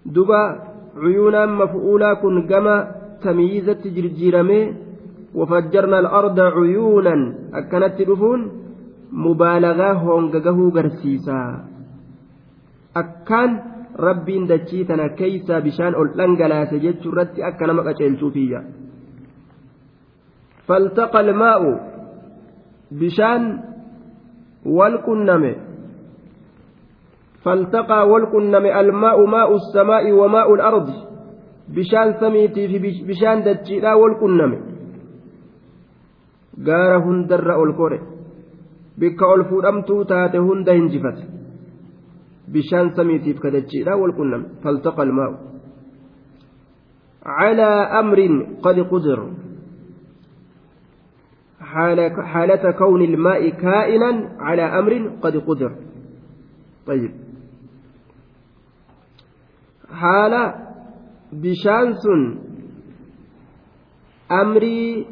دبا 0.05 0.70
kun 2.21 2.35
gama 2.47 2.75
tamyiizatti 3.23 3.89
jirjiiramee 3.95 4.63
wafajjarna 5.39 5.97
al-arda 6.03 6.51
cuyuunan 6.51 7.21
akkanatti 7.59 8.05
dhufuun 8.09 8.41
mubaalagaa 9.11 9.93
hoongagahuu 10.03 10.71
garsiisa 10.71 11.37
akkaan 13.01 13.51
rabbiin 13.95 14.47
dachii 14.47 14.85
tana 14.85 15.09
keeysaa 15.09 15.61
bishaan 15.61 15.95
ol 15.95 16.09
dhangalaase 16.17 16.79
jechuu 16.85 17.11
irratti 17.11 17.43
akka 17.49 17.67
nama 17.67 17.83
qaceelchuufiyya 17.87 18.61
faltaqa 20.67 21.19
almaa'u 21.25 21.71
bishaan 23.01 23.43
wal 24.77 24.97
qunname 25.07 25.51
فالتقى 27.45 28.09
والقنم 28.09 28.65
الماء 28.65 29.25
ماء 29.25 29.55
السماء 29.55 30.11
وماء 30.11 30.53
الأرض 30.53 30.87
بشان 31.75 32.13
سميتي 32.21 32.67
في 32.67 32.77
بشان 33.07 33.37
دجيلا 33.43 33.93
hundarra 37.05 37.57
ol 37.57 37.73
kore 37.73 37.99
bikka 38.99 39.25
ol 39.25 39.43
fuudhamtuu 39.49 40.05
taate 40.05 40.37
hunda 40.37 40.73
hinjifate 40.73 41.23
bishaan 42.51 42.93
samiitiif 42.95 43.39
kadachiidha 43.39 43.97
wal 43.97 44.13
qunname 44.13 44.45
faltaqa 44.63 45.01
almaa'u 45.01 45.35
calaa 47.23 47.99
amrin 47.99 48.35
qad 48.63 48.77
qudir 48.91 49.21
حالة 52.31 52.71
كون 52.71 53.01
الماء 53.01 53.49
كائنا 53.49 54.11
على 54.39 54.61
أمر 54.61 54.93
قد 55.23 55.37
قدر 55.37 55.71
طيب 56.87 57.11
haala 60.01 60.41
bishaan 61.43 61.89
sun 62.03 62.21
amrii 64.29 65.07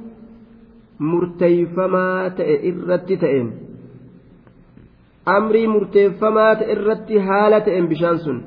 murteeyfamaa 1.09 2.29
ta'e 2.37 2.55
irratti 2.69 3.15
ta'een 3.23 3.47
amrii 5.37 5.67
murteeffamaa 5.75 6.51
ta'e 6.59 6.71
irratti 6.75 7.15
haala 7.29 7.59
ta'een 7.65 7.87
bishaan 7.91 8.19
sun 8.25 8.37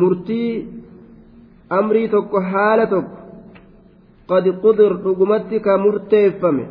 murtii 0.00 0.50
amrii 1.78 2.08
tokko 2.14 2.40
haala 2.52 2.86
tokko 2.94 3.16
qad 4.30 4.44
qudir 4.62 4.92
dhugumatti 5.04 5.56
ka 5.66 5.78
murteeffame 5.84 6.64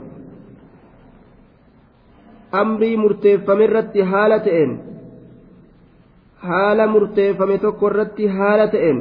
amrii 2.62 2.98
murteeffame 3.04 3.64
irratti 3.70 4.02
haala 4.12 4.38
ta'een 4.46 4.72
haala 6.49 6.87
murteeffame 6.95 7.57
tokko 7.65 7.87
irratti 7.91 8.25
haala 8.37 8.67
ta'een 8.75 8.99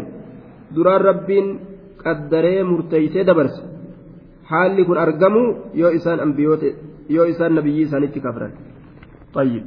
duraan 0.75 1.01
rabbiin 1.09 1.47
qaddaree 2.03 2.63
murteeysee 2.71 3.23
dabarse 3.29 3.61
haalli 4.51 4.85
kun 4.87 4.97
argamu 5.05 5.43
yoo 5.81 5.91
isaan 5.99 6.19
ambiyoota 6.25 6.69
yoo 7.15 7.25
isaan 7.33 7.55
nabiyyii 7.59 7.85
isaanitti 7.87 8.19
kafran 8.27 8.53
طيب 9.33 9.63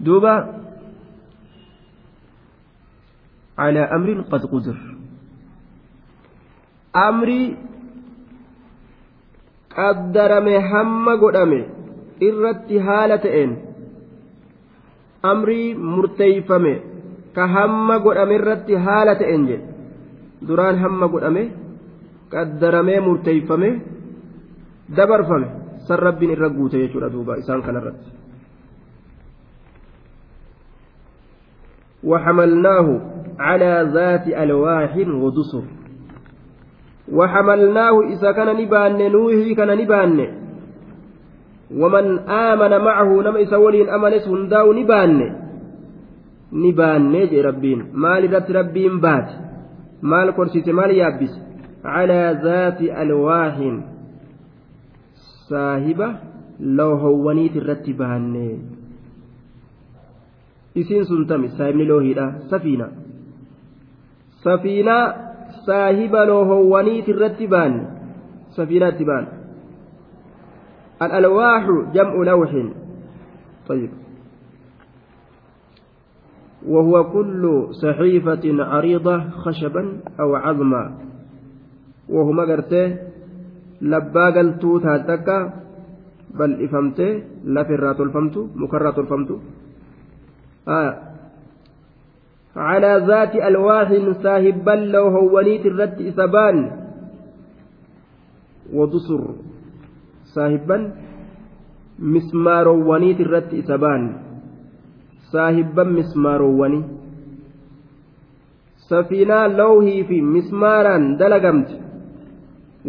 دوبا 0.00 0.34
على 3.58 3.80
أمر 3.80 4.20
قد 4.30 4.42
قدر 4.52 4.76
أمري 6.96 7.42
qaddarame 9.76 10.54
hamma 10.70 11.12
godhame 11.22 11.60
irratti 12.28 12.78
haala 12.86 13.16
ta'een 13.24 13.50
amrii 15.22 15.74
murteeyfame 15.74 16.74
ka 17.34 17.46
hamma 17.54 17.98
godhame 17.98 18.34
irratti 18.40 18.74
haala 18.86 19.18
ta'een 19.20 19.46
jedhe 19.50 19.66
duraan 20.48 20.76
hamma 20.84 21.06
godhame 21.14 21.42
qaddaramee 22.32 23.00
murteeyfame 23.08 23.70
dabarfame 24.96 25.48
san 25.86 25.98
rabbiin 26.06 26.34
irra 26.36 26.48
guute 26.58 26.76
jechuudha 26.82 27.12
duuba 27.14 27.38
isaan 27.42 27.62
kanarratti 27.62 28.16
وحملناه 32.06 33.00
على 33.38 33.90
ذات 33.94 34.28
ألواح 34.28 34.96
ودسر 34.96 35.64
وحملناه 37.12 37.94
إذا 38.12 38.32
كان 38.32 38.56
نبان 38.62 39.12
نوحي 39.12 39.54
كان 39.54 39.78
نبان 39.78 40.28
ومن 41.75 42.19
آمن 42.29 42.73
معه 42.83 43.21
نما 43.21 43.39
إذا 43.39 43.57
ولين 43.57 43.89
أمنس 43.89 44.27
هنداو 44.27 44.73
نبان. 44.73 45.19
نبان 46.53 47.01
نجي 47.11 47.41
ربين. 47.41 47.79
مال 47.93 48.29
ذات 48.29 48.51
ربين 48.51 48.99
بات. 48.99 49.29
مال 50.01 50.31
كرسيت 50.31 50.69
مال 50.69 50.91
يابس. 50.91 51.33
على 51.85 52.39
ذات 52.43 52.81
ألواح. 52.81 53.57
صاحبة 55.49 56.07
لو 56.59 56.91
هونيت 56.93 57.55
الرتبان 57.57 58.35
isiin 60.75 61.03
sun 61.03 61.27
tami 61.27 61.51
saahibni 61.57 61.85
loohiidha 61.85 62.47
safiina 62.47 62.87
safiinaa 64.43 65.13
saahiba 65.65 66.25
loohowwaniiti 66.25 67.11
irratti 67.11 67.47
baanne 67.53 67.83
safiinaatti 68.55 69.07
baan 69.09 69.27
الألواح 71.01 71.63
جمع 71.93 72.13
لوح. 72.13 72.51
طيب. 73.67 73.89
وهو 76.67 77.03
كل 77.03 77.67
صحيفة 77.71 78.45
عريضة 78.45 79.29
خشبا 79.29 79.83
أو 80.19 80.35
عظما. 80.35 80.83
وهو 82.09 82.31
مقرته 82.31 82.97
لبا 83.81 84.25
قلتو 84.29 84.79
تاتكا 84.79 85.53
بل 86.39 86.63
إفهمته 86.63 87.23
لا 87.43 87.63
فرات 87.63 87.99
الفمت 87.99 88.35
مكرات 88.55 88.99
الفمت. 88.99 89.31
آه. 90.67 90.93
على 92.55 92.91
ذات 93.07 93.35
ألواح 93.35 93.89
ساهبا 94.23 94.71
لو 94.71 95.07
هونيت 95.07 95.65
الرد 95.65 96.01
إسبان 96.01 96.57
ودسر. 98.73 99.21
saahibban 100.33 100.83
mismaaroowwaniiti 102.15 103.21
irratti 103.27 103.61
isa 103.63 103.77
ba'an 103.83 104.03
saahibban 105.31 105.93
mismaaroowwanii 105.99 106.83
safiinaa 108.91 109.47
lawhii 109.57 110.03
fi 110.03 110.21
mismaaraan 110.21 111.05
dalagamte. 111.19 111.75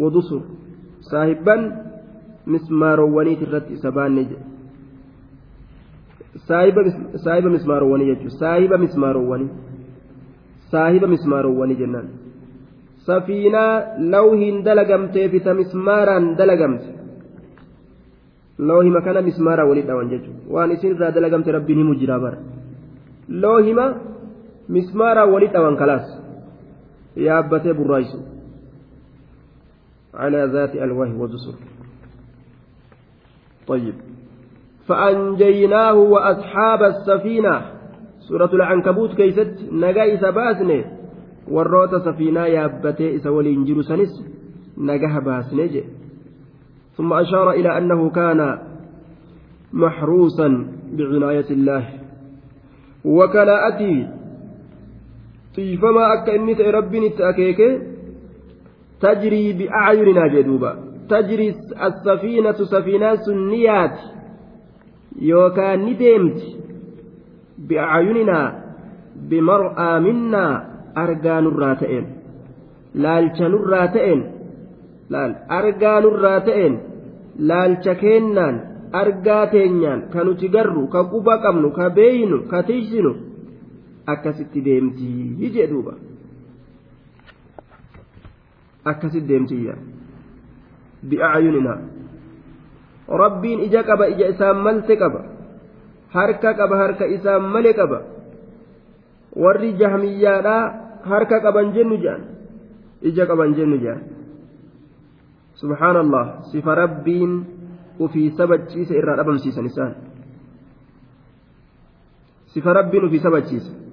Wadusur 0.01 0.41
saahibban 1.11 1.61
mismaaroowwaniiti 2.45 3.43
irratti 3.47 3.73
isa 3.73 3.91
baanne 3.91 4.27
saahiba 6.47 7.49
mismaaroowwanii 7.49 8.09
jechuudha 8.11 8.39
saahiba 8.39 8.77
mismaaroowwanii 8.77 9.49
saahiba 10.71 11.07
mismaaroowwanii 11.07 11.75
jennaan. 11.81 12.09
Safiinaa 13.07 13.81
lawhiin 14.15 14.65
dalagamtee 14.65 15.29
fita 15.29 15.53
mismaaraan 15.53 16.35
dalagamte. 16.37 17.02
Loohima 18.57 19.01
kana 19.01 19.21
mismaaraan 19.21 19.69
waliin 19.69 19.87
dhawan 19.87 20.09
jechuudha 20.09 20.41
waan 20.49 20.71
isin 20.71 20.95
irraa 20.95 21.11
dalagamte 21.11 21.51
rabbiin 21.51 21.79
himu 21.79 21.95
jira 21.95 22.19
bara 22.19 22.37
loohima 23.29 23.85
mismaaraan 24.69 25.33
waliin 25.33 25.53
dhawan 25.55 25.77
kalaas 25.77 26.07
yaabbatee 27.15 27.73
burraayisu 27.73 28.19
على 30.13 30.45
ذات 30.53 30.75
ألواه 30.75 31.11
ودسر 31.21 31.55
طيب 33.67 33.93
فأنجيناه 34.87 35.93
وأصحاب 35.93 36.83
السفينة 36.83 37.61
سورة 38.19 38.49
العنكبوت 38.53 39.13
كيست 39.13 39.57
نجا 39.71 40.13
إسا 40.13 40.31
safiinaa 42.03 42.47
yaabbatee 42.47 43.15
isa 43.15 43.31
waliin 43.31 43.65
jiru 43.65 43.83
sanis 43.83 44.13
nagaha 44.77 45.21
baasnee 45.21 45.67
jedhe 45.67 46.02
ثم 46.97 47.13
أشار 47.13 47.51
إلى 47.51 47.77
أنه 47.77 48.09
كان 48.09 48.59
محروسا 49.73 50.67
بعناية 50.93 51.49
الله. 51.51 51.83
وكلاءتي 53.05 54.07
طيفما 55.55 56.13
أكا 56.13 56.35
إني 56.35 56.53
ربي 56.53 56.99
نتأكيك 56.99 57.59
تجري 59.01 59.53
بأعيننا 59.53 60.27
جدوبا. 60.27 60.71
تجري 61.09 61.49
السفينة 61.87 62.51
سفينة 62.51 63.15
سنيات 63.15 63.97
yookaan 65.21 65.85
ni 65.85 65.93
deemti 65.99 66.57
bi'aayuninaa 67.67 68.53
bimar'aa 69.29 69.99
minnaa 69.99 70.61
argaa 70.95 71.41
nurraa 71.41 71.75
ta'een 73.93 74.32
ta'een 75.11 75.31
argaa 75.59 75.97
nurraa 76.05 76.39
ta'een 76.47 76.73
laalcha 77.49 77.93
keennaan 78.03 78.55
argaa 79.01 79.43
teenyaan 79.53 80.01
ka 80.13 80.19
nuti 80.23 80.47
garru 80.55 80.83
ka 80.93 81.01
quba 81.11 81.33
qabnu 81.43 81.69
ka 81.77 81.85
beeynu 81.97 82.37
ka 82.51 82.59
tiisinu 82.69 83.11
akkasitti 84.13 84.59
deemtii 84.67 85.49
jedhuuba 85.55 85.93
akkasitti 88.91 89.27
deemtiyya 89.31 89.75
bi'aayuninaa 91.09 91.79
rabbiin 93.23 93.59
ija 93.67 93.81
qaba 93.89 94.05
ija 94.13 94.25
isaan 94.33 94.57
malte 94.65 94.95
qaba. 95.01 95.21
Harka 96.15 96.49
qaba 96.59 96.75
harka 96.81 97.05
isaan 97.15 97.43
male 97.53 97.71
qaba. 97.79 97.99
Warri 99.43 99.69
jahmiyyaadhaa 99.81 100.63
harka 101.11 101.37
qaban 101.45 101.67
jennu 101.75 101.95
jedhan 102.03 102.21
ija 103.09 103.23
qaban 103.29 103.51
jennu 103.57 103.77
jedhan 103.83 104.01
subhaanallah 105.61 106.49
sifa 106.51 106.75
rabbiin 106.75 107.31
ufii 107.99 108.31
sabachiisa 108.37 108.97
irraa 108.97 109.17
dhabamsiisan 109.19 109.65
isaan 109.65 109.93
sifa 112.53 112.73
rabbiin 112.73 113.05
ufii 113.09 113.23
sabachiisa 113.27 113.83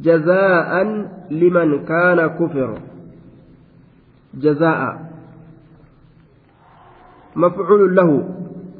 جزاء 0.00 0.70
لمن 1.30 1.84
كان 1.84 2.18
كفر 2.40 2.70
جزاء 4.34 4.80
مفعول 7.36 7.96
له 7.96 8.10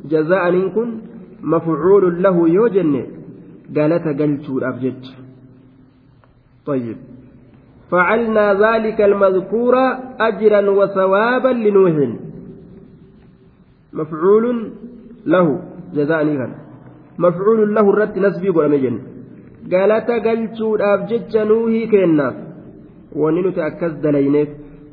جزاء 0.05 0.49
إن 0.49 1.01
مفعول 1.43 2.23
له 2.23 2.49
يوجن 2.49 2.95
قالت 3.77 4.07
قلت 4.21 4.47
أبجد 4.63 5.03
طيب 6.67 6.97
فعلنا 7.91 8.47
ذلك 8.55 9.01
المذكور 9.01 9.75
أجرا 10.21 10.71
وثوابا 10.71 11.49
لنوح. 11.49 11.97
مفعول 13.93 14.45
له 15.27 15.47
جزاء 15.95 16.25
نيغان. 16.25 16.53
مفعول 17.19 17.75
له 17.75 17.91
الرد 17.91 18.19
نسبي 18.19 18.49
قول 18.49 18.75
قالت 19.73 20.11
قلت 20.27 20.61
أبجد 20.81 21.37
نوحي 21.37 21.87
كيناف 21.87 22.35
وننت 23.21 23.59
أكز 23.59 23.93
دلينيف. 23.93 24.49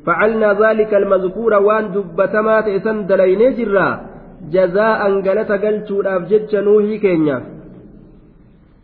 فعلنا 0.06 0.48
ذلك 0.62 0.94
المذكور 0.94 1.52
وان 1.54 1.84
دبتما 1.94 2.60
تئسن 2.60 3.06
دليني 3.06 3.48
جرا. 3.58 3.88
جزاء 4.54 5.00
قلت 5.26 5.50
قلتو 5.64 5.96
أفجج 6.02 6.52
نوحي 6.66 6.98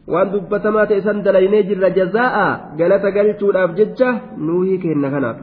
كينيا 0.06 0.14
وان 0.14 0.32
دبتما 0.32 0.86
تئسن 0.86 1.22
دليني 1.24 1.62
جرا 1.70 1.90
جزاء 1.90 2.36
قلت 2.80 3.06
قلتو 3.18 3.52
أفجج 3.52 4.02
نوحي 4.38 4.78
كينيا 4.78 5.10
كناف 5.10 5.38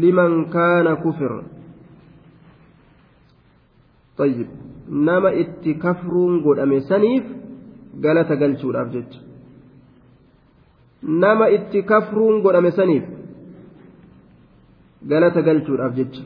لمن 0.00 0.30
كان 0.44 0.86
كفر 0.94 1.32
طيب 4.18 4.48
نما 4.88 5.30
اتكفرون 5.40 6.32
قد 6.44 6.58
أمسنيف 6.58 7.24
قلت 8.04 8.30
قلتو 8.42 8.70
أفجج 8.70 9.12
nama 11.02 11.48
itti 11.48 11.82
kafruun 11.84 12.42
godhame 12.42 12.70
saniif 12.72 13.04
galata 15.02 15.40
galchuudhaaf 15.42 15.94
jecha 15.96 16.22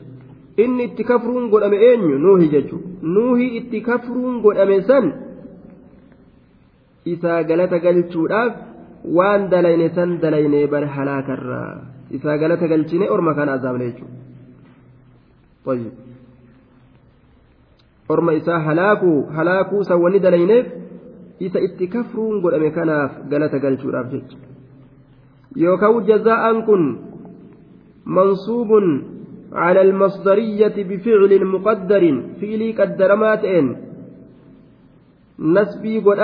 Inni 0.64 0.84
itti 0.88 1.04
kafruun 1.10 1.44
godhame 1.52 1.78
eenyu 1.88 2.16
nuuhi 2.26 2.48
jechuudha 2.54 3.12
nuuhi 3.14 3.46
itti 3.60 3.78
kafruun 3.88 4.34
godhame 4.44 4.76
san 4.88 5.06
isaa 7.14 7.40
galata 7.50 7.78
galchuudhaaf 7.86 8.52
waan 9.16 9.48
dalayne 9.52 9.88
san 9.96 10.10
dalayne 10.24 10.60
bar 10.72 10.84
halaakarraa 10.96 11.72
isaa 12.18 12.36
galata 12.42 12.70
galchine 12.72 13.06
orma 13.14 13.32
kana 13.38 13.52
azaabne 13.58 13.86
jechuudha 13.90 14.18
orma 18.14 18.32
isaa 18.40 18.60
halaakuu 18.68 19.18
halaakuu 19.36 19.82
san 19.84 20.20
dalayneef 20.26 20.66
isa 21.46 21.58
itti 21.66 21.88
kafruun 21.88 22.40
godhame 22.44 22.70
kanaaf 22.76 23.12
galata 23.32 23.58
galchuudhaaf 23.64 24.08
jecha 24.12 24.36
yookaan 25.56 26.04
jazaa'aan 26.10 26.58
kun 26.68 26.82
mansuubun 28.04 28.86
على 29.52 29.80
المصدرية 29.82 30.76
بفعل 30.76 31.44
مقدر 31.44 32.02
فعلي 32.40 32.72
قدر 32.72 33.16
ماتئن 33.16 33.76
نسبي 35.38 35.98
قد 35.98 36.20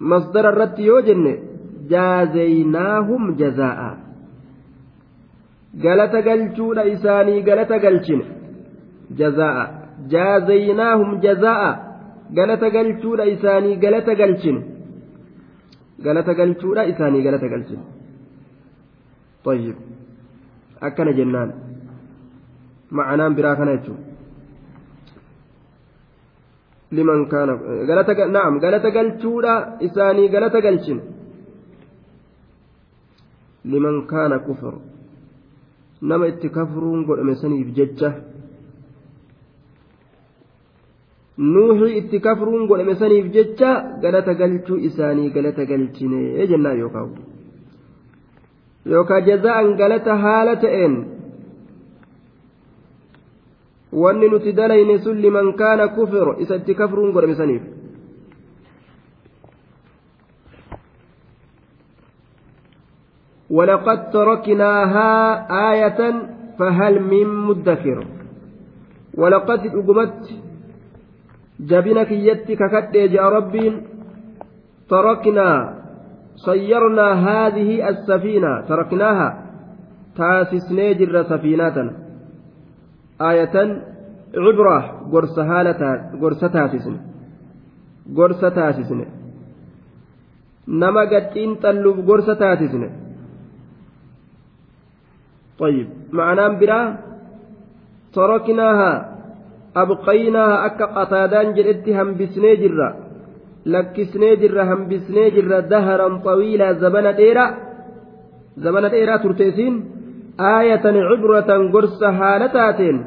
مصدر 0.00 0.48
الرد 0.48 0.78
يوجن 0.78 1.24
جازيناهم 1.90 3.34
جزاء 3.34 4.02
galata 5.80 6.20
galchuudha 6.22 6.84
isaanii 6.94 7.42
galata 7.48 7.78
galchine 7.84 8.24
jazaa'a 9.20 9.64
jaazaynaahum 10.14 11.14
jazaa'a 11.24 11.70
galata 12.38 12.70
galchuudha 12.76 13.24
isaanii 13.34 13.76
galata 13.84 14.14
galchine 14.20 14.60
galata 16.06 16.34
galchuudha 16.40 16.88
isaanii 16.92 17.24
galata 17.28 17.48
galchine 17.54 17.84
طيب 19.44 19.74
akkana 20.86 21.12
jennaan. 21.18 21.50
Ma'anaan 22.96 23.34
biraa 23.36 23.56
kana 23.56 23.76
jechuun. 23.76 24.00
Liman 26.96 27.20
kaana 27.32 27.52
galata 27.88 28.12
naam 28.36 28.54
galata 28.64 28.90
galchuudha 28.96 29.54
isaanii 29.86 30.28
galata 30.34 30.60
galchin. 30.66 31.00
Liman 33.64 33.96
kaana 34.10 34.38
kufur 34.46 34.74
nama 36.08 36.24
itti 36.32 36.48
kafruun 36.56 37.06
godhame 37.08 37.34
saniif 37.42 37.68
jecha. 37.78 38.10
Nuuhii 41.52 41.96
itti 42.00 42.18
kafruun 42.26 42.66
godhame 42.68 42.94
saniif 43.00 43.26
jecha 43.36 43.70
galata 44.02 44.34
galchuu 44.40 44.82
isaanii 44.88 45.30
galata 45.36 45.64
galchine 45.70 46.46
jennaan 46.50 46.78
yookaan 46.82 47.31
yookaan 48.86 49.24
jaza'an 49.24 49.76
galata 49.76 50.16
haala 50.16 50.56
ta'een 50.56 50.94
wanni 53.92 54.28
nuti 54.28 54.52
dalayne 54.52 54.98
sun 55.04 55.20
liman 55.20 55.52
kaana 55.60 55.88
kufir 55.96 56.26
isa 56.42 56.56
itti 56.56 56.74
kafruun 56.74 57.12
godhame 57.12 57.36
saniif 57.36 57.62
ولقد 63.52 64.10
تركناها 64.10 65.10
آية 65.72 66.00
فهل 66.58 66.94
من 67.02 67.26
مدكر 67.28 68.06
ولقد 69.14 69.60
أقمت 69.66 70.30
جبنك 71.60 72.10
يتك 72.12 72.62
جاء 72.94 73.24
ربي 73.24 73.66
تركنا 74.88 75.81
صيرنا 76.36 77.08
هذه 77.12 77.88
السفينة 77.88 78.60
تركناها. 78.68 79.28
تاسسني 80.16 80.94
جر 80.94 81.22
سفينة 81.22 81.76
آية 83.20 83.56
عبرة 84.34 84.78
قرص 85.12 85.38
هالة 85.38 85.82
قرص 86.22 86.40
تاسسن 86.40 86.96
قرص 88.16 88.40
تاسسن 88.40 89.00
نما 90.68 91.00
قد 91.00 91.36
انتلوا 91.36 92.02
قرص 92.08 92.26
تاسسن 92.26 92.82
طيب 95.58 95.88
معناه 96.12 96.48
برا؟ 96.48 96.98
تركناها. 98.12 99.12
أبقيناها 99.76 100.66
أكا 100.66 100.84
قتادان 100.84 101.54
جلدت 101.54 101.88
هم 101.88 102.14
بسني 102.14 102.56
جرّا 102.56 103.01
lakkisnee 103.64 104.36
jirra 104.42 104.64
hambisnee 104.70 105.30
jirra 105.34 105.58
daharan 105.70 106.14
xawiilaa 106.24 106.74
zabana 106.82 107.12
dheeraa 107.20 107.50
zabana 108.64 108.88
dheeraa 108.94 109.18
turteesiin 109.24 109.74
aayatan 110.38 110.96
cibratan 111.10 111.62
gorsa 111.74 112.08
haala 112.20 112.48
taateen 112.56 112.98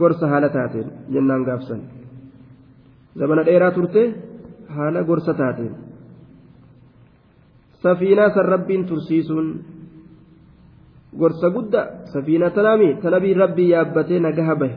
gorsa 0.00 0.26
haala 0.32 0.48
taateen 0.56 0.88
jennaan 1.12 1.44
gaafsan 1.48 1.80
zabana 3.18 3.42
dheeraa 3.48 3.70
turte 3.76 4.02
haala 4.76 5.00
gorsa 5.10 5.34
taateen 5.40 5.74
safiinaa 7.82 8.30
san 8.34 8.46
rabbiin 8.54 8.86
tursiisuun 8.90 9.48
gorsa 11.20 11.50
gudda 11.56 11.80
safiina 12.12 12.50
tanaami 12.56 12.88
tanabii 13.02 13.34
rabbii 13.42 13.70
yaabbatee 13.74 14.20
nagaha 14.26 14.54
bahe 14.60 14.76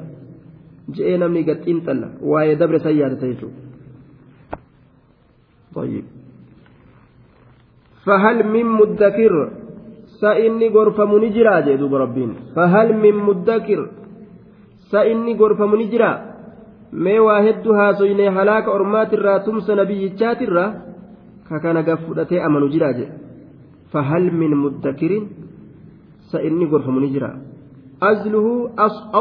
je'ee 0.96 1.18
namni 1.18 1.44
gaxiin 1.48 1.80
xalla 1.86 2.08
waa'ee 2.30 2.56
dabre 2.60 2.78
san 2.84 2.96
yaadata 3.00 3.26
jechuudha. 3.32 3.70
طيب 5.74 6.04
فهل 8.06 8.36
من 8.54 8.66
مدكر 8.66 9.34
سإني 10.20 10.68
غرفة 10.68 11.04
منجرا 11.04 11.60
جدوب 11.60 11.94
ربين 11.94 12.30
فهل 12.56 12.88
من 13.04 13.14
مدكر 13.28 13.80
سإني 14.90 15.32
غرفة 15.40 15.66
منجرا 15.66 16.12
mee 16.92 17.18
waa 17.22 17.42
hedduu 17.42 17.74
haasoynee 17.78 18.28
halaaka 18.28 18.70
ormaatirraa 18.70 19.40
tumsa 19.46 19.74
nabiyyichaatirraa 19.78 20.70
ka 21.48 21.60
kana 21.62 21.82
gaf 21.82 22.00
fudhatee 22.06 22.40
amanu 22.46 22.68
jiraa 22.72 22.92
jedhe 22.98 23.14
fahal 23.92 24.26
min 24.40 24.56
muddakirin 24.62 25.28
sa 26.30 26.38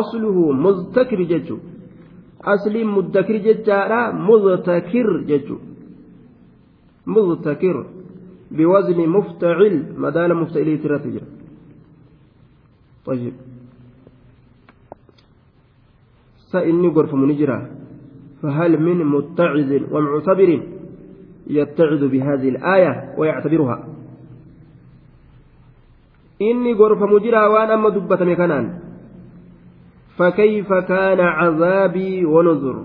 asluhu 0.00 0.52
muztakir 0.64 1.20
jechu 1.32 1.56
asliin 2.52 2.88
muddakir 2.96 3.36
jechaadha 3.46 4.00
muztakir 4.28 5.08
jechu 5.30 5.56
muztakir 7.14 7.76
biwazni 8.56 9.06
muftacil 9.16 9.76
madaala 10.04 10.34
muftacilii 10.40 10.80
irratti 10.86 11.10
jira 11.16 11.28
طيب 13.04 13.32
سإني 16.52 16.88
غرف 16.88 17.14
منجرة 17.14 17.70
فهل 18.42 18.82
من 18.82 19.04
متعظ 19.04 19.70
ومعتبر 19.92 20.50
يتعظ 21.46 22.04
بهذه 22.04 22.48
الآية 22.48 23.14
ويعتبرها 23.18 23.93
إني 26.42 26.72
غرف 26.72 27.02
مجرى 27.02 27.46
وأنا 27.46 27.74
أما 27.74 27.88
دبة 27.88 28.24
مكانان 28.24 28.78
فكيف 30.18 30.72
كان 30.72 31.20
عذابي 31.20 32.24
ونذر 32.24 32.84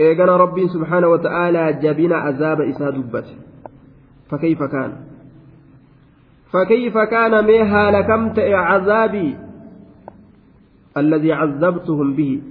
إيقنا 0.00 0.36
ربي 0.36 0.68
سبحانه 0.68 1.08
وتعالى 1.08 1.72
جبنا 1.72 2.16
عذاب 2.16 2.60
إسا 2.60 2.90
دبت 2.90 3.26
فكيف 4.30 4.62
كان 4.62 4.92
فكيف 6.52 6.98
كان 6.98 7.44
ميها 7.44 7.90
لكمت 7.90 8.38
عذابي 8.38 9.36
الذي 10.96 11.32
عذبتهم 11.32 12.14
به 12.14 12.42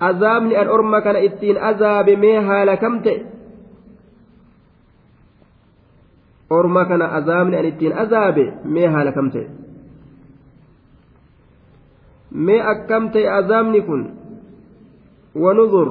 عذابني 0.00 0.62
أن 0.62 0.66
أرمى 0.68 1.00
كان 1.00 1.16
إتين 1.16 1.56
عذاب 1.58 2.10
ميها 2.10 2.64
لكمت 2.64 3.26
أرمى 6.52 6.84
كان 6.84 7.02
عذابني 7.02 7.60
أن 7.60 7.66
إتين 7.66 7.92
عذاب 7.92 8.38
ميها 8.64 9.04
لكمت 9.04 9.36
مي 12.32 12.70
أكمت 12.70 13.16
عذابني 13.16 13.80
كن 13.80 14.02
ونذر 15.34 15.88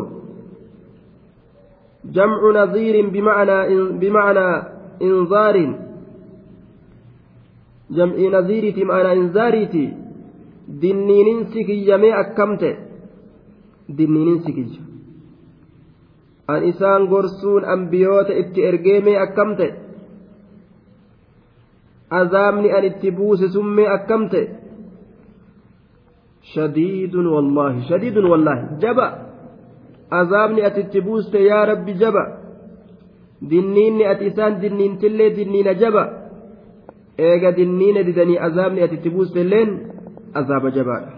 جمع 2.06 2.42
نظير 2.64 3.10
بمعنى 3.10 3.58
بمعنى 4.00 4.48
إنذار 5.02 5.56
جمع 7.90 8.40
نظيرتي 8.40 8.84
معنى 8.84 9.12
إنذارتي 9.14 10.04
kiyyamee 11.68 12.14
akkam 12.16 12.58
ta'e? 12.58 12.78
Dinniininsi 13.98 14.52
kiyya. 14.54 14.82
An 16.48 16.64
isaan 16.64 17.08
gorsuun 17.12 17.64
ambiyoota 17.66 18.34
itti 18.34 18.66
ergeemee 18.66 19.20
akkam 19.20 19.56
ta'e? 19.58 19.83
Azaabni 22.20 22.70
an 22.78 22.84
itti 22.90 23.10
buuse 23.18 23.46
summee 23.56 23.88
akkam 23.98 24.24
ta'e 24.32 24.46
shadiidun 26.54 27.26
wallaahi 27.36 27.80
shadiidun 27.90 28.26
wallaahi 28.32 28.64
jaba 28.84 29.08
azaabni 30.20 30.62
ati 30.68 30.80
itti 30.86 31.02
buuste 31.08 31.38
yaa 31.50 31.66
rabbi 31.72 31.94
jaba 32.02 32.24
dinniinni 33.50 34.04
ati 34.12 34.26
isaan 34.32 34.62
dinniintillee 34.62 35.30
dinniina 35.38 35.74
jaba 35.82 36.04
eega 37.28 37.50
dinniina 37.58 38.02
didanii 38.08 38.40
azaabni 38.48 38.80
ati 38.86 38.96
itti 39.00 39.10
buustelleen 39.16 39.70
azaaba 40.40 40.70
jabaadha 40.78 41.12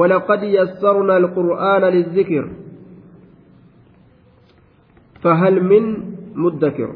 ولقد 0.00 0.42
يسرنا 0.42 1.16
القرآن 1.16 1.82
للذكر 1.82 2.44
فهل 5.22 5.54
من 5.64 5.84
مدكر 6.34 6.90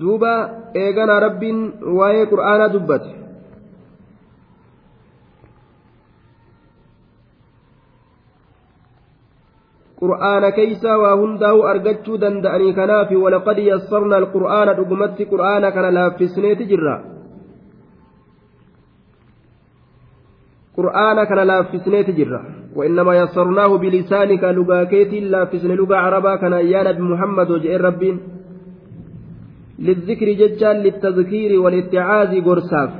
duuba 0.00 0.32
eeganaa 0.74 1.20
rabbiin 1.26 1.60
waa'ee 1.98 2.26
qur'aanaa 2.32 2.72
dubbate 2.72 3.18
qur'aana 10.00 10.52
keeysaa 10.58 10.98
waa 11.02 11.16
hundaa'u 11.20 11.62
argachuu 11.72 12.20
danda'anii 12.24 12.72
kanaaf 12.80 13.10
walaqad 13.24 13.58
yassarna 13.70 14.20
alqur'aana 14.22 14.76
dhugumatti 14.80 15.26
qur'aana 15.32 15.72
kana 15.76 15.90
laaffisneeti 15.98 16.68
jirra 16.72 16.94
qur'aana 20.76 21.26
kana 21.30 21.44
laaffisneeti 21.50 22.12
jirra 22.20 22.40
وإنما 22.78 23.12
يسرناه 23.22 23.70
بلسانك 23.82 24.42
لغاكيتي 24.44 25.20
لا 25.20 25.44
فسن 25.50 25.70
لغة 25.80 25.96
عربا 25.96 26.36
كان 26.36 26.52
يا 26.52 26.80
نبي 26.86 27.02
محمد 27.02 27.50
وجئ 27.50 27.76
ربين. 27.76 28.16
للذكر 29.78 30.28
ججال 30.40 30.76
للتذكير 30.84 31.60
والاتعاذ 31.60 32.32
قرساف 32.46 32.90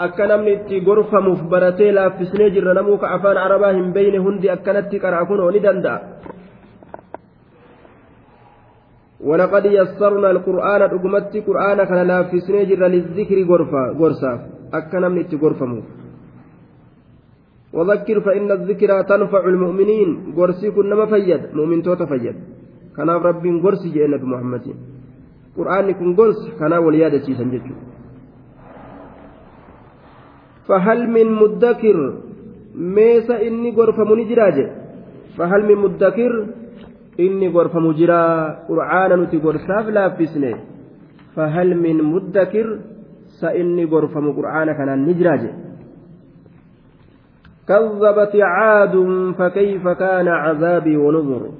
akka 0.00 0.26
namni 0.26 0.52
itti 0.56 0.80
gorfamuuf 0.80 1.40
baratee 1.52 1.92
laaffisnee 1.92 2.50
jirra 2.54 2.72
namuu 2.74 2.96
ka 3.02 3.10
afaan 3.16 3.36
arabaa 3.36 3.72
hin 3.78 3.92
beyne 3.96 4.18
hundi 4.26 4.48
akkanatti 4.54 5.02
qara'a 5.02 5.28
kunoo 5.30 5.50
ni 5.52 5.60
ولقد 9.28 9.64
يسرنا 9.64 10.30
القرآن 10.30 10.82
أقمت 10.82 11.36
قرآن 11.46 11.84
كان 11.84 12.06
لا 12.06 12.22
في 12.22 12.40
سنجر 12.40 12.80
للذكر 12.94 13.38
غرفا 13.50 13.82
غرسا 14.00 14.32
أكنا 14.74 15.08
من 15.08 15.24
غرفمو 15.42 15.80
وذكر 17.72 18.20
فإن 18.20 18.50
الذكرى 18.50 18.96
تنفع 19.02 19.42
المؤمنين. 19.44 20.08
غرسي 20.36 20.70
كنا 20.70 20.94
ما 20.94 21.06
فيد. 21.06 21.42
مؤمن 21.54 21.82
توتا 21.82 22.06
فيد. 22.06 22.36
كان 22.96 23.10
رب 23.10 23.44
غرسي 23.64 23.88
جئنا 23.94 24.16
بمحمد 24.22 24.64
قرآن 25.56 25.86
كن 25.98 26.10
غرس 26.18 26.40
كان 26.60 26.72
وليادة 26.72 27.18
سيسن 27.26 27.50
جتشو 27.52 27.74
فهل 30.68 31.00
من 31.16 31.26
مدكر؟ 31.40 31.98
ميس 32.74 33.30
إني 33.30 33.70
غرفم 33.76 34.10
نجراج 34.20 34.58
فهل 35.36 35.60
من 35.68 35.76
مدكر؟ 35.84 36.32
إني 37.20 37.48
غرفم 37.48 37.84
جرا 37.98 38.22
قرآن 38.68 39.10
نتي 39.20 39.38
غرساف 39.44 39.86
لا 39.96 40.04
فيسني 40.16 40.54
فهل 41.34 41.68
من 41.84 41.96
مدكر؟ 42.12 42.66
سإني 43.40 43.84
غرفم 43.84 44.24
قرآن 44.32 44.68
كان 44.78 44.90
نجراج. 45.08 45.42
كذبت 47.68 48.36
عاد 48.36 48.94
فكيف 49.38 49.88
كان 49.88 50.28
عذابي 50.28 50.96
ونذر 50.96 51.50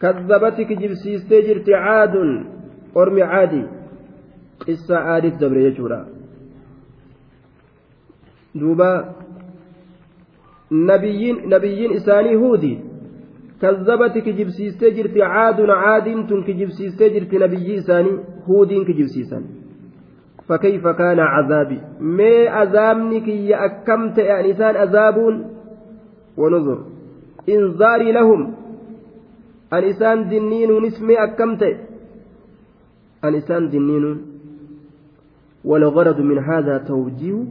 كذبتك 0.00 0.72
جبسيستي 0.72 1.40
جرت 1.40 1.70
عاد 1.70 2.14
أرمي 2.96 3.22
عادي 3.22 3.64
قصة 4.66 4.96
عادت 4.96 5.34
دبر 5.44 5.56
يجورا 5.56 6.20
duuba 8.60 9.14
nabiyyiin 10.70 11.50
nabiyyiin 11.50 11.92
isaanii 11.92 12.34
huudi 12.34 12.72
kazzabati 13.60 14.22
kijibsiistee 14.22 14.90
jirti 14.90 15.20
caadun 15.20 15.70
caadiin 15.82 16.26
tun 16.26 16.44
kijibsiistee 16.44 17.10
jirti 17.10 17.38
nabiyyii 17.38 17.76
isaanii 17.82 18.16
huudiin 18.46 18.86
kijibsiisan 18.86 19.44
فكيف 20.50 20.86
كان 20.86 21.20
عذابي 21.20 21.80
ما 22.00 22.48
عذابني 22.48 23.20
كي 23.20 23.54
أكمت 23.54 24.18
يعني 24.18 24.50
إنسان 24.50 24.76
عذاب 24.76 25.16
ونذر 26.36 26.78
إنذاري 27.48 28.12
لهم 28.12 28.54
الإنسان 29.72 30.28
دنين 30.28 30.70
نسمي 30.82 31.14
أكمت 31.24 31.62
الإنسان 33.24 33.70
دنين 33.70 34.26
والغرض 35.64 36.20
من 36.20 36.38
هذا 36.38 36.78
توجيه 36.78 37.44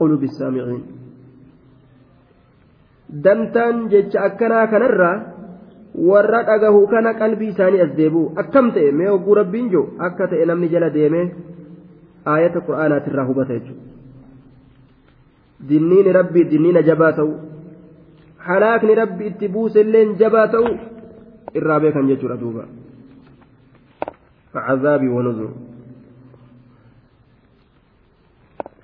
قلوب 0.00 0.22
السامعين 0.22 0.82
warra 5.98 6.44
dhagahu 6.46 6.86
kana 6.86 7.14
qalbii 7.18 7.50
isaanii 7.52 7.80
as 7.80 7.92
deebi'u 7.96 8.32
akkam 8.42 8.70
ta'e 8.74 8.90
mee 8.92 9.08
hogguu 9.08 9.34
rabbiin 9.40 9.70
jiru 9.72 9.84
akka 9.98 10.28
ta'e 10.30 10.44
namni 10.46 10.68
jala 10.74 10.90
deemee 10.94 11.24
aayata 12.32 12.64
qura'aanaatirraa 12.66 13.26
hubata 13.30 13.58
jechuudha 13.58 13.84
dinniini 15.70 16.16
rabbii 16.18 16.44
dinniina 16.52 16.82
jabaa 16.88 17.12
ta'u 17.20 17.32
halaakni 18.48 18.98
rabbi 19.02 19.30
itti 19.30 19.52
buuselleen 19.54 20.16
jabaa 20.24 20.48
ta'u 20.56 20.74
irraa 21.60 21.80
beekan 21.84 22.10
jechuudha 22.10 22.40
duuba 22.42 22.66
facazaabii 24.52 25.14
wanuzur 25.16 25.50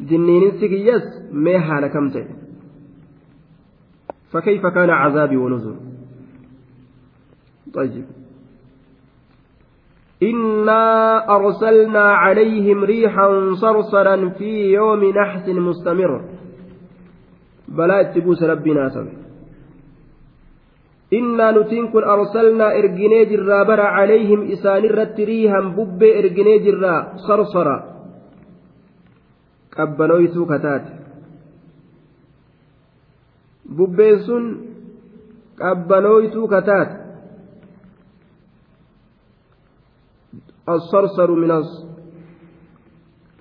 dinniininsi 0.08 0.72
kiyyas 0.74 1.06
mee 1.48 1.60
haala 1.68 1.88
kam 1.98 2.10
ta'e 2.16 2.26
فكيف 4.34 4.66
كان 4.66 4.90
عذابي 4.90 5.36
ونذر 5.36 5.76
طيب 7.74 8.04
إنا 10.30 10.82
أرسلنا 11.36 12.04
عليهم 12.22 12.84
ريحا 12.84 13.28
صرصرا 13.62 14.16
في 14.38 14.50
يوم 14.78 15.04
نحس 15.04 15.46
مستمر. 15.48 16.12
بلا 17.68 18.00
اتبوس 18.00 18.42
ربنا 18.42 18.88
سبي 18.88 19.14
إنا 21.18 21.46
نتنكن 21.56 22.04
أرسلنا 22.14 22.66
إرجنيج 22.78 23.30
الرابر 23.40 23.80
عليهم 23.80 24.40
إسان 24.52 24.82
الرت 24.90 25.18
ريحا 25.20 25.60
بب 25.76 26.02
إرجنيج 26.02 26.64
الرا 26.74 26.96
صرصرا. 27.28 27.94
qabbanoytuu 29.76 30.46
kataate 30.46 30.90
bubbeen 33.76 34.18
sun 34.26 34.44
qabbanoytuu 35.60 36.46
kataate 36.54 37.03
الصرصر 40.69 41.31
من 41.31 41.51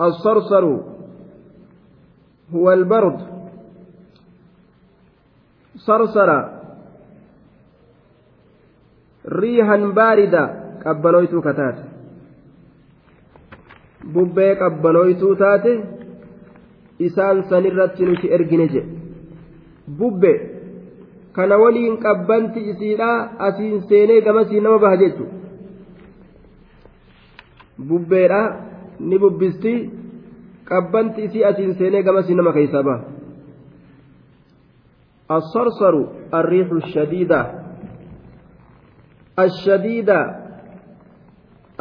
الصرصر 0.01 0.65
هو 2.55 2.73
البرد 2.73 3.19
صرصر 5.77 6.31
ريحا 9.41 9.77
باردة 9.77 10.45
قبلويتو 10.85 11.41
كتات 11.41 11.79
ببي 14.15 14.53
قبلويتو 14.61 15.35
تاتي 15.35 15.99
isaan 17.07 17.47
sanirratti 17.51 18.03
nuti 18.07 18.27
ergine 18.37 18.67
jedhe 18.73 18.83
bubbe 19.99 20.33
kana 21.37 21.57
waliin 21.63 21.97
qabbanti 22.05 22.61
isiidha 22.71 23.11
asiin 23.49 23.83
seenee 23.89 24.21
gamasii 24.27 24.61
nama 24.65 24.79
baha 24.85 24.97
jechu 25.03 25.27
bubbeedha 27.78 28.42
ni 29.00 29.20
bubbisti 29.20 29.74
qabbanti 30.66 31.24
isii 31.24 31.46
asiin 31.46 31.76
seenee 31.76 32.04
gamasii 32.04 32.36
nama 32.36 32.54
keeysaa 32.54 32.84
baha 32.84 33.14
الصرصر 35.32 35.96
الريح 36.34 36.72
الشديدة 36.72 37.42
الشديدة 39.40 40.20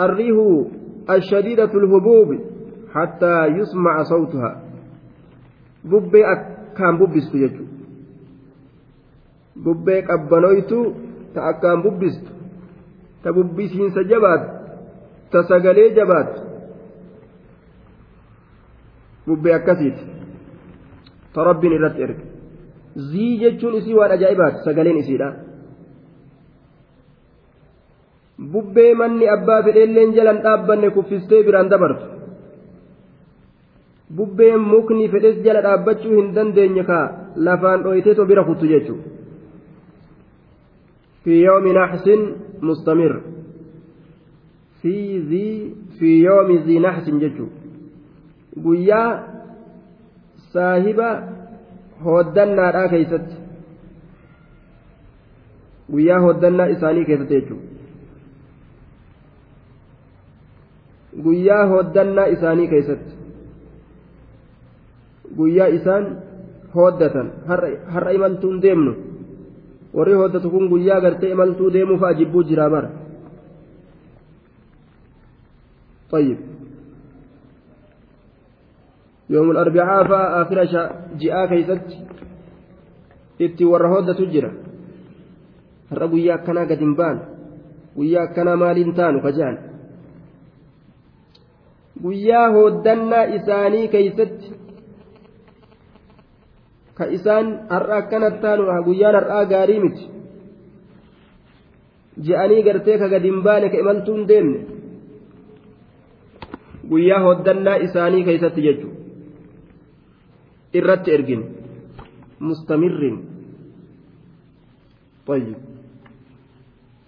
الريح 0.00 0.36
الشديدة 1.10 1.72
الهبوب 1.74 2.38
حتى 2.94 3.46
يسمع 3.46 4.02
صوتها 4.02 4.62
bubbee 5.90 6.22
akkaan 6.22 6.98
bubbistu 6.98 7.38
jechuudha 7.42 7.74
bubbee 9.64 10.02
qabbanoytu 10.06 10.94
ta 11.34 11.40
akkaan 11.50 11.82
bubbistu 11.82 12.30
ta 13.22 13.34
bubbisiinsa 15.32 15.94
jabaatu 15.96 16.40
bubbee 19.26 19.54
akkasiiti 19.54 20.02
ta 21.34 21.44
rabbiin 21.44 21.72
irratti 21.72 22.02
erge 22.02 22.24
zii 23.10 23.38
jechuun 23.42 23.74
isii 23.74 23.94
waan 23.94 24.12
ajaa'ibaati 24.16 24.64
sagaleen 24.64 24.96
isiidha 25.02 25.28
bubbee 28.52 28.94
manni 28.94 29.28
abbaa 29.36 29.62
fedheelleen 29.62 30.14
jalan 30.16 30.42
dhaabbanne 30.44 30.90
kuffistee 30.90 31.42
biraan 31.46 31.70
dabartu 31.70 32.04
bubbeen 34.16 34.60
mukni 34.60 35.08
fedhes 35.08 35.36
jala 35.44 35.62
dhaabbachuu 35.66 36.16
hin 36.16 36.34
dandeenye 36.34 36.84
ka 36.84 36.98
lafaan 37.36 37.84
dhoyteetoo 37.84 38.26
bira 38.30 38.44
kuttu 38.44 38.66
jechuudha 38.72 39.08
fi 41.24 41.42
yoomi 41.42 41.72
naxsin 41.72 42.20
mustamir 42.60 43.12
fi 44.82 44.94
zii 45.28 45.74
fi 45.98 46.08
yoomi 46.24 46.58
zii 46.66 46.78
naxsin 46.86 47.20
jechuudha 47.20 47.56
guyyaa 48.64 49.10
saahiba 50.52 51.10
hooddannaadhaa 52.04 52.88
keeysatti 52.94 53.36
guyyaa 55.92 56.20
hooddannaa 56.24 56.66
isaanii 56.74 57.04
keessatti 57.10 57.34
jechuudha 57.34 57.70
guyyaa 61.24 61.66
hooddannaa 61.72 62.26
isaanii 62.36 62.68
keessatti 62.74 63.14
guyyaa 65.36 65.70
isaan 65.78 66.04
hooddatan 66.74 67.32
har'a 67.94 68.10
imaltuun 68.18 68.62
deemnu 68.62 68.92
warri 69.94 70.14
hooddatu 70.20 70.50
kun 70.50 70.68
guyyaa 70.72 71.00
gartee 71.00 71.30
imaltuu 71.36 71.72
deemuu 71.72 71.98
fa'a 72.02 72.14
jibbuu 72.20 72.44
jiraa 72.50 72.70
bara 72.74 72.90
طيب 76.12 76.38
يوم 79.30 79.50
الأربعاء 79.50 80.04
فآخر 80.08 80.64
جاء 80.64 81.46
har'a 85.92 86.08
guyyaa 86.08 86.36
akkanaa 86.40 86.66
gad 86.70 86.80
hin 86.84 86.96
baanu 86.96 87.20
guyyaa 87.96 88.24
akkanaa 88.28 88.56
maaliin 88.62 88.94
taanu 88.98 89.20
kajaan 89.26 89.58
guyyaa 92.02 92.46
hooddannaa 92.56 93.24
isaanii 93.38 93.88
keeysatti 93.94 94.52
ka 97.00 97.08
isaan 97.18 97.52
har'a 97.74 97.98
akkana 98.02 98.30
taanu 98.44 98.78
guyyaan 98.88 99.18
har'aa 99.20 99.44
gaarii 99.52 99.80
miti 99.84 100.08
je'anii 102.28 102.62
gartee 102.68 102.98
ka 103.02 103.12
gad 103.14 103.28
hin 103.30 103.42
baane 103.48 103.72
ka 103.74 103.82
imaltuun 103.84 104.28
deemne 104.28 104.81
guyyaa 106.92 107.22
hoddannaa 107.26 107.78
isaanii 107.86 108.24
keessatti 108.30 108.66
jechuun 108.68 109.02
irratti 110.74 111.10
ergin. 111.12 111.42
Mustamirrin. 112.40 113.16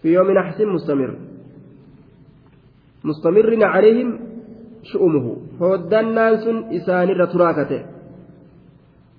Fi 0.02 0.08
yoomin 0.14 0.38
ahsin 0.38 0.68
mustamir. 0.68 1.10
Mustamirrin 3.02 3.60
caleehim 3.60 4.10
shu'umuhu. 4.90 5.32
Hoddannaan 5.60 6.38
sun 6.44 6.56
isaanirra 6.78 7.26
turaakate. 7.26 7.78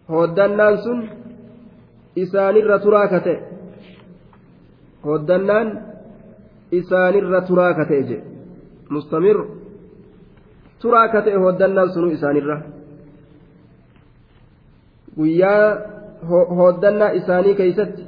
Hoddannaan 0.10 0.78
sun 0.84 1.00
isaanirra 2.16 2.80
turaakate. 2.80 3.36
Hoddannaan 5.06 5.68
isaanirra 6.72 7.42
turaakate 7.48 7.96
jedhe 8.02 8.18
mustamir. 8.90 9.38
الرتراكته 10.86 11.32
مستمر 11.32 11.34
turaakate 11.36 11.38
hoddannaan 11.46 11.90
sunu 11.94 12.08
isaanirra 12.12 12.58
guyyaa 15.18 15.78
hoddannaa 16.60 17.10
isaanii 17.10 17.56
keeysatti 17.56 18.04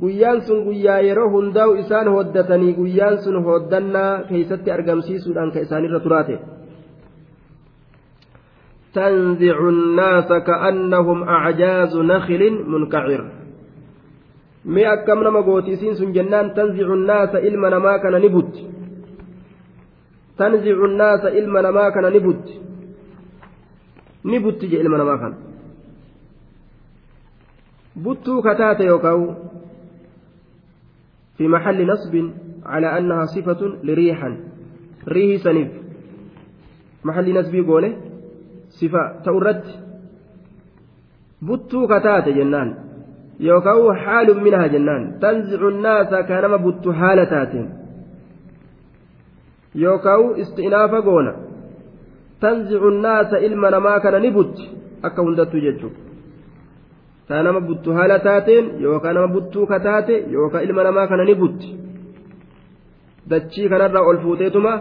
guyyaan 0.00 0.40
sun 0.46 0.64
guyyaa 0.64 1.00
yeroo 1.00 1.30
hundaa'u 1.30 1.72
isaan 1.74 2.08
hoddatanii 2.08 2.74
guyyaan 2.74 3.18
sun 3.24 3.44
hoddannaa 3.44 4.22
keeysatti 4.28 4.70
argamsiisuudhaan 4.70 5.52
ka 5.52 5.60
isaanirra 5.60 6.00
turaate 6.00 6.38
تنزع 8.96 9.58
الناس 9.68 10.28
كأنهم 10.32 11.18
أعجاز 11.28 11.96
نخل 11.96 12.42
منكعر 12.66 13.30
مي 14.64 14.92
أكم 14.92 15.22
نما 15.22 15.40
قوتيسين 15.40 15.94
سن 15.94 16.12
جنان 16.12 16.54
تنزع 16.54 16.86
الناس 16.94 17.32
إلما 17.34 17.68
نما 17.70 17.96
كان 17.96 18.14
نبت 18.24 18.54
تنزع 20.38 20.84
الناس 20.84 21.24
إلما 21.24 21.60
نما 21.62 21.90
كان 21.90 22.12
نبت. 22.12 22.46
نبت 24.24 24.64
جي 24.64 24.80
إلما 24.80 24.98
نما 24.98 25.16
كان 25.16 25.34
بتو 27.96 28.42
كتات 28.42 28.80
يوكاو 28.80 29.34
في 31.36 31.48
محل 31.48 31.86
نصب 31.86 32.30
على 32.66 32.98
أنها 32.98 33.24
صفة 33.24 33.60
لريحا. 33.82 34.36
ريه 35.08 35.36
سنيف. 35.36 35.70
محل 37.04 37.38
نصب 37.38 37.54
يقوله 37.54 37.96
صفة 38.68 39.22
تورد. 39.24 39.64
بتو 41.42 41.86
كتات 41.86 42.28
جنان. 42.28 42.68
يوكاو 43.40 43.92
حال 43.92 44.44
منها 44.44 44.66
جنان. 44.66 45.18
تنزع 45.20 45.68
الناس 45.68 46.10
كانما 46.28 46.56
بتو 46.56 46.92
حالتات 49.76 49.84
يوكاو 49.84 50.34
استئناف 50.42 50.92
قونا 50.94 51.34
تنزع 52.40 52.88
الناس 52.88 53.34
إلما 53.34 53.70
نما 53.70 53.98
كان 53.98 54.22
نبت 54.22 54.56
أكا 55.04 55.22
هندتو 55.22 55.58
ججو 55.58 55.90
taa 57.28 57.42
nama 57.42 57.60
buttu 57.60 57.90
haala 57.90 58.18
taateen 58.18 58.66
yookaan 58.82 59.14
nama 59.14 59.28
buttuu 59.34 59.66
kataate 59.66 60.14
yookaan 60.34 60.64
ilma 60.64 60.82
namaa 60.86 61.06
kana 61.10 61.24
ni 61.24 61.34
butti 61.34 61.68
dachii 63.30 63.68
kanarraa 63.72 64.02
ol 64.10 64.20
fuuteetuma 64.24 64.72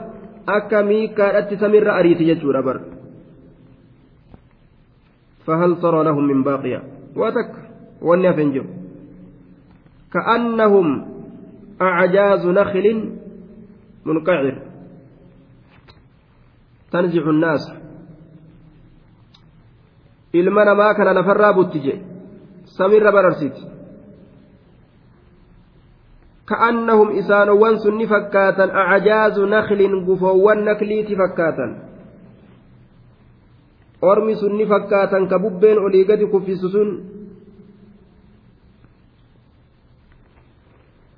akka 0.57 0.83
miikaadhatti 0.89 1.57
samirra 1.63 1.95
ariiti 1.99 2.29
jechuudha 2.29 2.61
bar 2.67 2.79
فهل 5.45 5.77
ترى 5.81 6.03
لهم 6.03 6.23
من 6.27 6.43
باقية 6.43 6.81
وتك 7.15 7.51
والنافن 8.01 8.51
جو 8.53 8.63
كأنهم 10.13 10.87
أعجاز 11.81 12.43
نخل 12.47 12.85
منقعر 14.05 14.55
تنزع 16.95 17.29
الناس 17.29 17.63
ilma 20.35 20.65
namaa 20.65 20.93
kana 20.93 21.13
lafarraa 21.13 21.53
butti 21.53 21.79
jee 21.79 21.99
samirra 22.77 23.11
bararsiti 23.11 23.61
isaanowwan 27.21 27.79
sun 27.79 27.97
ni 27.97 28.07
fakkaatan 28.07 28.71
acjaazu 28.71 29.45
naklin 29.45 30.05
gufoowwan 30.05 30.65
nakliiti 30.65 31.15
fakkaatan 31.15 31.71
ormi 34.01 34.35
sun 34.35 34.57
ni 34.57 34.65
fakkaatan 34.65 35.27
ka 35.27 35.39
bubbeen 35.39 35.79
olii 35.79 36.05
gadi 36.05 36.27
kuffisu 36.27 36.69
sun 36.69 36.89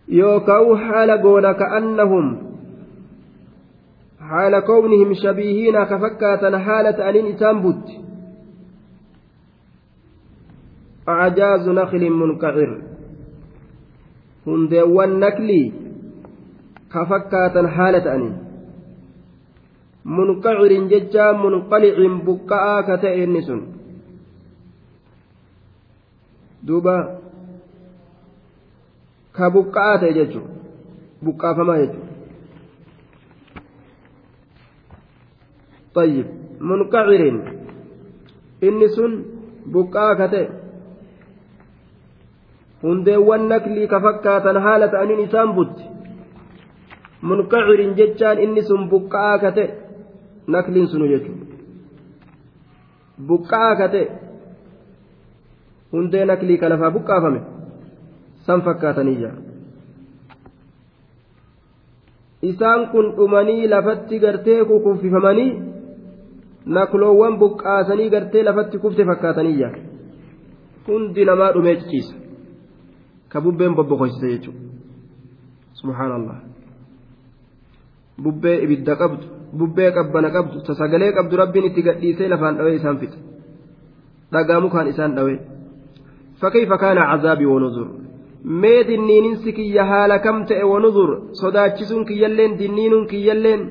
yookaan 0.07 0.65
shabiihiina 5.21 5.85
ka 5.85 5.99
fakkaatan 5.99 6.59
haala 6.65 6.93
ta'aniin 6.93 7.31
isaan 7.35 7.61
butti 7.61 8.07
أعجاز 11.07 11.69
نخل 11.69 12.09
منكعر. 12.09 12.81
هندوان 14.47 15.19
نكلي 15.19 15.71
كفكاتا 16.91 17.67
حالة 17.67 18.15
أني 18.15 18.31
منكعر 20.05 20.71
ججا 20.91 21.31
منقلع 21.31 21.97
بكاء 22.27 22.81
كتئن 22.87 23.41
سن. 23.41 23.61
دوبا 26.63 27.19
كبكاء 29.35 29.97
تججو. 30.01 30.41
بكاء 31.21 31.53
فما 31.53 31.77
يجو 31.77 32.06
طيب 35.96 36.26
منكعر 36.60 37.40
إني 38.62 38.88
سن 38.88 39.12
بكاء 39.66 40.10
كتئ 40.20 40.48
hundeewwan 42.82 43.46
naklii 43.48 43.86
ka 43.86 44.00
fakkaatan 44.04 44.58
haala 44.62 44.88
ta'aniin 44.90 45.20
isaan 45.24 45.54
butti 45.54 45.84
munqacirin 47.22 47.94
jechaan 47.98 48.42
inni 48.44 48.62
sun 48.68 48.88
buqqa'aa 48.90 49.38
ka 49.42 49.50
ta'e 49.58 49.68
nakliin 50.54 50.88
sunu 50.92 51.06
jechuudha 51.12 51.46
buqqa'aa 53.28 53.76
ka 53.80 53.88
ta'e 53.94 54.04
hundee 55.92 56.24
naklii 56.30 56.58
ka 56.62 56.72
lafaa 56.72 56.94
buqqaafame 56.96 57.40
san 58.46 58.64
fakkaatanii 58.66 59.16
jira 59.20 59.34
isaan 62.50 62.88
kun 62.94 63.12
dhumanii 63.16 63.70
lafatti 63.74 64.22
gartee 64.24 64.60
kukuffifamanii 64.70 65.50
nakuloowwan 66.75 67.33
buqqaasanii 67.41 68.09
gartee 68.13 68.43
lafatti 68.47 68.77
kufte 68.83 69.03
fakkaataniyya 69.09 69.69
hundi 70.87 71.25
namaa 71.29 71.51
dhumee 71.55 71.75
ciciisa 71.81 72.15
ka 73.31 73.41
bubbeen 73.41 73.75
bobbokoysise 73.77 74.27
jechuudha. 74.33 74.61
Subhaanallah. 75.79 76.37
Bubbee 78.23 78.57
ibidda 78.65 78.93
qabdu 79.01 79.25
bubbee 79.59 79.91
qabbana 79.97 80.29
qabdu 80.35 80.57
tasagalee 80.67 81.11
qabdu 81.17 81.33
rabbiin 81.41 81.65
itti 81.69 81.81
gadhiisee 81.87 82.29
lafaan 82.33 82.55
dhawee 82.57 82.75
isaan 82.79 82.97
fixe. 83.01 83.19
Dhagaa 84.33 84.59
mukaan 84.65 84.87
isaan 84.93 85.15
dhawee. 85.17 85.39
Fakkii 86.41 86.65
fakkaana 86.71 87.03
cazaabii 87.11 87.49
wanuzur. 87.53 87.87
Mee 88.61 88.87
dinniinin 88.87 89.35
si 89.43 89.53
kiyya 89.57 89.83
haala 89.91 90.19
kam 90.25 90.37
ta'e 90.49 90.63
wanuzur? 90.73 91.09
Sodaachisuun 91.41 92.05
kiyyalleen 92.09 92.59
dinniinuun 92.59 93.07
kiyyalleen. 93.11 93.61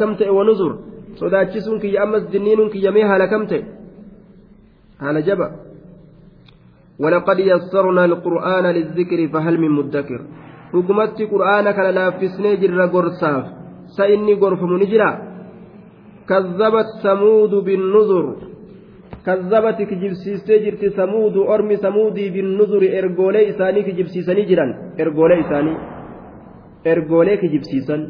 Kam 0.00 0.16
ta'e 0.18 0.30
wanuzur 0.38 0.72
sodaachisuun 1.20 1.80
kiyya 1.80 2.02
ammas 2.02 2.24
dinniinuun 2.32 2.70
kiyya 2.70 2.90
mee 2.96 3.06
haala 3.10 3.26
kam 3.28 3.46
ta'e 3.46 3.62
haala 5.02 5.22
jaba 5.22 5.48
ولقد 6.98 7.38
يسرنا 7.38 8.04
القرآن 8.04 8.66
للذكر 8.76 9.28
فهل 9.32 9.54
من 9.60 9.70
مدكر 9.70 10.20
dhugumatti 10.72 11.26
qur'aana 11.32 11.70
kana 11.76 11.90
laaffisnee 11.98 12.56
jirra 12.62 12.86
gorsaaf 12.94 13.44
sa 13.96 14.04
inni 14.14 14.34
gorfamu 14.42 14.78
ni 14.78 14.86
jira 14.92 15.10
kazzabat 16.30 16.88
samuudu 17.02 17.62
binnuzur 17.66 18.26
kazzabati 19.26 19.86
kijibsiistee 19.90 20.58
jirti 20.64 20.90
samuudu 20.98 21.40
ormi 21.54 21.76
samuudii 21.84 22.30
binnuzuri 22.36 22.88
ergoolee 22.98 23.44
isaanii 23.52 23.86
kijibsiisanii 23.88 24.46
jiran 24.50 24.70
ergoolee 26.92 27.36
kijibsiisan 27.42 28.02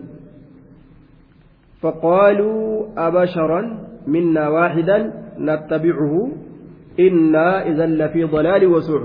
فقالوا 1.85 2.97
أبشرا 2.97 3.61
منا 4.07 4.45
واحدا 4.49 4.99
نتبعه 5.39 6.15
إنا 7.01 7.49
إذا 7.69 7.87
لفي 7.87 8.25
ضلال 8.25 8.63
وسعر 8.67 9.05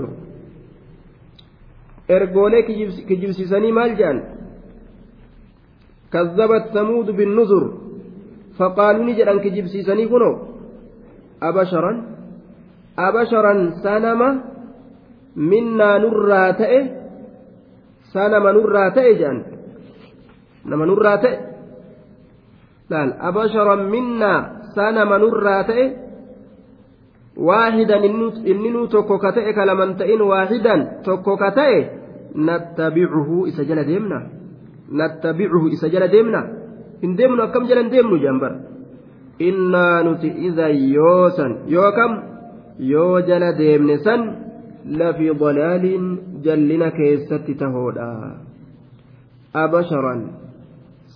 kazzabat 6.10 6.74
samuudu 6.74 7.14
binnuzur 7.14 7.64
faqaaluu 8.58 9.06
ni 9.06 9.14
jedhan 9.18 9.38
kijibsiisanii 9.44 10.10
kunoo 10.12 10.34
abasharan 11.48 11.98
abasharan 13.06 13.60
sanama 13.82 14.28
minnaa 15.50 15.96
nurraa 16.04 16.50
ta'e 16.60 16.80
sanama 18.12 18.50
nurraa 18.58 18.90
ta'e 18.96 19.12
jedhan 19.20 19.38
nama 20.64 20.84
nurraa 20.86 21.18
ta'e 21.24 21.36
laal 22.90 23.12
abasharan 23.28 23.88
minnaa 23.94 24.70
sanama 24.74 25.18
nurraa 25.18 25.62
ta'e 25.70 25.84
waahidan 27.36 28.04
inni 28.44 28.70
nuu 28.70 28.86
tokko 28.86 29.18
ka 29.18 29.32
ta'e 29.32 29.52
kalaman 29.54 29.96
ta'in 30.00 30.20
waahidan 30.20 31.02
tokko 31.06 31.36
ka 31.36 31.50
ta'e 31.58 31.78
nattabicuhu 32.34 33.46
isa 33.50 33.64
jala 33.64 33.84
deemna 33.84 34.18
nattabicuhu 34.90 35.70
isa 35.76 35.88
jala 35.88 36.10
deemna 36.10 36.40
hin 37.02 37.16
deemnu 37.16 37.42
akkam 37.46 37.66
jala 37.70 37.86
hin 37.86 37.92
deemnu 37.94 38.18
jambar 38.18 38.52
innaa 39.48 40.02
nuti 40.04 40.28
idan 40.50 40.74
yoosan 40.96 41.52
yoo 41.74 41.90
kam 41.96 42.12
yoo 42.92 43.20
jala 43.28 43.52
deemne 43.60 43.96
san 44.04 44.20
lafi 45.00 45.32
dalaaliin 45.40 46.06
jallina 46.44 46.90
keessatti 46.98 47.54
tahoodha 47.62 48.10
abasharan 49.64 50.20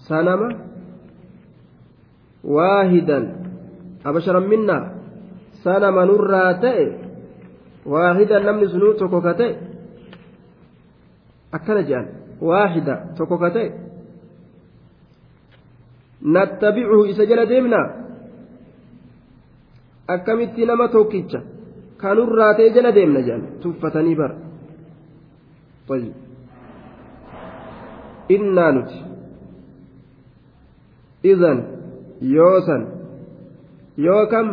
sanama 0.09 0.49
waahidan. 2.45 3.25
Abasharan 4.05 4.49
minna. 4.49 4.79
Sanama 5.65 6.05
nurraa 6.05 6.61
ta'e 6.61 6.87
waahidan 7.89 8.45
namni 8.45 8.69
sunuu 8.69 8.95
tokko 9.01 9.21
ka 9.25 9.33
ta'e. 9.35 9.55
Akkana 11.57 11.83
jedhan 11.89 12.07
waahida 12.41 13.17
tokko 13.17 13.39
ka 13.39 13.51
ta'e. 13.51 13.69
Nattabicuhu 16.21 17.09
isa 17.13 17.25
jala 17.27 17.49
deemna? 17.49 17.81
Akkamitti 20.09 20.67
nama 20.69 20.89
tokkicha? 20.89 21.41
Kanurraa 21.97 22.53
ta'e 22.61 22.75
jala 22.77 22.93
deemna 22.93 23.21
jedhan 23.25 23.43
tuffatanii 23.65 24.17
bara. 24.21 24.37
Innaa 28.29 28.73
nuti 28.73 29.14
idan 31.33 31.59
yoosan 32.37 32.83
yoo 34.07 34.25
kam 34.33 34.47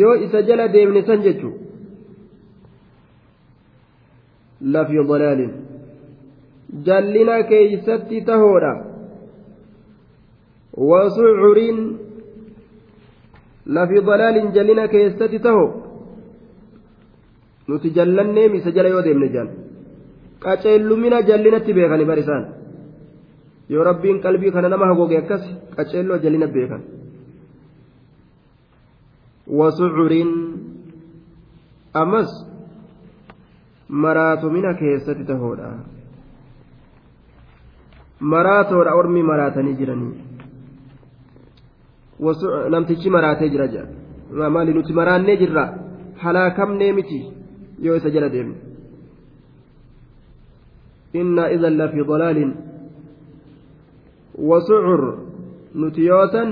yoo 0.00 0.14
isa 0.26 0.42
jala 0.48 0.66
deemne 0.74 1.00
san 1.08 1.20
jechuun 1.26 1.54
lafi 4.74 4.96
dalaalin 5.10 5.52
jallina 6.86 7.36
keeysatti 7.50 8.18
tahoodha 8.28 8.72
wasucuriin 10.90 11.78
lafi 13.76 13.98
dalaalin 14.08 14.48
jallina 14.56 14.84
keessatti 14.94 15.38
taho 15.46 15.64
nuti 17.68 17.88
jallanneem 17.96 18.52
isa 18.58 18.70
jala 18.76 18.88
yoo 18.94 19.02
deemne 19.06 19.28
jaan 19.34 19.48
qaceellumina 20.44 21.18
jallinatti 21.28 21.72
beekani 21.78 22.04
bar 22.10 22.18
isaan 22.24 22.44
yoo 23.68 23.84
rabbiin 23.90 24.20
qalbii 24.24 24.52
kana 24.52 24.68
nama 24.68 24.86
hagoge 24.90 25.16
akkas 25.22 25.44
qaceelloo 25.76 26.18
jallina 26.24 26.46
beekan 26.54 26.82
wasucuriin 29.58 30.30
ammas 32.02 32.30
maraatumina 33.88 34.74
keessatti 34.80 35.24
tahoodha 35.30 35.68
maraatoodha 38.32 38.92
ormi 39.00 39.22
maraatanii 39.30 39.76
jiranii 39.80 40.14
namtichi 42.74 43.10
maraatee 43.16 43.48
jira 43.54 43.66
jedha 43.74 44.50
maali 44.56 44.74
nuti 44.74 44.92
maraannee 45.00 45.36
jirra 45.42 45.64
halaakamnee 46.22 46.92
miti 46.92 47.20
yoo 47.86 47.96
isa 48.00 48.10
jala 48.16 48.28
deemne 48.34 48.56
inna 51.20 51.44
idan 51.56 51.76
lafi 51.80 52.04
dalaalin 52.10 52.50
wasucur 54.49 55.01
nuti 55.75 56.05
yoosan 56.05 56.49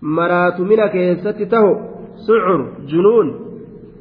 maraatumina 0.00 0.88
keessatti 0.88 1.46
taho 1.46 1.72
sucur 2.26 2.60
junuun 2.90 3.28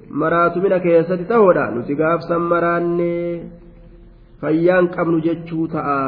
maraatumina 0.10 0.80
keessatti 0.80 1.26
tahoodha 1.32 1.72
nuti 1.76 1.96
gaafsan 1.96 2.42
maraannee 2.42 3.42
fayyaan 4.42 4.90
qabnu 4.96 5.22
jechuu 5.28 5.68
ta'a 5.68 6.00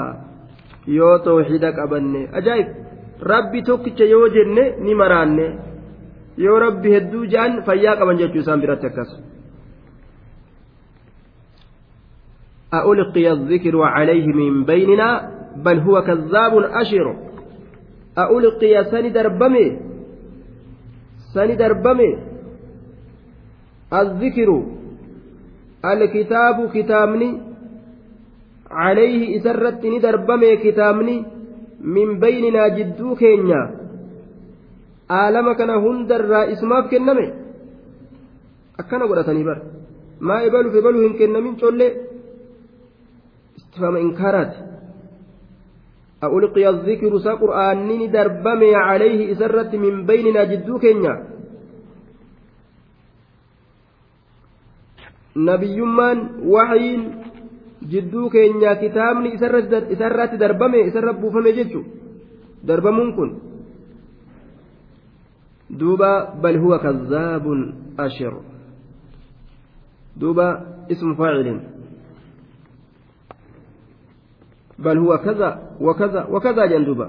yoo 0.88 1.18
tooxida 1.26 1.72
qabanne 1.80 2.22
ajaa'ib 2.40 2.68
rabbi 3.32 3.62
tokkicha 3.64 4.06
yoo 4.14 4.28
jenne 4.36 4.64
ni 4.86 4.95
maraanne 5.02 5.45
yoo 6.38 6.60
rabbi 6.66 6.94
hedduu 6.95 7.26
ja'an 7.34 7.62
fayyaa 7.68 7.99
qaban 7.99 8.18
jechuu 8.24 8.41
isaan 8.45 8.62
biratti 8.62 8.88
akkas 8.88 9.12
ألقي 12.74 13.32
الذكر 13.32 13.82
عليه 13.82 14.26
من 14.28 14.64
بيننا 14.64 15.35
بل 15.65 15.78
هو 15.78 16.03
كذاب 16.03 16.55
أشر. 16.83 17.07
ألقي 18.19 18.85
سن 18.85 19.12
دربمي؟ 19.12 19.66
سن 21.35 21.57
دربمي. 21.57 22.11
الذكر 23.93 24.51
الكتاب 25.85 26.57
كتابني. 26.74 27.31
عليه 28.70 29.37
إسرت 29.37 29.87
ندربمي 29.87 30.57
كتابني. 30.57 31.24
من 31.81 32.19
بيننا 32.19 32.69
جدو 32.69 33.15
كينيا. 33.15 33.62
عالم 35.11 35.53
كان 35.53 35.70
هندر 35.70 36.53
اسماف 36.53 36.91
كنمي؟ 36.91 37.27
أكنا 38.81 39.05
قرأتني 39.05 39.45
بر. 39.45 39.62
ما 40.20 40.43
يبالو 40.43 40.70
في 40.70 40.81
بالو 40.81 40.99
هن 41.07 41.12
كنمين 41.19 41.55
استفهام 43.59 43.97
إنكارات. 43.97 44.55
ألقي 46.27 46.69
الذكر 46.69 47.19
سا 47.19 47.32
قرآن 47.35 48.11
دربمي 48.11 48.74
عليه 48.74 49.32
إسرت 49.32 49.74
من 49.74 50.07
بيننا 50.07 50.44
جدو 50.44 50.78
كينيا 50.78 51.15
wahayiin 56.53 57.03
jidduu 57.90 58.31
keenyaa 58.31 58.77
kitaabni 58.81 59.32
isarratti 59.90 60.39
darbame 60.39 60.81
isarra 60.89 61.12
buufame 61.12 61.53
jechu 61.53 61.85
darbamuun 62.66 63.12
kun 63.16 63.31
duuba 65.78 66.11
bal 66.43 66.59
huwa 66.59 66.78
kazaabun 66.78 67.61
ashir 67.98 68.32
duuba 70.20 70.47
ismu 70.89 71.15
faacilin 71.16 71.61
بل 74.78 74.98
هو 74.98 75.19
كذا 75.19 75.51
وكذا 75.81 76.27
وكذا 76.31 76.66
جندوبا 76.66 77.09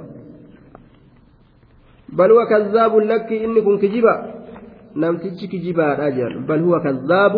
بل 2.10 2.32
هو 2.32 2.46
كذاب 2.46 2.96
لك 2.96 3.32
إنكم 3.34 3.78
كجبا. 3.78 4.34
نمتج 4.96 5.46
كجبا 5.46 6.08
أجل 6.08 6.48
بل 6.48 6.60
هو 6.64 6.80
كذاب 6.80 7.36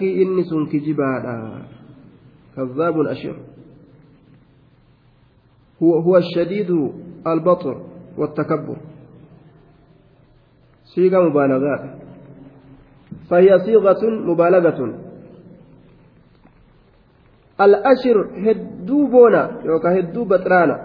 inni 0.00 0.44
sun 0.44 0.66
kijibaadha 0.66 1.62
kazzaabun 2.54 3.06
ashir 3.06 3.34
هو 5.82 5.98
هو 5.98 6.16
الشديد 6.16 6.70
البطر 7.26 7.76
والتكبر. 8.18 8.76
صيغة 10.84 11.28
مبالغات 11.28 11.82
فهي 13.30 13.58
صيغة 13.58 14.02
مبالغة. 14.30 15.03
الأشر 17.60 18.16
هدو 18.46 19.06
بونا 19.06 19.50
يوكا 19.64 19.98
هدو 19.98 20.24
بطرانا 20.24 20.76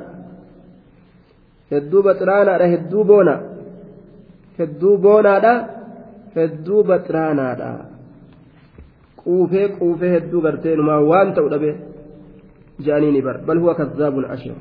هدو 1.71 2.01
بطرانا 2.01 2.73
هدو 2.73 3.03
بونا 3.03 3.35
هدو 4.59 4.97
بونا 4.97 5.69
هدو 6.35 6.83
بطرانا 6.83 7.89
hedduu 9.25 10.41
gartee 10.41 10.75
numaa 10.75 11.01
waan 11.11 11.33
ta'u 11.33 11.49
dhabe 11.49 11.71
je'anii 12.85 13.11
ni 13.11 13.21
bara 13.21 13.39
bal 13.47 13.59
huwa 13.59 13.75
kazzaabun 13.75 14.25
ashir 14.35 14.55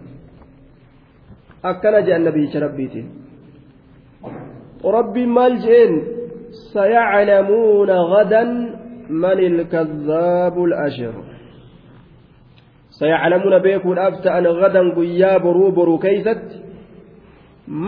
akkana 1.62 2.02
je'an 2.02 2.24
nabiyyicha 2.28 2.60
rabbiitiin 2.66 3.06
rabbiin 4.96 5.30
maal 5.38 5.56
je'een 5.64 5.94
sayaclamuuna 6.72 7.96
gadan 8.12 8.50
man 9.22 9.38
ilkazzaabu 9.48 10.66
lashir 10.74 11.14
sayaclamuuna 12.98 13.60
beekuudhaaf 13.66 14.22
ta'an 14.22 14.44
gadan 14.60 14.92
guyyaa 14.98 15.38
boruu 15.44 15.70
boruu 15.72 15.98
keeysatti 15.98 16.62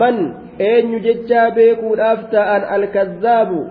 man 0.01 0.17
eenyu 0.59 0.99
jechaa 1.07 1.51
beekuudhaaf 1.57 2.29
ta'an 2.31 2.63
alkazzaabu 2.75 3.61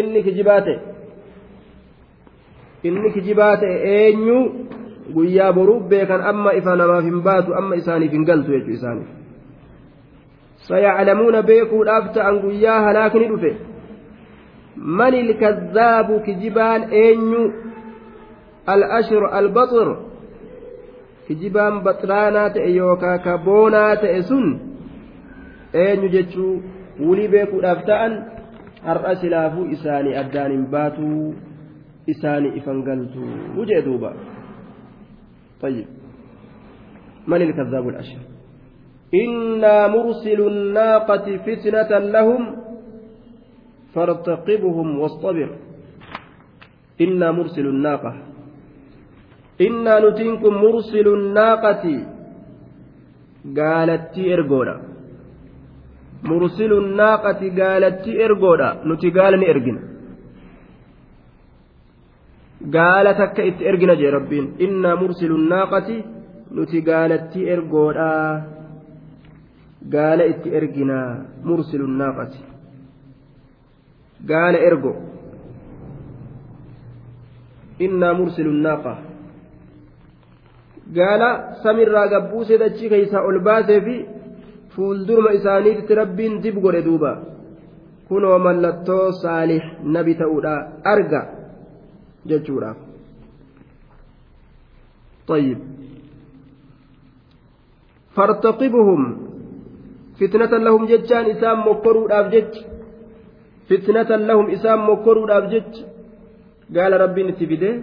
inni 0.00 0.22
kijibaa 0.22 0.60
ta'e 0.60 0.78
inni 2.90 3.12
kijibaa 3.16 3.56
ta'e 3.56 3.76
eenyu 3.96 4.38
guyyaa 5.16 5.52
boruuf 5.52 5.84
beekan 5.92 6.24
amma 6.30 6.54
ifa 6.60 6.76
namaaf 6.76 7.04
hin 7.10 7.20
baatu 7.28 7.54
amma 7.60 7.78
isaaniif 7.82 8.12
hin 8.16 8.24
galtu 8.30 8.56
jechuu 8.56 8.74
isaaniif 8.78 9.08
sayaclamuuna 10.68 11.42
beekuudhaaf 11.50 12.08
ta'an 12.16 12.40
guyyaa 12.46 12.80
halaakni 12.86 13.28
dhufe 13.34 13.52
man 15.00 15.14
ilkazzaabu 15.14 16.20
kijibaan 16.26 16.88
eenyu 17.02 17.44
al-ashru 18.74 19.30
al-baxir 19.40 19.94
kijibaan 21.26 21.80
baxraanaa 21.86 22.50
ta'e 22.56 22.70
yookaa 22.76 23.18
ka 23.24 23.38
boonaa 23.46 23.96
ta'e 24.02 24.22
sun 24.30 24.46
eenyu 25.84 26.08
jechuu 26.16 26.52
wulii 27.06 27.28
beekuudhaaf 27.34 27.80
ta'an 27.90 28.12
har'a 28.86 29.14
silaafuu 29.22 29.66
isaanii 29.76 30.16
addaan 30.22 30.50
hin 30.56 30.66
baatuu 30.76 31.34
isaanii 32.14 32.56
ifan 32.60 32.84
galtuu 32.88 33.66
jee 33.72 33.82
duuba 33.88 34.12
طيب 35.64 35.86
من 37.26 37.42
الكذاب 37.42 37.88
الأشهر 37.88 38.22
إنا 39.14 39.76
مرسل 39.88 40.40
الناقة 40.52 41.26
فتنة 41.46 41.98
لهم 41.98 42.42
فارتقبهم 43.94 44.98
واصطبر 45.00 45.48
إنا 47.00 47.28
مرسل 47.32 47.66
الناقة 47.66 48.12
inna 49.58 50.00
nutiin 50.00 50.40
kun 50.40 50.54
mursilu 50.54 51.16
naaqati. 51.34 51.96
Gaalattii 53.54 54.32
ergoodha. 54.32 54.74
Mursilu 56.22 56.80
naaqati 56.80 57.50
gaalattii 57.50 58.20
ergoodha. 58.26 58.68
Nuti 58.84 59.10
gaala 59.10 59.36
ni 59.36 59.46
ergina. 59.52 59.80
Gaala 62.74 63.14
takka 63.14 63.42
itti 63.42 63.66
ergina 63.70 63.94
jee 64.00 64.10
rabbiin. 64.10 64.46
Innaa 64.58 64.96
mursilu 64.96 65.36
naaqati 65.38 66.04
nuti 66.50 66.82
gaalattii 66.82 67.48
ergoodha. 67.54 68.10
Gaala 69.94 70.24
itti 70.32 70.54
ergina 70.58 70.98
mursilu 71.44 71.86
naaqati. 71.86 72.40
Gaala 74.30 74.58
ergo. 74.58 74.92
Inna 77.78 78.14
mursilu 78.14 78.52
naaqati 78.52 79.13
gaala 80.97 81.29
samirraa 81.63 82.07
gabbuusee 82.13 82.61
dachii 82.63 82.89
keeysaa 82.93 83.25
ol 83.29 83.39
baasee 83.47 83.81
fi 83.87 83.95
fuuldurma 84.75 85.31
isaaniitti 85.39 85.99
rabbiin 86.01 86.41
dib 86.43 86.55
godhe 86.63 86.81
duuba 86.87 87.11
kunoo 88.07 88.37
mallattoo 88.45 89.05
saalih 89.23 89.63
nabi 89.95 90.13
ta'uudha 90.21 90.53
arga 90.93 91.21
jechuudhaaf 92.29 92.79
طيب 95.29 95.59
فارتقبهم 98.15 99.01
فتنة 100.19 100.53
لهم 100.65 100.85
ججان 100.85 101.25
إسام 101.25 101.57
مكروا 101.69 102.05
الأبجج 102.07 102.53
فتنة 103.69 104.09
لهم 104.29 104.45
إسام 104.55 104.79
مكروا 104.89 105.25
الأبجج 105.25 105.71
قال 106.75 106.91
ربي 107.01 107.21
نتفده 107.23 107.73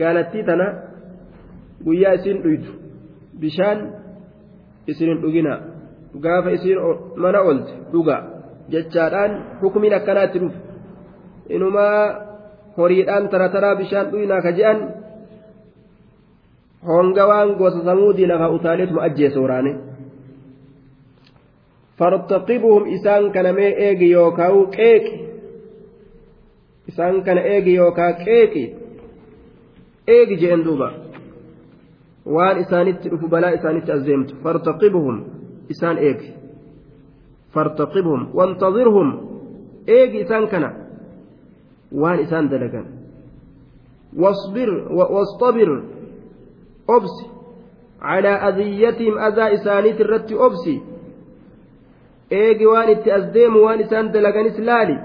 قالت 0.00 0.32
تنا 0.48 0.68
guyyaa 1.85 2.13
isin 2.19 2.37
dhuytu 2.43 2.71
bishaan 3.41 3.79
isin 4.91 5.21
dhugina 5.21 5.53
gaafa 6.23 6.49
isin 6.57 6.77
mana 7.23 7.39
olte 7.49 7.73
dhuga 7.91 8.15
jechaadhaan 8.71 9.31
hukumiin 9.61 9.95
akkanaatti 9.99 10.37
dhufe 10.43 10.59
inumaa 11.55 11.99
horiidhaan 12.77 13.29
tara 13.31 13.47
taraa 13.53 13.75
bishaan 13.81 14.11
dhuyinaa 14.11 14.41
ka 14.45 14.51
je'an 14.57 14.79
honga 16.89 17.23
waan 17.31 17.49
gosa 17.59 17.79
samuudii 17.87 18.27
lafa 18.31 18.47
utaaleetuma 18.57 19.01
ajjeese 19.07 19.39
waraane 19.43 19.71
fartaqibuhum 21.99 22.83
isaan 22.95 23.31
kana 23.35 23.51
mee 23.57 23.71
eegi 23.87 24.07
yookaa 24.11 24.51
qeeqi 24.77 25.13
isaan 26.89 27.15
kana 27.25 27.41
eegi 27.53 27.73
yookaa 27.79 28.11
qeeqi 28.25 28.63
eegi 30.15 30.35
je'en 30.41 30.61
duuba 30.67 30.87
waan 32.35 32.57
isaanitti 32.63 33.09
dhufu 33.11 33.27
balaa 33.33 33.53
isaanitti 33.57 33.91
azzeemtu 33.97 34.33
fartaqibuhum 34.43 35.17
isaan 35.73 35.97
eegi 36.07 36.29
fartaqibuhum 37.53 38.21
wantazirhum 38.37 39.09
eegi 39.97 40.17
isaan 40.25 40.45
kana 40.51 40.69
waan 42.01 42.19
isaan 42.25 42.45
dalagan 42.51 42.85
wastabir 44.21 45.69
obsi 46.95 47.25
calaa 48.01 48.37
adiyatihim 48.47 49.15
adaa 49.27 49.49
isaaniit 49.57 49.99
irratti 50.03 50.35
obsi 50.47 50.73
eegi 52.41 52.65
waan 52.73 52.89
itti 52.95 53.09
as 53.17 53.25
deemu 53.33 53.59
waan 53.65 53.79
isaan 53.85 54.11
dalaganis 54.13 54.57
laali 54.69 54.97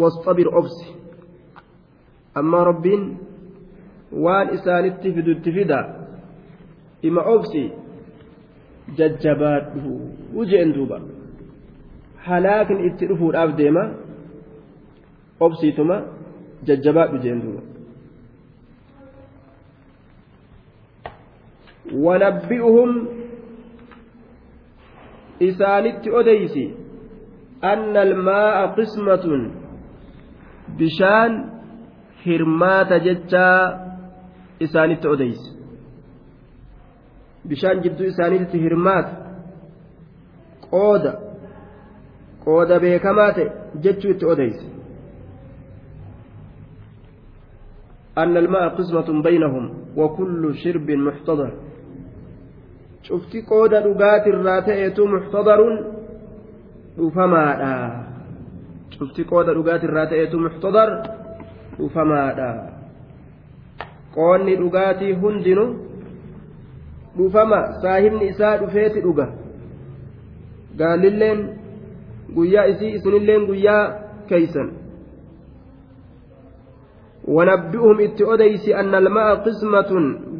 wastabir 0.00 0.48
obsi 0.60 0.86
ammaa 2.34 2.64
rabbiin 2.70 3.02
waan 4.24 4.54
isaanitti 4.54 5.12
fidutti 5.12 5.52
fida 5.52 5.78
ima 7.02 7.22
obsi 7.34 7.62
jajjabaadhu 8.98 9.92
ujeen 10.42 10.72
duuba 10.74 11.00
halaakni 12.26 12.86
itti 12.88 13.06
dhufuudhaaf 13.10 13.56
deema 13.60 13.84
obsiituma 15.46 15.96
jajjabaadhu 16.70 17.18
jeen 17.24 17.42
duuba 17.44 17.62
wanabbi'uhum 22.06 22.90
isaanitti 25.48 26.10
odeysi 26.10 26.64
anna 27.72 28.00
almaa'a 28.00 28.64
qismatun 28.76 29.42
bishaan 30.78 31.32
hirmaata 32.26 32.98
jechaa 33.06 33.83
isaanitti 34.60 35.08
odeysi 35.08 35.50
bishaan 37.48 37.82
jidduu 37.82 38.06
isaaniitti 38.06 38.60
hirmaata 38.60 39.12
qooda 40.70 41.12
qooda 42.44 42.80
beekamaa 42.80 43.32
ta'e 43.32 43.48
jechuu 43.82 44.10
itti 44.10 44.26
odeysi 44.26 44.74
أن 48.18 48.36
الماء 48.36 48.68
قسمة 48.68 49.22
بينهم 49.22 49.74
وكل 49.96 50.54
شرب 50.54 50.90
محتضر 50.90 51.52
شفتي 53.02 53.42
قود 53.42 53.74
رقات 53.74 54.26
الراتئة 54.26 55.06
محتضر 55.06 55.60
رفمادا 56.98 58.04
شفتي 58.90 59.24
قود 59.24 59.48
رقات 59.48 59.84
الراتئة 59.84 60.36
محتضر 60.38 61.02
رفمادا 61.80 62.73
qoonni 64.14 64.56
dhugaatii 64.60 65.12
hundinuu 65.22 65.70
dhufama 67.16 67.60
saahibni 67.82 68.26
isaa 68.32 68.56
dhufeeti 68.62 69.00
dhuga. 69.06 69.26
Gaalilleen 70.78 71.40
guyyaa 72.36 72.64
isii 72.72 72.94
isinilleen 72.96 73.46
guyyaa 73.50 73.84
keeysan. 74.28 74.68
ونبئهم 77.28 78.00
اتؤديس 78.00 78.68
أن 78.68 78.94
الماء 78.94 79.34
قسمة 79.34 79.90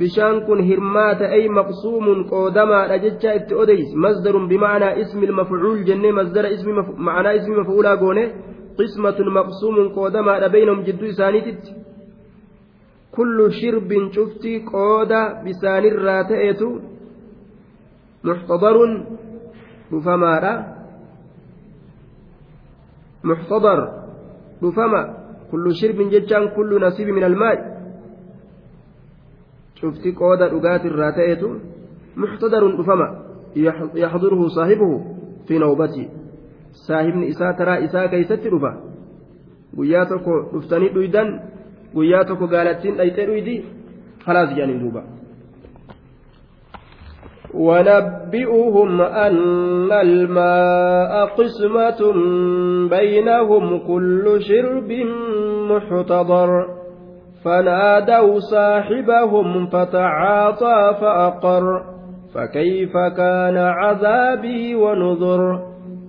بشان 0.01 0.41
كن 0.47 0.59
هرمات 0.71 1.23
أي 1.23 1.49
مقسوم 1.49 2.07
قودما 2.33 2.95
أجتش 2.95 3.25
اتؤديس 3.27 3.89
مصدر 4.05 4.47
بمعنى 4.47 5.01
اسم 5.03 5.23
المفعول 5.25 5.85
جنة 5.85 6.11
مصدر 6.11 6.45
اسم 6.55 6.69
مف... 6.79 6.89
معنى 6.99 7.37
اسم 7.37 7.53
مفعول 7.61 7.87
قونه 7.87 8.27
قسمة 8.79 9.19
مقسوم 9.39 9.89
قودما 9.97 10.47
بينهم 10.47 10.81
جدو 10.83 11.11
سانيتت 11.11 11.63
كل 13.17 13.39
شرب 13.61 13.91
شفتي 14.13 14.65
قودا 14.73 15.43
بسان 15.45 15.85
الراتئة 15.85 16.61
محتضر 18.25 18.77
بفمارا 19.93 20.55
محتضر 23.25 23.79
بفما 24.63 25.25
kullu 26.55 26.79
nasiibi 26.79 27.13
min 27.13 27.25
almaa'i 27.25 27.59
cufti 29.81 30.13
qooda 30.13 30.49
dhugaatii 30.51 30.91
irraa 30.91 31.13
ta'etu 31.13 31.49
muxtadarun 32.17 32.77
dhufama 32.79 33.09
yaxduruhu 34.05 34.51
saahibuhu 34.51 34.97
fi 35.47 35.59
nawbati 35.59 36.09
saahibni 36.87 37.27
isaa 37.33 37.53
taraa 37.59 37.79
isaa 37.87 38.09
keeysatti 38.09 38.51
dhufa 38.55 38.71
guyyaa 39.77 40.07
tokko 40.07 40.35
dhuftanii 40.53 40.95
dhuydan 40.97 41.29
guyyaa 41.95 42.25
tokko 42.25 42.47
gaalattiin 42.55 42.97
dhayxee 42.99 43.27
dhuydi 43.27 43.55
khalaas 44.25 44.51
jedhaniin 44.57 44.81
duuba. 44.85 45.03
ونبئهم 47.55 49.01
أن 49.01 49.93
الماء 49.93 51.27
قسمة 51.39 52.01
بينهم 52.91 53.65
كل 53.87 54.25
شرب 54.41 54.91
محتضر 55.71 56.51
فنادوا 57.45 58.39
صاحبهم 58.39 59.67
فتعاطى 59.67 60.97
فأقر 61.01 61.83
فكيف 62.35 62.93
كان 63.17 63.57
عذابي 63.57 64.75
ونذر 64.75 65.74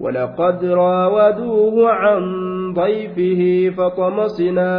ولقد 0.00 0.64
راودوه 0.64 1.90
عن 1.90 2.22
ضيفه 2.74 3.74
فطمسنا 3.76 4.70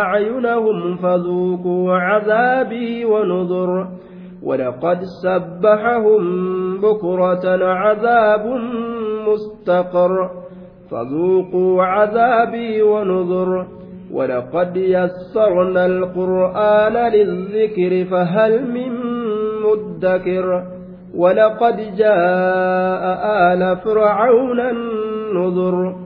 أعينهم 0.00 0.96
فذوقوا 0.96 1.94
عذابي 1.94 3.04
ونذر. 3.04 3.86
ولقد 4.42 5.00
سبحهم 5.22 6.22
بكرة 6.80 7.64
عذاب 7.64 8.60
مستقر. 9.28 10.30
فذوقوا 10.90 11.82
عذابي 11.82 12.82
ونذر. 12.82 13.66
ولقد 14.12 14.76
يسرنا 14.76 15.86
القرآن 15.86 17.12
للذكر 17.12 18.04
فهل 18.10 18.70
من 18.70 18.92
مدكر. 19.62 20.75
ولقد 21.16 21.76
جاء 21.96 23.02
آل 23.52 23.76
فرعون 23.76 24.60
النذر 24.60 25.96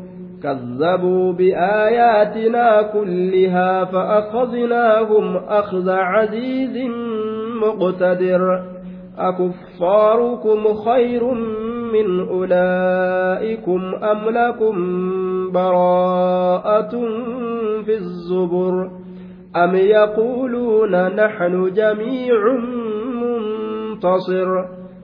كذبوا 0.43 1.32
بآياتنا 1.32 2.82
كلها 2.82 3.85
فأخذناهم 3.85 5.37
أخذ 5.37 5.91
عزيز 5.91 6.91
مقتدر 7.62 8.62
أكفاركم 9.19 10.74
خير 10.74 11.24
من 11.93 12.28
أولئكم 12.28 13.81
أم 13.95 14.28
لكم 14.31 14.74
براءة 15.53 16.91
في 17.85 17.95
الزبر 17.95 18.91
أم 19.57 19.74
يقولون 19.74 21.07
نحن 21.15 21.73
جميع 21.73 22.35
منتصر 23.23 24.80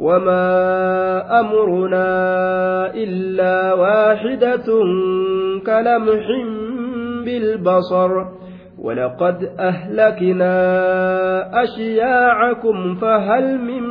وما 0.00 1.40
أمرنا 1.40 2.06
إلا 2.94 3.74
واحدة 3.74 4.66
كلمح 5.66 6.26
بالبصر 7.24 8.10
ولقد 8.78 9.44
أهلكنا 9.58 10.52
أشياعكم 11.62 12.94
فهل 12.94 13.58
من 13.58 13.82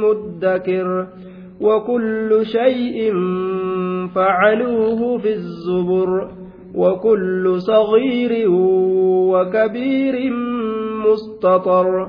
مدكر 0.00 1.06
وكل 1.60 2.40
شيء 2.46 3.12
فعلوه 4.14 5.18
في 5.18 5.28
الزبر 5.32 6.28
وكل 6.74 7.56
صغير 7.60 8.50
وكبير 9.30 10.32
مستطر 11.06 12.08